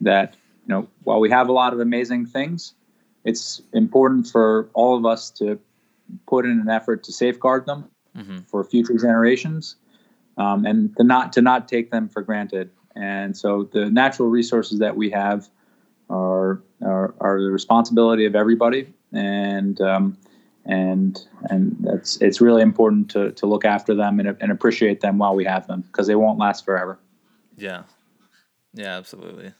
that 0.00 0.36
you 0.66 0.74
know 0.74 0.88
while 1.02 1.20
we 1.20 1.30
have 1.30 1.48
a 1.48 1.52
lot 1.52 1.72
of 1.72 1.80
amazing 1.80 2.26
things, 2.26 2.74
it's 3.24 3.60
important 3.72 4.28
for 4.28 4.70
all 4.72 4.96
of 4.96 5.04
us 5.04 5.30
to 5.32 5.58
put 6.26 6.44
in 6.44 6.60
an 6.60 6.68
effort 6.68 7.02
to 7.04 7.12
safeguard 7.12 7.66
them 7.66 7.90
mm-hmm. 8.16 8.38
for 8.46 8.62
future 8.62 8.96
generations, 8.96 9.74
um, 10.38 10.64
and 10.64 10.96
to 10.96 11.02
not 11.02 11.32
to 11.32 11.42
not 11.42 11.66
take 11.66 11.90
them 11.90 12.08
for 12.08 12.22
granted. 12.22 12.70
And 12.94 13.36
so 13.36 13.68
the 13.72 13.90
natural 13.90 14.28
resources 14.28 14.78
that 14.78 14.96
we 14.96 15.10
have 15.10 15.48
are 16.10 16.62
are, 16.82 17.14
are 17.20 17.40
the 17.40 17.50
responsibility 17.50 18.26
of 18.26 18.34
everybody, 18.34 18.92
and 19.12 19.80
um, 19.80 20.18
and 20.66 21.18
and 21.44 21.76
that's 21.80 22.20
it's 22.20 22.40
really 22.40 22.62
important 22.62 23.10
to 23.10 23.32
to 23.32 23.46
look 23.46 23.64
after 23.64 23.94
them 23.94 24.20
and, 24.20 24.36
and 24.40 24.52
appreciate 24.52 25.00
them 25.00 25.18
while 25.18 25.34
we 25.34 25.44
have 25.44 25.66
them 25.66 25.82
because 25.82 26.06
they 26.06 26.14
won't 26.14 26.38
last 26.38 26.64
forever. 26.64 26.98
Yeah, 27.56 27.84
yeah, 28.74 28.96
absolutely. 28.96 29.52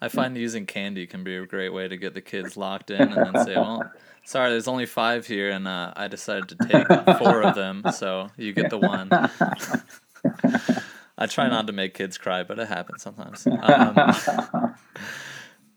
I 0.00 0.08
find 0.08 0.36
using 0.36 0.66
candy 0.66 1.06
can 1.06 1.24
be 1.24 1.36
a 1.36 1.46
great 1.46 1.70
way 1.70 1.88
to 1.88 1.96
get 1.96 2.12
the 2.12 2.20
kids 2.20 2.56
locked 2.56 2.90
in 2.90 3.00
and 3.00 3.34
then 3.34 3.46
say, 3.46 3.54
"Well, 3.56 3.90
sorry, 4.24 4.50
there's 4.50 4.68
only 4.68 4.86
five 4.86 5.26
here, 5.26 5.50
and 5.50 5.66
uh, 5.66 5.94
I 5.96 6.08
decided 6.08 6.50
to 6.50 6.56
take 6.56 6.86
four 7.18 7.42
of 7.42 7.54
them, 7.54 7.82
so 7.92 8.28
you 8.36 8.52
get 8.52 8.70
the 8.70 8.78
one." 8.78 9.08
I 11.18 11.26
try 11.26 11.48
not 11.48 11.66
to 11.68 11.72
make 11.72 11.94
kids 11.94 12.18
cry, 12.18 12.42
but 12.42 12.58
it 12.58 12.68
happens 12.68 13.02
sometimes. 13.02 13.46
Um, 13.62 14.74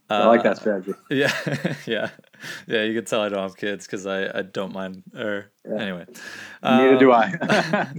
I 0.09 0.25
like 0.27 0.43
that 0.43 0.53
uh, 0.53 0.59
strategy. 0.59 0.93
Yeah, 1.09 1.33
yeah, 1.85 2.09
yeah. 2.67 2.83
You 2.83 2.95
can 2.95 3.05
tell 3.05 3.21
I 3.21 3.29
don't 3.29 3.43
have 3.43 3.57
kids 3.57 3.85
because 3.85 4.07
I, 4.07 4.39
I 4.39 4.41
don't 4.41 4.73
mind. 4.73 5.03
Or 5.15 5.51
yeah. 5.65 5.81
anyway, 5.81 6.05
neither 6.63 6.93
um, 6.93 6.99
do 6.99 7.11
I. 7.11 7.91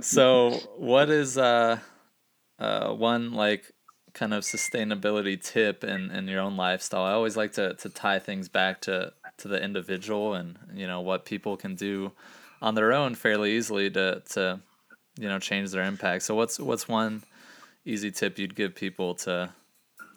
so, 0.02 0.50
what 0.76 1.08
is 1.08 1.38
uh, 1.38 1.78
uh, 2.58 2.92
one 2.92 3.32
like 3.32 3.72
kind 4.12 4.34
of 4.34 4.42
sustainability 4.42 5.42
tip 5.42 5.84
in, 5.84 6.10
in 6.10 6.28
your 6.28 6.40
own 6.40 6.56
lifestyle? 6.56 7.04
I 7.04 7.12
always 7.12 7.36
like 7.36 7.52
to 7.52 7.74
to 7.74 7.88
tie 7.88 8.18
things 8.18 8.48
back 8.48 8.82
to 8.82 9.12
to 9.38 9.48
the 9.48 9.62
individual 9.62 10.34
and 10.34 10.58
you 10.74 10.86
know 10.86 11.00
what 11.00 11.24
people 11.24 11.56
can 11.56 11.76
do 11.76 12.12
on 12.60 12.74
their 12.74 12.92
own 12.92 13.14
fairly 13.14 13.52
easily 13.52 13.90
to 13.90 14.22
to 14.30 14.60
you 15.18 15.28
know 15.28 15.38
change 15.38 15.70
their 15.70 15.84
impact. 15.84 16.24
So, 16.24 16.34
what's 16.34 16.60
what's 16.60 16.86
one 16.86 17.22
easy 17.86 18.10
tip 18.10 18.38
you'd 18.38 18.54
give 18.54 18.74
people 18.74 19.14
to 19.14 19.54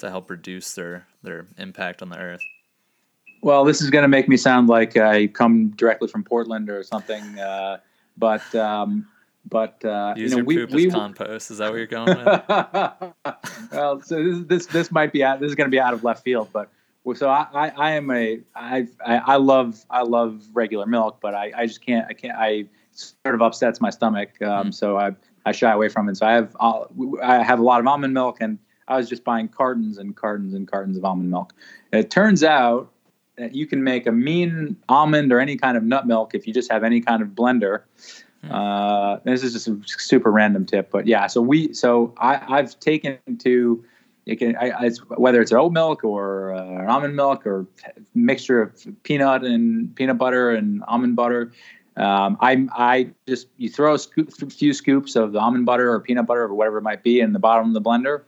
to 0.01 0.09
help 0.09 0.29
reduce 0.29 0.73
their 0.75 1.07
their 1.23 1.47
impact 1.57 2.01
on 2.01 2.09
the 2.09 2.17
earth? 2.17 2.41
Well, 3.41 3.63
this 3.63 3.81
is 3.81 3.89
going 3.89 4.03
to 4.03 4.07
make 4.07 4.27
me 4.27 4.37
sound 4.37 4.67
like 4.67 4.97
I 4.97 5.27
come 5.27 5.69
directly 5.69 6.07
from 6.07 6.23
Portland 6.23 6.69
or 6.69 6.83
something, 6.83 7.39
uh, 7.39 7.77
but 8.17 8.53
um, 8.53 9.07
but 9.49 9.83
uh, 9.83 10.13
use 10.15 10.31
you 10.31 10.37
know, 10.37 10.37
your 10.37 10.45
we, 10.45 10.57
poop 10.57 10.71
we, 10.71 10.87
as 10.87 10.93
compost. 10.93 11.51
Is 11.51 11.57
that 11.57 11.71
what 11.71 11.77
you're 11.77 11.87
going 11.87 12.07
with? 12.17 12.27
well, 13.71 14.01
so 14.01 14.23
this, 14.23 14.45
this 14.45 14.65
this 14.67 14.91
might 14.91 15.11
be 15.11 15.23
out, 15.23 15.39
this 15.39 15.49
is 15.49 15.55
going 15.55 15.69
to 15.69 15.75
be 15.75 15.79
out 15.79 15.93
of 15.93 16.03
left 16.03 16.23
field, 16.23 16.49
but 16.53 16.69
so 17.15 17.29
I, 17.29 17.47
I, 17.53 17.69
I 17.69 17.91
am 17.91 18.11
a 18.11 18.39
I, 18.55 18.87
I 19.05 19.37
love 19.37 19.83
I 19.89 20.03
love 20.03 20.43
regular 20.53 20.85
milk, 20.85 21.17
but 21.21 21.33
I, 21.33 21.51
I 21.55 21.65
just 21.65 21.83
can't 21.83 22.05
I 22.09 22.13
can't 22.13 22.37
I 22.37 22.65
sort 22.91 23.33
of 23.33 23.41
upsets 23.41 23.81
my 23.81 23.89
stomach, 23.89 24.39
um, 24.41 24.67
mm. 24.67 24.73
so 24.73 24.97
I 24.97 25.15
I 25.45 25.51
shy 25.51 25.71
away 25.71 25.89
from 25.89 26.09
it. 26.09 26.17
So 26.17 26.27
I 26.27 26.33
have 26.33 26.55
I 27.23 27.43
have 27.43 27.59
a 27.59 27.63
lot 27.63 27.79
of 27.79 27.87
almond 27.87 28.13
milk 28.13 28.37
and 28.39 28.59
I 28.87 28.97
was 28.97 29.09
just 29.09 29.23
buying 29.23 29.47
cartons 29.47 29.97
and 29.97 30.15
cartons 30.15 30.53
and 30.53 30.67
cartons 30.67 30.97
of 30.97 31.05
almond 31.05 31.29
milk. 31.29 31.53
It 31.91 32.11
turns 32.11 32.43
out 32.43 32.91
that 33.37 33.55
you 33.55 33.65
can 33.65 33.83
make 33.83 34.05
a 34.07 34.11
mean 34.11 34.75
almond 34.89 35.31
or 35.31 35.39
any 35.39 35.57
kind 35.57 35.77
of 35.77 35.83
nut 35.83 36.05
milk 36.07 36.35
if 36.35 36.47
you 36.47 36.53
just 36.53 36.71
have 36.71 36.83
any 36.83 37.01
kind 37.01 37.21
of 37.21 37.29
blender. 37.29 37.83
Hmm. 38.43 38.51
Uh, 38.51 39.17
this 39.23 39.43
is 39.43 39.53
just 39.53 39.67
a 39.67 39.79
super 39.85 40.31
random 40.31 40.65
tip, 40.65 40.89
but 40.91 41.07
yeah. 41.07 41.27
So 41.27 41.41
we, 41.41 41.73
so 41.73 42.13
I, 42.17 42.57
I've 42.57 42.79
taken 42.79 43.17
to 43.39 43.83
it 44.25 44.35
can 44.37 44.55
I, 44.55 44.85
it's, 44.85 44.99
whether 45.09 45.41
it's 45.41 45.51
oat 45.51 45.71
milk 45.71 46.03
or 46.03 46.53
uh, 46.53 46.85
almond 46.91 47.15
milk 47.15 47.45
or 47.45 47.65
mixture 48.13 48.61
of 48.61 49.03
peanut 49.03 49.43
and 49.43 49.95
peanut 49.95 50.17
butter 50.17 50.51
and 50.51 50.83
almond 50.87 51.15
butter. 51.15 51.51
Um, 51.97 52.37
I 52.39 52.67
I 52.71 53.09
just 53.27 53.47
you 53.57 53.69
throw 53.69 53.95
a 53.95 53.99
scoop, 53.99 54.31
few 54.51 54.73
scoops 54.73 55.15
of 55.15 55.33
the 55.33 55.39
almond 55.39 55.65
butter 55.65 55.91
or 55.91 55.99
peanut 55.99 56.25
butter 56.25 56.43
or 56.43 56.53
whatever 56.53 56.77
it 56.77 56.83
might 56.83 57.03
be 57.03 57.19
in 57.19 57.33
the 57.33 57.39
bottom 57.39 57.67
of 57.67 57.73
the 57.73 57.81
blender, 57.81 58.23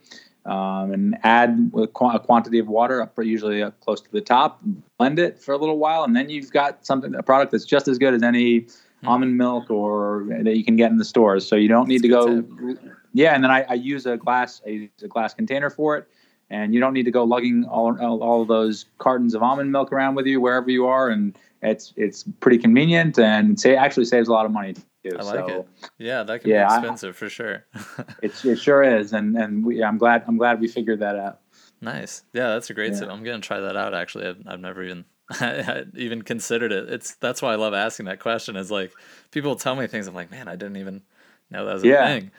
um, 0.46 0.92
and 0.92 1.16
add 1.22 1.70
a 1.76 1.86
quantity 1.86 2.58
of 2.58 2.68
water 2.68 3.00
up 3.00 3.14
usually 3.22 3.62
up 3.62 3.78
close 3.80 4.00
to 4.00 4.10
the 4.12 4.20
top 4.20 4.60
blend 4.98 5.18
it 5.18 5.40
for 5.40 5.52
a 5.52 5.58
little 5.58 5.78
while 5.78 6.04
and 6.04 6.14
then 6.14 6.28
you've 6.28 6.52
got 6.52 6.84
something 6.84 7.14
a 7.14 7.22
product 7.22 7.52
that's 7.52 7.64
just 7.64 7.88
as 7.88 7.98
good 7.98 8.14
as 8.14 8.22
any 8.22 8.60
mm-hmm. 8.60 9.08
almond 9.08 9.36
milk 9.38 9.70
or 9.70 10.26
that 10.42 10.56
you 10.56 10.64
can 10.64 10.76
get 10.76 10.90
in 10.90 10.98
the 10.98 11.04
stores 11.04 11.46
so 11.46 11.56
you 11.56 11.68
don't 11.68 11.88
need 11.88 12.02
that's 12.02 12.42
to 12.42 12.52
go 12.52 12.72
tip. 12.72 12.78
yeah 13.12 13.34
and 13.34 13.42
then 13.42 13.50
I, 13.50 13.62
I 13.62 13.74
use 13.74 14.06
a 14.06 14.16
glass 14.16 14.60
a, 14.66 14.90
a, 15.02 15.08
glass 15.08 15.32
container 15.32 15.70
for 15.70 15.96
it 15.96 16.06
and 16.50 16.74
you 16.74 16.80
don't 16.80 16.92
need 16.92 17.04
to 17.04 17.10
go 17.10 17.24
lugging 17.24 17.64
all, 17.64 17.98
all 18.00 18.42
of 18.42 18.48
those 18.48 18.84
cartons 18.98 19.34
of 19.34 19.42
almond 19.42 19.72
milk 19.72 19.92
around 19.92 20.14
with 20.14 20.26
you 20.26 20.40
wherever 20.40 20.70
you 20.70 20.86
are 20.86 21.08
and 21.08 21.36
it's 21.62 21.94
it's 21.96 22.24
pretty 22.40 22.58
convenient 22.58 23.18
and 23.18 23.58
say 23.58 23.74
actually 23.74 24.04
saves 24.04 24.28
a 24.28 24.32
lot 24.32 24.44
of 24.44 24.52
money 24.52 24.74
too. 25.04 25.16
I 25.18 25.22
like 25.22 25.48
so, 25.48 25.60
it. 25.60 25.68
Yeah, 25.98 26.22
that 26.22 26.40
can 26.40 26.50
yeah, 26.50 26.68
be 26.68 26.74
expensive 26.74 27.14
I, 27.14 27.18
for 27.18 27.28
sure. 27.28 27.64
it, 28.22 28.44
it 28.44 28.56
sure 28.58 28.82
is, 28.82 29.12
and 29.12 29.36
and 29.36 29.64
we, 29.64 29.82
I'm 29.82 29.98
glad 29.98 30.24
I'm 30.26 30.36
glad 30.36 30.60
we 30.60 30.68
figured 30.68 31.00
that 31.00 31.16
out. 31.16 31.40
Nice. 31.80 32.22
Yeah, 32.32 32.48
that's 32.48 32.70
a 32.70 32.74
great 32.74 32.92
yeah. 32.92 33.00
tip. 33.00 33.10
I'm 33.10 33.22
gonna 33.24 33.40
try 33.40 33.60
that 33.60 33.76
out. 33.76 33.94
Actually, 33.94 34.28
I've, 34.28 34.42
I've 34.46 34.60
never 34.60 34.82
even 34.82 35.04
even 35.94 36.22
considered 36.22 36.72
it. 36.72 36.90
It's 36.90 37.14
that's 37.16 37.42
why 37.42 37.52
I 37.52 37.56
love 37.56 37.74
asking 37.74 38.06
that 38.06 38.20
question. 38.20 38.56
Is 38.56 38.70
like 38.70 38.92
people 39.30 39.56
tell 39.56 39.76
me 39.76 39.86
things. 39.86 40.06
I'm 40.06 40.14
like, 40.14 40.30
man, 40.30 40.48
I 40.48 40.56
didn't 40.56 40.76
even 40.76 41.02
know 41.50 41.66
that 41.66 41.74
was 41.74 41.84
Yeah. 41.84 42.06
a 42.06 42.20
thing. 42.20 42.30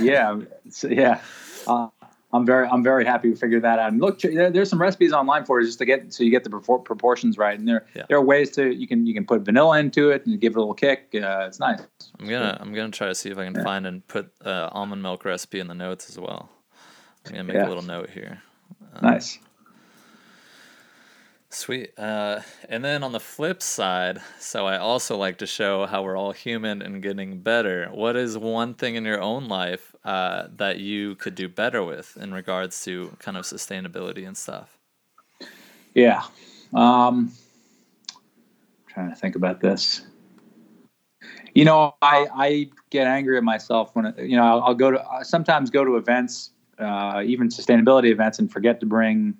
yeah, 0.00 0.40
so, 0.70 0.88
yeah. 0.88 1.20
Uh, 1.66 1.88
I'm 2.36 2.46
very, 2.46 2.68
I'm 2.68 2.82
very 2.82 3.04
happy 3.04 3.30
we 3.30 3.34
figured 3.36 3.62
that 3.62 3.78
out. 3.78 3.90
And 3.92 4.00
look, 4.00 4.20
there, 4.20 4.50
there's 4.50 4.70
some 4.70 4.80
recipes 4.80 5.12
online 5.12 5.44
for 5.44 5.60
it 5.60 5.64
just 5.66 5.78
to 5.78 5.84
get 5.84 6.12
so 6.12 6.22
you 6.22 6.30
get 6.30 6.44
the 6.44 6.50
proportions 6.50 7.38
right. 7.38 7.58
And 7.58 7.66
there, 7.66 7.86
Yeah. 7.94 8.04
there 8.08 8.18
are 8.18 8.24
ways 8.24 8.50
to 8.52 8.72
you 8.74 8.86
can 8.86 9.06
you 9.06 9.14
can 9.14 9.24
put 9.26 9.40
vanilla 9.42 9.78
into 9.78 10.10
it 10.10 10.26
and 10.26 10.40
give 10.40 10.52
it 10.52 10.56
a 10.56 10.60
little 10.60 10.74
kick. 10.74 11.08
Uh, 11.14 11.46
it's 11.48 11.58
nice. 11.58 11.80
I'm 12.20 12.28
gonna 12.28 12.56
I'm 12.60 12.72
gonna 12.74 12.90
try 12.92 13.08
to 13.08 13.14
see 13.14 13.30
if 13.30 13.38
I 13.38 13.44
can 13.44 13.62
find 13.64 13.86
and 13.86 14.06
put 14.06 14.30
uh, 14.44 14.68
almond 14.72 15.02
milk 15.02 15.24
recipe 15.24 15.58
in 15.60 15.66
the 15.68 15.74
notes 15.74 16.08
as 16.10 16.18
well. 16.18 16.48
I'm 17.26 17.32
gonna 17.32 17.44
make 17.44 17.56
Yeah. 17.56 17.66
a 17.66 17.68
little 17.68 17.82
note 17.82 18.10
here. 18.10 18.42
Nice. 19.02 19.38
Sweet. 21.48 21.98
Uh, 21.98 22.40
and 22.68 22.84
then 22.84 23.02
on 23.02 23.12
the 23.12 23.20
flip 23.20 23.62
side, 23.62 24.20
so 24.38 24.66
I 24.66 24.76
also 24.76 25.16
like 25.16 25.38
to 25.38 25.46
show 25.46 25.86
how 25.86 26.02
we're 26.02 26.16
all 26.16 26.32
human 26.32 26.82
and 26.82 27.02
getting 27.02 27.40
better. 27.40 27.88
What 27.92 28.14
is 28.16 28.36
one 28.36 28.74
thing 28.74 28.94
in 28.96 29.04
your 29.04 29.20
own 29.22 29.48
life 29.48 29.94
uh, 30.06 30.46
that 30.56 30.78
you 30.78 31.16
could 31.16 31.34
do 31.34 31.48
better 31.48 31.82
with 31.82 32.16
in 32.16 32.32
regards 32.32 32.84
to 32.84 33.16
kind 33.18 33.36
of 33.36 33.44
sustainability 33.44 34.24
and 34.24 34.36
stuff? 34.36 34.78
Yeah. 35.94 36.22
Um, 36.72 37.32
trying 38.86 39.10
to 39.10 39.16
think 39.16 39.34
about 39.34 39.60
this. 39.60 40.06
You 41.54 41.64
know, 41.64 41.94
I, 42.02 42.28
I 42.32 42.70
get 42.90 43.08
angry 43.08 43.36
at 43.36 43.42
myself 43.42 43.96
when 43.96 44.14
you 44.18 44.36
know 44.36 44.44
I'll, 44.44 44.62
I'll 44.62 44.74
go 44.74 44.92
to 44.92 45.04
I 45.04 45.24
sometimes 45.24 45.70
go 45.70 45.84
to 45.84 45.96
events, 45.96 46.50
uh, 46.78 47.22
even 47.26 47.48
sustainability 47.48 48.10
events, 48.10 48.38
and 48.38 48.52
forget 48.52 48.78
to 48.80 48.86
bring 48.86 49.34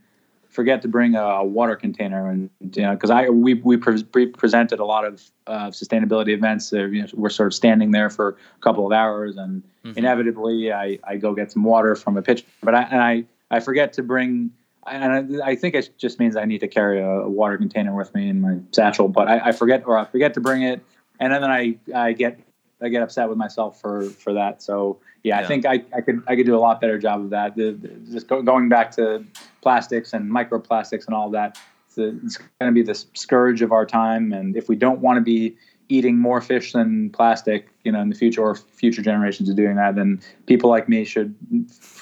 forget 0.57 0.81
to 0.83 0.89
bring 0.89 1.15
a 1.15 1.45
water 1.45 1.77
container 1.77 2.29
and 2.31 2.49
you 2.75 2.83
know 2.83 2.95
because 2.95 3.11
I 3.11 3.29
we 3.29 3.55
we, 3.55 3.77
pre- 3.77 4.03
we 4.15 4.27
presented 4.27 4.81
a 4.81 4.85
lot 4.85 5.05
of 5.05 5.23
uh, 5.47 5.69
sustainability 5.69 6.31
events. 6.31 6.73
Uh, 6.73 6.87
you 6.87 7.03
know, 7.03 7.09
we're 7.15 7.29
sort 7.29 7.49
of 7.49 7.55
standing 7.55 7.91
there 7.93 8.09
for 8.11 8.29
a 8.31 8.61
couple 8.63 8.85
of 8.87 8.93
hours, 8.93 9.37
and 9.37 9.63
Mhm. 9.85 9.99
inevitably 9.99 10.73
I, 10.73 10.99
I 11.05 11.17
go 11.19 11.33
get 11.35 11.53
some 11.53 11.63
water 11.63 11.95
from 11.95 12.17
a 12.17 12.23
pitcher, 12.23 12.45
but 12.63 12.75
I 12.75 12.83
and 12.91 13.01
I 13.01 13.25
I 13.51 13.61
forget 13.61 13.93
to 13.93 14.03
bring. 14.03 14.51
And 14.89 15.41
I, 15.43 15.51
I 15.51 15.57
think 15.57 15.75
it 15.75 15.91
just 15.99 16.21
means 16.21 16.37
I 16.37 16.45
need 16.45 16.61
to 16.61 16.69
carry 16.69 17.01
a, 17.01 17.09
a 17.09 17.29
water 17.29 17.59
container 17.59 17.93
with 17.95 18.15
me 18.15 18.29
in 18.29 18.41
my 18.41 18.59
satchel, 18.71 19.09
but 19.09 19.27
I, 19.29 19.49
I 19.49 19.53
forget 19.53 19.83
or 19.85 19.99
I 19.99 20.05
forget 20.05 20.33
to 20.35 20.41
bring 20.41 20.63
it, 20.63 20.81
and 21.21 21.33
then 21.33 21.43
I, 21.45 21.77
I 21.95 22.13
get 22.13 22.39
I 22.81 22.89
get 22.89 23.03
upset 23.03 23.29
with 23.29 23.37
myself 23.39 23.81
for 23.81 24.05
for 24.23 24.33
that. 24.35 24.63
So 24.63 24.99
yeah, 25.25 25.41
Yeah. 25.41 25.45
I 25.45 25.49
think 25.49 25.67
I, 25.67 25.83
I 25.95 26.01
could 26.03 26.23
I 26.29 26.37
could 26.37 26.47
do 26.47 26.55
a 26.57 26.63
lot 26.69 26.81
better 26.81 26.99
job 26.99 27.21
of 27.25 27.31
that. 27.31 27.57
The, 27.57 27.73
the, 27.73 27.89
just 28.13 28.29
go, 28.29 28.43
going 28.43 28.69
back 28.69 28.93
to 28.93 29.25
plastics 29.71 30.13
and 30.13 30.31
microplastics 30.31 31.07
and 31.07 31.15
all 31.17 31.29
that. 31.29 31.59
It's, 31.89 31.99
a- 31.99 32.17
it's 32.25 32.37
going 32.37 32.71
to 32.71 32.73
be 32.73 32.83
the 32.83 32.95
scourge 33.15 33.63
of 33.63 33.73
our 33.73 33.85
time, 33.85 34.33
and 34.33 34.57
if 34.57 34.69
we 34.69 34.77
don't 34.77 35.01
want 35.01 35.17
to 35.17 35.21
be 35.21 35.57
eating 35.89 36.17
more 36.19 36.41
fish 36.41 36.73
than 36.73 37.11
plastic, 37.11 37.69
you 37.83 37.91
know, 37.91 38.01
in 38.01 38.09
the 38.09 38.15
future 38.15 38.43
or 38.43 38.55
future 38.55 39.03
generations 39.03 39.51
are 39.51 39.55
doing 39.55 39.75
that, 39.75 39.97
then 39.97 40.21
people 40.47 40.71
like 40.71 40.89
me 40.89 41.05
should 41.05 41.35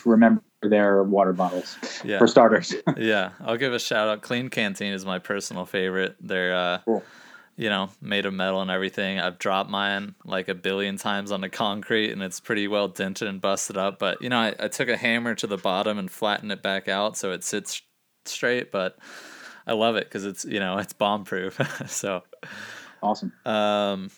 remember 0.05 0.43
their 0.62 1.03
water 1.05 1.33
bottles 1.33 1.79
Yeah. 2.05 2.19
for 2.19 2.27
starters. 2.27 2.75
yeah, 2.99 3.31
I'll 3.41 3.57
give 3.57 3.73
a 3.73 3.79
shout 3.79 4.09
out. 4.09 4.21
Klean 4.21 4.51
Kanteen 4.51 4.93
is 4.93 5.07
my 5.07 5.19
personal 5.19 5.65
favorite. 5.65 6.17
They're 6.21 6.55
uh, 6.55 6.79
Cool. 6.85 7.03
You 7.57 7.69
know 7.69 7.91
made 8.01 8.27
of 8.27 8.35
metal 8.35 8.61
and 8.61 8.71
everything. 8.71 9.19
I've 9.19 9.39
dropped 9.39 9.71
mine 9.71 10.15
like 10.25 10.49
a 10.49 10.55
billion 10.55 10.97
times 10.97 11.31
on 11.31 11.41
the 11.41 11.49
concrete, 11.49 12.11
and 12.11 12.23
it's 12.23 12.41
pretty 12.41 12.69
well 12.69 12.89
dented 12.89 13.29
and 13.29 13.41
busted 13.41 13.77
up. 13.77 13.99
But 13.99 14.21
you 14.23 14.29
know, 14.29 14.39
I, 14.39 14.55
I 14.59 14.69
took 14.69 14.89
a 14.89 14.97
hammer 14.97 15.35
to 15.37 15.47
the 15.47 15.57
bottom 15.57 15.99
and 15.99 16.11
flattened 16.11 16.53
it 16.53 16.63
back 16.63 16.89
out 16.89 17.17
so 17.17 17.33
it 17.33 17.45
sits 17.45 17.83
straight. 18.25 18.73
But 18.73 18.99
I 19.67 19.73
love 19.73 19.97
it 19.97 20.05
because 20.05 20.25
it's 20.25 20.45
you 20.45 20.61
know 20.61 20.79
it's 20.79 20.93
bomb 20.93 21.25
proof. 21.25 21.61
so 21.87 22.23
awesome. 23.03 23.33
um, 23.45 24.11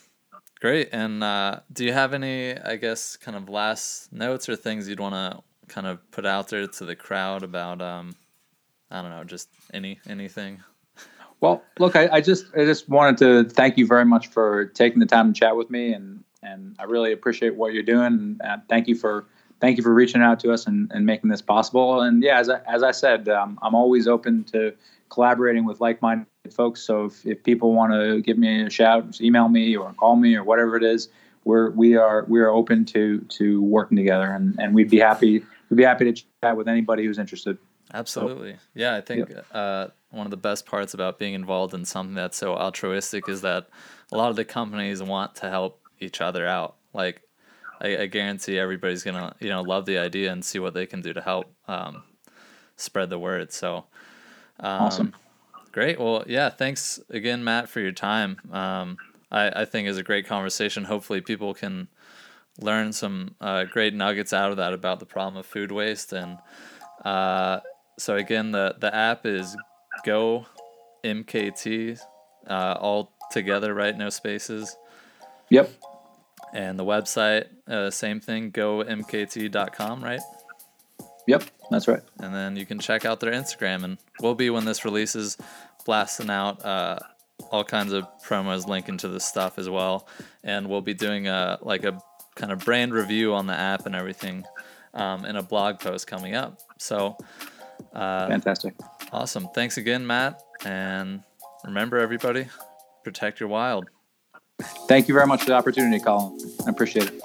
great. 0.61 0.89
And 0.93 1.23
uh, 1.23 1.61
do 1.73 1.85
you 1.85 1.93
have 1.93 2.15
any, 2.15 2.57
I 2.57 2.77
guess, 2.77 3.17
kind 3.17 3.37
of 3.37 3.49
last 3.49 4.13
notes 4.13 4.49
or 4.49 4.57
things 4.57 4.89
you'd 4.89 5.01
want 5.01 5.15
to 5.15 5.43
kind 5.69 5.87
of 5.87 6.11
put 6.11 6.25
out 6.25 6.49
there 6.49 6.67
to 6.67 6.85
the 6.85 6.97
crowd 6.97 7.43
about, 7.43 7.83
um, 7.83 8.15
I 8.91 9.03
don't 9.03 9.11
know, 9.11 9.25
just 9.25 9.49
any 9.73 10.01
anything? 10.09 10.63
Well, 11.41 11.63
look, 11.79 11.97
I, 11.97 12.09
I 12.13 12.21
just 12.21 12.47
I 12.57 12.65
just 12.65 12.89
wanted 12.89 13.19
to 13.19 13.51
thank 13.51 13.77
you 13.77 13.87
very 13.87 14.05
much 14.05 14.29
for 14.29 14.67
taking 14.67 15.01
the 15.01 15.07
time 15.07 15.33
to 15.33 15.39
chat 15.39 15.57
with 15.57 15.71
me, 15.71 15.93
and 15.93 16.25
and 16.43 16.77
I 16.79 16.85
really 16.85 17.13
appreciate 17.13 17.57
what 17.57 17.73
you're 17.73 17.83
doing. 17.83 18.39
And 18.41 18.63
thank 18.69 18.89
you 18.89 18.95
for 18.95 19.27
thank 19.61 19.77
you 19.77 19.83
for 19.83 19.93
reaching 19.93 20.23
out 20.23 20.41
to 20.41 20.53
us 20.53 20.67
and, 20.67 20.91
and 20.93 21.07
making 21.07 21.31
this 21.31 21.43
possible. 21.43 22.01
And 22.01 22.23
yeah, 22.23 22.39
as 22.39 22.49
I, 22.49 22.61
as 22.67 22.83
I 22.83 22.91
said, 22.91 23.29
um, 23.29 23.59
I'm 23.63 23.75
always 23.75 24.07
open 24.07 24.45
to 24.45 24.75
collaborating 25.09 25.65
with 25.65 25.81
like-minded 25.81 26.27
folks. 26.51 26.83
So 26.83 27.07
if, 27.07 27.25
if 27.25 27.43
people 27.43 27.73
want 27.73 27.93
to 27.93 28.21
give 28.21 28.37
me 28.39 28.63
a 28.63 28.71
shout, 28.71 29.21
email 29.21 29.49
me 29.49 29.77
or 29.77 29.93
call 29.95 30.17
me 30.17 30.35
or 30.35 30.45
whatever 30.45 30.77
it 30.77 30.83
is, 30.83 31.09
we're 31.45 31.71
we 31.71 31.97
are 31.97 32.25
we 32.29 32.41
are 32.41 32.51
open 32.51 32.85
to 32.87 33.21
to 33.21 33.63
working 33.63 33.97
together, 33.97 34.31
and, 34.31 34.59
and 34.59 34.75
we'd 34.75 34.91
be 34.91 34.99
happy 34.99 35.45
we'd 35.71 35.77
be 35.77 35.85
happy 35.85 36.13
to 36.13 36.25
chat 36.43 36.57
with 36.57 36.69
anybody 36.69 37.05
who's 37.05 37.19
interested. 37.19 37.57
Absolutely. 37.95 38.57
Yeah, 38.75 38.97
I 38.97 39.01
think 39.01 39.31
uh, 39.53 39.89
one 40.11 40.27
of 40.27 40.31
the 40.31 40.37
best 40.37 40.67
parts 40.67 40.95
about 40.95 41.19
being 41.19 41.35
involved 41.35 41.75
in 41.75 41.85
something 41.85 42.15
that's 42.15 42.37
so 42.37 42.55
altruistic 42.57 43.29
is 43.29 43.43
that 43.43 43.69
a 44.13 44.17
lot 44.17 44.31
of 44.31 44.37
the 44.37 44.45
companies 44.45 45.03
want 45.03 45.35
to 45.37 45.51
help 45.51 45.81
each 46.01 46.21
other 46.21 46.47
out. 46.47 46.77
Like, 46.93 47.23
I, 47.81 47.97
I 47.99 48.07
guarantee 48.07 48.59
everybody's 48.59 49.03
gonna 49.03 49.35
you 49.41 49.51
know 49.51 49.63
love 49.63 49.87
the 49.87 49.99
idea 49.99 50.33
and 50.33 50.45
see 50.45 50.59
what 50.59 50.75
they 50.75 50.87
can 50.87 51.01
do 51.01 51.13
to 51.13 51.21
help 51.21 51.53
um, 51.69 52.03
spread 52.77 53.11
the 53.11 53.19
word. 53.19 53.53
So, 53.53 53.85
um, 54.61 54.83
Awesome. 54.83 55.15
Great. 55.73 56.01
Well, 56.01 56.25
yeah. 56.27 56.49
Thanks 56.49 57.01
again, 57.11 57.45
Matt, 57.45 57.69
for 57.69 57.81
your 57.81 57.93
time. 57.93 58.39
Um, 58.51 58.97
I, 59.31 59.63
I 59.63 59.65
think 59.67 59.89
is 59.89 59.99
a 59.99 60.03
great 60.03 60.27
conversation. 60.27 60.85
Hopefully, 60.85 61.21
people 61.21 61.53
can 61.53 61.89
learn 62.59 62.95
some 62.95 63.35
uh, 63.43 63.65
great 63.65 63.93
nuggets 63.93 64.33
out 64.33 64.51
of 64.51 64.57
that 64.57 64.73
about 64.73 65.01
the 65.01 65.07
problem 65.07 65.37
of 65.37 65.45
food 65.45 65.71
waste. 65.71 66.15
And 66.15 66.39
uh, 67.05 67.61
so 67.99 68.17
again, 68.17 68.53
the 68.53 68.77
the 68.79 68.95
app 68.95 69.27
is 69.27 69.57
Go 70.05 70.47
MKT, 71.05 71.99
uh, 72.49 72.77
all 72.79 73.13
together, 73.31 73.75
right? 73.75 73.97
No 73.97 74.11
spaces. 74.11 74.77
Yep. 75.51 75.71
And 76.53 76.79
the 76.79 76.85
website, 76.85 77.47
uh, 77.69 77.91
same 77.91 78.21
thing, 78.21 78.53
gomkt.com, 78.53 80.03
right? 80.03 80.21
Yep. 81.27 81.45
That's 81.71 81.89
right. 81.89 82.03
and 82.21 82.33
then 82.33 82.57
you 82.57 82.65
can 82.65 82.79
check 82.79 83.05
out 83.05 83.19
their 83.21 83.33
Instagram. 83.33 83.83
And 83.83 83.99
we'll 84.21 84.37
be 84.37 84.51
when 84.51 84.65
this 84.65 84.85
releases, 84.85 85.37
blasting 85.85 86.31
out 86.31 86.65
uh, 86.65 86.99
all 87.51 87.65
kinds 87.65 87.93
of 87.93 88.07
promos 88.25 88.67
linking 88.67 88.99
to 88.99 89.09
this 89.09 89.25
stuff 89.25 89.59
as 89.59 89.69
well. 89.69 90.07
And 90.45 90.69
we'll 90.69 90.83
be 90.83 90.95
doing 90.95 91.27
a 91.29 91.59
like 91.63 91.85
a 91.85 92.01
kind 92.37 92.53
of 92.53 92.65
brand 92.65 92.93
review 92.93 93.35
on 93.35 93.47
the 93.47 93.55
app 93.55 93.87
and 93.87 93.95
everything 93.95 94.45
um, 94.95 95.25
in 95.25 95.37
a 95.37 95.43
blog 95.43 95.81
post 95.81 96.07
coming 96.07 96.35
up. 96.35 96.61
So 96.79 97.17
uh, 97.97 98.29
Fantastic. 98.29 98.75
awesome! 99.13 99.49
Thanks 99.55 99.77
again, 99.77 100.07
Matt. 100.07 100.41
And 100.65 101.23
remember, 101.65 101.99
everybody, 101.99 102.47
protect 103.05 103.41
your 103.41 103.49
wild. 103.49 103.87
Thank 104.89 105.09
you 105.09 105.15
very 105.15 105.27
much 105.27 105.41
for 105.41 105.47
the 105.47 105.55
opportunity, 105.55 106.03
Colin. 106.03 106.39
I 106.67 106.71
appreciate 106.71 107.09
it. 107.09 107.21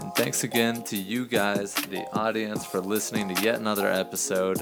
And 0.00 0.14
thanks 0.14 0.44
again 0.44 0.82
to 0.84 0.96
you 0.96 1.26
guys, 1.26 1.74
the 1.74 2.04
audience, 2.12 2.66
for 2.66 2.80
listening 2.80 3.34
to 3.34 3.42
yet 3.42 3.56
another 3.56 3.86
episode. 3.88 4.58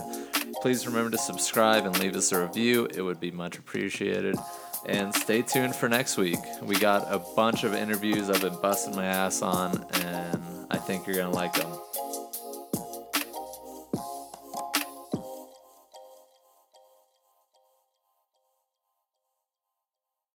Please 0.62 0.86
remember 0.86 1.10
to 1.10 1.18
subscribe 1.18 1.86
and 1.86 1.98
leave 1.98 2.14
us 2.14 2.32
a 2.32 2.46
review. 2.46 2.86
It 2.94 3.02
would 3.02 3.18
be 3.18 3.30
much 3.30 3.58
appreciated. 3.58 4.36
And 4.86 5.14
stay 5.14 5.42
tuned 5.42 5.74
for 5.74 5.88
next 5.88 6.16
week. 6.16 6.38
We 6.62 6.76
got 6.76 7.06
a 7.12 7.18
bunch 7.18 7.64
of 7.64 7.74
interviews 7.74 8.30
I've 8.30 8.40
been 8.40 8.58
busting 8.60 8.94
my 8.94 9.06
ass 9.06 9.42
on, 9.42 9.84
and 10.04 10.42
I 10.70 10.76
think 10.78 11.06
you're 11.06 11.16
going 11.16 11.30
to 11.30 11.36
like 11.36 11.54
them. 11.54 11.70